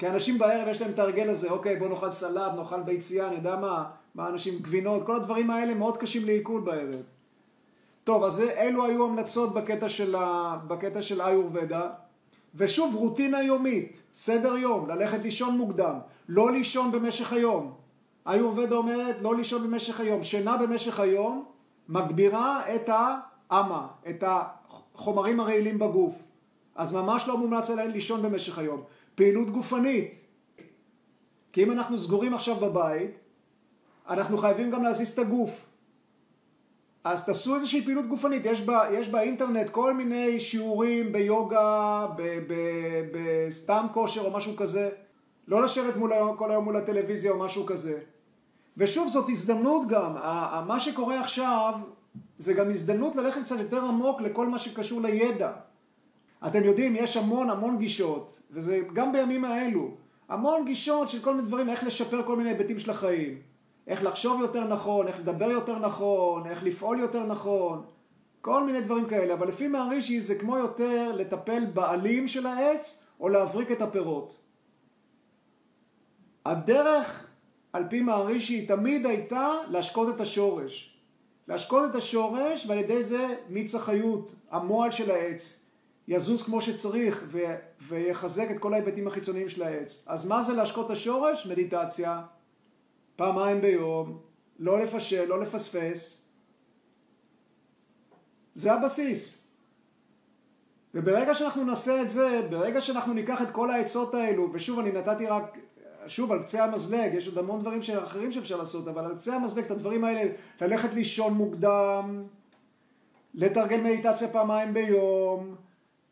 כי 0.00 0.08
אנשים 0.08 0.38
בערב 0.38 0.68
יש 0.68 0.80
להם 0.80 0.90
את 0.90 0.98
הרגל 0.98 1.30
הזה, 1.30 1.50
אוקיי, 1.50 1.76
בוא 1.76 1.88
נאכל 1.88 2.10
סלט, 2.10 2.52
נאכל 2.56 2.80
ביציאה, 2.80 3.26
אני 3.28 3.36
יודע 3.36 3.56
מה, 3.56 3.84
מה 4.14 4.28
אנשים, 4.28 4.58
גבינות, 4.58 5.06
כל 5.06 5.16
הדברים 5.16 5.50
האלה 5.50 5.74
מאוד 5.74 5.96
קשים 5.96 6.26
לעיכול 6.26 6.60
בערב. 6.60 7.02
טוב, 8.04 8.24
אז 8.24 8.40
אלו 8.40 8.84
היו 8.84 9.04
המלצות 9.04 9.54
בקטע 9.54 9.88
של, 9.88 10.14
ה... 10.14 10.56
בקטע 10.66 11.02
של 11.02 11.20
איורבדה. 11.20 11.88
ושוב, 12.54 12.94
רוטינה 12.94 13.42
יומית, 13.42 14.02
סדר 14.14 14.56
יום, 14.56 14.88
ללכת 14.88 15.22
לישון 15.22 15.58
מוקדם, 15.58 15.98
לא 16.28 16.52
לישון 16.52 16.92
במשך 16.92 17.32
היום. 17.32 17.72
איורבדה 18.28 18.76
אומרת 18.76 19.16
לא 19.20 19.36
לישון 19.36 19.62
במשך 19.62 20.00
היום. 20.00 20.24
שינה 20.24 20.56
במשך 20.56 21.00
היום 21.00 21.44
מגבירה 21.88 22.74
את 22.74 22.90
האמה, 22.92 23.86
את 24.08 24.24
החומרים 24.26 25.40
הרעילים 25.40 25.78
בגוף. 25.78 26.22
אז 26.74 26.94
ממש 26.94 27.28
לא 27.28 27.38
מומלץ 27.38 27.70
עליהם 27.70 27.90
לישון 27.90 28.22
במשך 28.22 28.58
היום. 28.58 28.82
פעילות 29.20 29.50
גופנית. 29.50 30.14
כי 31.52 31.62
אם 31.62 31.70
אנחנו 31.72 31.98
סגורים 31.98 32.34
עכשיו 32.34 32.56
בבית, 32.56 33.10
אנחנו 34.08 34.38
חייבים 34.38 34.70
גם 34.70 34.82
להזיז 34.82 35.12
את 35.12 35.18
הגוף. 35.18 35.66
אז 37.04 37.26
תעשו 37.26 37.54
איזושהי 37.54 37.84
פעילות 37.84 38.06
גופנית, 38.06 38.42
יש, 38.44 38.60
בה, 38.60 38.88
יש 38.92 39.08
באינטרנט 39.08 39.70
כל 39.70 39.94
מיני 39.94 40.40
שיעורים 40.40 41.12
ביוגה, 41.12 42.06
בסתם 43.12 43.86
כושר 43.92 44.24
או 44.24 44.30
משהו 44.30 44.56
כזה. 44.56 44.90
לא 45.48 45.62
לשבת 45.62 45.96
מול, 45.96 46.12
כל 46.36 46.50
היום 46.50 46.64
מול 46.64 46.76
הטלוויזיה 46.76 47.30
או 47.32 47.38
משהו 47.38 47.66
כזה. 47.66 48.00
ושוב, 48.76 49.08
זאת 49.08 49.28
הזדמנות 49.28 49.88
גם, 49.88 50.14
מה 50.66 50.80
שקורה 50.80 51.20
עכשיו 51.20 51.74
זה 52.38 52.54
גם 52.54 52.70
הזדמנות 52.70 53.16
ללכת 53.16 53.40
קצת 53.40 53.58
יותר 53.58 53.84
עמוק 53.84 54.20
לכל 54.20 54.46
מה 54.46 54.58
שקשור 54.58 55.00
לידע. 55.00 55.52
אתם 56.46 56.64
יודעים, 56.64 56.96
יש 56.96 57.16
המון 57.16 57.50
המון 57.50 57.78
גישות, 57.78 58.40
וזה 58.50 58.80
גם 58.92 59.12
בימים 59.12 59.44
האלו, 59.44 59.90
המון 60.28 60.64
גישות 60.64 61.08
של 61.08 61.22
כל 61.22 61.34
מיני 61.34 61.48
דברים, 61.48 61.68
איך 61.68 61.84
לשפר 61.84 62.22
כל 62.26 62.36
מיני 62.36 62.50
היבטים 62.50 62.78
של 62.78 62.90
החיים. 62.90 63.38
איך 63.86 64.04
לחשוב 64.04 64.40
יותר 64.40 64.64
נכון, 64.64 65.08
איך 65.08 65.20
לדבר 65.20 65.50
יותר 65.50 65.78
נכון, 65.78 66.46
איך 66.46 66.64
לפעול 66.64 67.00
יותר 67.00 67.26
נכון, 67.26 67.82
כל 68.40 68.64
מיני 68.64 68.80
דברים 68.80 69.06
כאלה. 69.06 69.34
אבל 69.34 69.48
לפי 69.48 69.68
מערישי 69.68 70.20
זה 70.20 70.38
כמו 70.38 70.58
יותר 70.58 71.12
לטפל 71.16 71.64
בעלים 71.66 72.28
של 72.28 72.46
העץ, 72.46 73.06
או 73.20 73.28
להבריק 73.28 73.70
את 73.70 73.82
הפירות. 73.82 74.36
הדרך, 76.46 77.26
על 77.72 77.84
פי 77.90 78.00
מערישי, 78.00 78.66
תמיד 78.66 79.06
הייתה 79.06 79.48
להשקות 79.68 80.14
את 80.14 80.20
השורש. 80.20 80.96
להשקות 81.48 81.90
את 81.90 81.94
השורש, 81.94 82.66
ועל 82.66 82.78
ידי 82.78 83.02
זה 83.02 83.34
מיץ 83.48 83.74
החיות, 83.74 84.32
המועל 84.50 84.90
של 84.90 85.10
העץ. 85.10 85.59
יזוז 86.10 86.42
כמו 86.42 86.60
שצריך 86.60 87.24
ו- 87.26 87.56
ויחזק 87.88 88.50
את 88.50 88.58
כל 88.58 88.72
ההיבטים 88.74 89.06
החיצוניים 89.06 89.48
של 89.48 89.62
העץ. 89.62 90.04
אז 90.06 90.26
מה 90.26 90.42
זה 90.42 90.52
להשקות 90.52 90.86
את 90.86 90.90
השורש? 90.90 91.46
מדיטציה, 91.46 92.22
פעמיים 93.16 93.60
ביום, 93.60 94.18
לא 94.58 94.80
לפשל, 94.80 95.24
לא 95.24 95.40
לפספס. 95.40 96.28
זה 98.54 98.72
הבסיס. 98.72 99.44
וברגע 100.94 101.34
שאנחנו 101.34 101.64
נעשה 101.64 102.02
את 102.02 102.10
זה, 102.10 102.46
ברגע 102.50 102.80
שאנחנו 102.80 103.14
ניקח 103.14 103.42
את 103.42 103.50
כל 103.50 103.70
העצות 103.70 104.14
האלו, 104.14 104.50
ושוב 104.52 104.78
אני 104.78 104.92
נתתי 104.92 105.26
רק, 105.26 105.58
שוב 106.06 106.32
על 106.32 106.42
קצה 106.42 106.64
המזלג, 106.64 107.14
יש 107.14 107.28
עוד 107.28 107.38
המון 107.38 107.60
דברים 107.60 107.80
אחרים 108.04 108.32
שאפשר 108.32 108.56
לעשות, 108.56 108.88
אבל 108.88 109.04
על 109.04 109.14
קצה 109.14 109.36
המזלג 109.36 109.64
את 109.64 109.70
הדברים 109.70 110.04
האלה, 110.04 110.32
ללכת 110.60 110.94
לישון 110.94 111.34
מוקדם, 111.34 112.24
לתרגל 113.34 113.80
מדיטציה 113.80 114.28
פעמיים 114.28 114.74
ביום, 114.74 115.56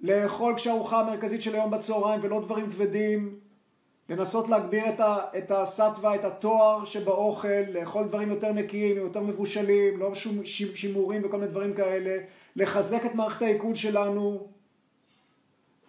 לאכול 0.01 0.55
כשהארוחה 0.55 1.01
המרכזית 1.01 1.42
של 1.42 1.55
היום 1.55 1.70
בצהריים 1.70 2.20
ולא 2.22 2.40
דברים 2.40 2.70
כבדים, 2.70 3.38
לנסות 4.09 4.49
להגביר 4.49 4.88
את, 4.88 5.01
ה, 5.01 5.18
את 5.38 5.51
הסטווה, 5.51 6.14
את 6.14 6.24
התואר 6.24 6.84
שבאוכל, 6.84 7.49
לאכול 7.49 8.09
דברים 8.09 8.30
יותר 8.30 8.53
נקיים, 8.53 8.96
יותר 8.96 9.20
מבושלים, 9.20 9.99
לא 9.99 10.14
שום 10.14 10.46
שימורים 10.74 11.22
וכל 11.24 11.36
מיני 11.36 11.51
דברים 11.51 11.74
כאלה, 11.74 12.18
לחזק 12.57 13.07
את 13.07 13.14
מערכת 13.14 13.42
העיכול 13.42 13.74
שלנו. 13.74 14.49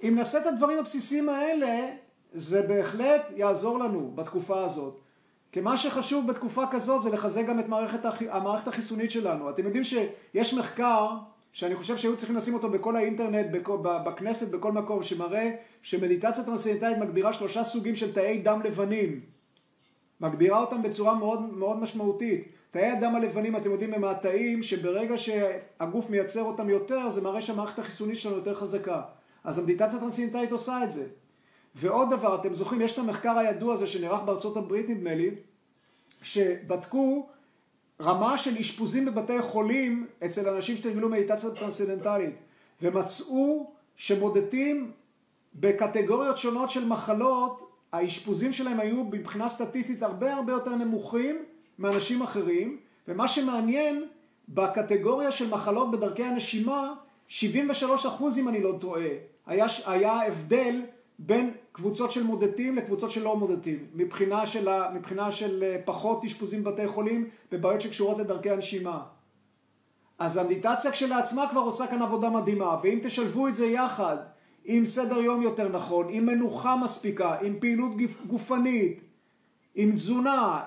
אם 0.03 0.15
נעשה 0.15 0.41
את 0.41 0.45
הדברים 0.45 0.79
הבסיסיים 0.79 1.29
האלה, 1.29 1.89
זה 2.33 2.61
בהחלט 2.61 3.31
יעזור 3.35 3.79
לנו 3.79 4.11
בתקופה 4.15 4.63
הזאת. 4.63 4.99
כי 5.51 5.61
מה 5.61 5.77
שחשוב 5.77 6.27
בתקופה 6.27 6.63
כזאת 6.71 7.01
זה 7.01 7.09
לחזק 7.09 7.45
גם 7.45 7.59
את 7.59 7.67
מערכת. 7.67 7.99
המערכת 8.29 8.67
החיסונית 8.67 9.11
שלנו. 9.11 9.49
אתם 9.49 9.65
יודעים 9.65 9.83
שיש 9.83 10.53
מחקר 10.53 11.17
שאני 11.59 11.75
חושב 11.75 11.97
שהיו 11.97 12.17
צריכים 12.17 12.35
לשים 12.35 12.53
אותו 12.53 12.69
בכל 12.69 12.95
האינטרנט, 12.95 13.45
בכל, 13.51 13.77
בכנסת, 13.81 14.55
בכל 14.55 14.71
מקום, 14.71 15.03
שמראה 15.03 15.51
שמדיטציה 15.81 16.43
טרנסצנדנטלית 16.43 16.97
מגבירה 16.97 17.33
שלושה 17.33 17.63
סוגים 17.63 17.95
של 17.95 18.13
תאי 18.13 18.41
דם 18.41 18.61
לבנים. 18.63 19.19
מגבירה 20.21 20.61
אותם 20.61 20.81
בצורה 20.81 21.15
מאוד, 21.15 21.41
מאוד 21.53 21.79
משמעותית. 21.79 22.47
תאי 22.71 22.85
הדם 22.85 23.15
הלבנים, 23.15 23.55
אתם 23.55 23.71
יודעים, 23.71 23.93
הם 23.93 24.03
התאים 24.03 24.63
שברגע 24.63 25.17
שהגוף 25.17 26.09
מייצר 26.09 26.43
אותם 26.43 26.69
יותר, 26.69 27.09
זה 27.09 27.21
מראה 27.21 27.41
שהמערכת 27.41 27.79
החיסונית 27.79 28.17
שלנו 28.17 28.35
יותר 28.35 28.53
חזקה. 28.53 29.01
אז 29.43 29.59
המדיטציה 29.59 29.99
טרנסצנדנטלית 29.99 30.51
עושה 30.51 30.83
את 30.83 30.91
זה. 30.91 31.05
ועוד 31.75 32.09
דבר, 32.11 32.41
אתם 32.41 32.53
זוכרים, 32.53 32.81
יש 32.81 32.93
את 32.93 32.99
המחקר 32.99 33.37
הידוע 33.37 33.73
הזה 33.73 33.87
שנערך 33.87 34.21
בארצות 34.21 34.57
הברית, 34.57 34.89
נדמה 34.89 35.13
לי, 35.13 35.29
שבדקו 36.21 37.29
רמה 38.01 38.37
של 38.37 38.57
אשפוזים 38.57 39.05
בבתי 39.05 39.41
חולים 39.41 40.07
אצל 40.25 40.49
אנשים 40.49 40.77
שתרגלו 40.77 41.09
מדיטציה 41.09 41.49
טרנסצנדנטלית 41.49 42.35
ומצאו 42.81 43.71
שמודדים 43.95 44.91
בקטגוריות 45.55 46.37
שונות 46.37 46.69
של 46.69 46.87
מחלות 46.87 47.71
האשפוזים 47.91 48.53
שלהם 48.53 48.79
היו 48.79 49.03
מבחינה 49.03 49.49
סטטיסטית 49.49 50.03
הרבה 50.03 50.33
הרבה 50.33 50.53
יותר 50.53 50.75
נמוכים 50.75 51.45
מאנשים 51.79 52.21
אחרים 52.21 52.77
ומה 53.07 53.27
שמעניין 53.27 54.05
בקטגוריה 54.49 55.31
של 55.31 55.49
מחלות 55.49 55.91
בדרכי 55.91 56.23
הנשימה 56.23 56.93
73 57.27 58.05
אחוז 58.05 58.39
אם 58.39 58.49
אני 58.49 58.63
לא 58.63 58.77
טועה 58.81 59.07
היה, 59.45 59.65
היה 59.85 60.27
הבדל 60.27 60.81
בין 61.19 61.53
קבוצות 61.71 62.11
של 62.11 62.23
מודדים 62.23 62.75
לקבוצות 62.75 63.11
של 63.11 63.23
לא 63.23 63.35
מודדים, 63.35 63.85
מבחינה 63.93 64.47
של, 64.47 64.69
מבחינה 64.93 65.31
של 65.31 65.63
אה, 65.63 65.81
פחות 65.85 66.25
אשפוזים 66.25 66.63
בבתי 66.63 66.87
חולים 66.87 67.29
בבעיות 67.51 67.81
שקשורות 67.81 68.17
לדרכי 68.17 68.49
הנשימה. 68.49 69.03
אז 70.19 70.37
המדיטציה 70.37 70.91
כשלעצמה 70.91 71.47
כבר 71.51 71.61
עושה 71.61 71.87
כאן 71.87 72.01
עבודה 72.01 72.29
מדהימה, 72.29 72.77
ואם 72.83 72.99
תשלבו 73.03 73.47
את 73.47 73.55
זה 73.55 73.65
יחד 73.65 74.17
עם 74.65 74.85
סדר 74.85 75.17
יום 75.17 75.41
יותר 75.41 75.67
נכון, 75.67 76.07
עם 76.09 76.25
מנוחה 76.25 76.75
מספיקה, 76.75 77.35
עם 77.41 77.59
פעילות 77.59 77.91
גופנית, 78.27 79.01
עם 79.75 79.95
תזונה, 79.95 80.61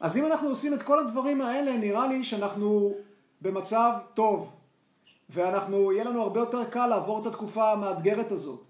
אז 0.00 0.16
אם 0.16 0.26
אנחנו 0.26 0.48
עושים 0.48 0.74
את 0.74 0.82
כל 0.82 0.98
הדברים 0.98 1.40
האלה, 1.40 1.76
נראה 1.76 2.06
לי 2.06 2.24
שאנחנו 2.24 2.94
במצב 3.42 3.92
טוב, 4.14 4.60
ואנחנו, 5.30 5.92
יהיה 5.92 6.04
לנו 6.04 6.22
הרבה 6.22 6.40
יותר 6.40 6.64
קל 6.64 6.86
לעבור 6.86 7.20
את 7.20 7.26
התקופה 7.26 7.72
המאתגרת 7.72 8.32
הזאת. 8.32 8.65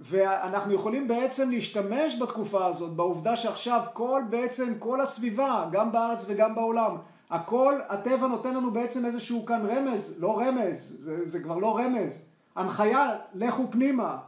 ואנחנו 0.00 0.72
יכולים 0.72 1.08
בעצם 1.08 1.50
להשתמש 1.50 2.22
בתקופה 2.22 2.66
הזאת, 2.66 2.96
בעובדה 2.96 3.36
שעכשיו 3.36 3.80
כל 3.92 4.22
בעצם, 4.30 4.74
כל 4.78 5.00
הסביבה, 5.00 5.68
גם 5.72 5.92
בארץ 5.92 6.24
וגם 6.28 6.54
בעולם, 6.54 6.96
הכל, 7.30 7.74
הטבע 7.88 8.26
נותן 8.26 8.54
לנו 8.54 8.70
בעצם 8.70 9.06
איזשהו 9.06 9.46
כאן 9.46 9.66
רמז, 9.66 10.16
לא 10.20 10.40
רמז, 10.40 10.96
זה, 11.00 11.28
זה 11.28 11.42
כבר 11.42 11.58
לא 11.58 11.78
רמז, 11.78 12.24
הנחיה, 12.56 13.16
לכו 13.34 13.66
פנימה, 13.70 14.18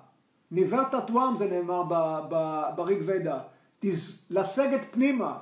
ניבר 0.51 0.83
תתואם 0.85 1.37
זה 1.37 1.51
נאמר 1.51 1.83
בריג 2.77 2.99
ודה, 3.07 3.39
לסגת 4.31 4.81
פנימה, 4.91 5.39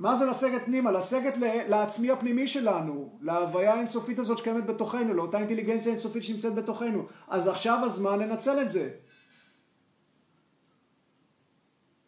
מה 0.00 0.16
זה 0.16 0.26
לסגת 0.26 0.62
פנימה? 0.64 0.92
לסגת 0.92 1.34
לעצמי 1.68 2.10
הפנימי 2.10 2.46
שלנו, 2.46 3.18
להוויה 3.22 3.74
האינסופית 3.74 4.18
הזאת 4.18 4.38
שקיימת 4.38 4.66
בתוכנו, 4.66 5.14
לאותה 5.14 5.38
אינטליגנציה 5.38 5.92
אינסופית 5.92 6.24
שנמצאת 6.24 6.54
בתוכנו. 6.54 7.06
אז 7.28 7.48
עכשיו 7.48 7.80
הזמן 7.84 8.18
לנצל 8.18 8.62
את 8.62 8.70
זה. 8.70 8.90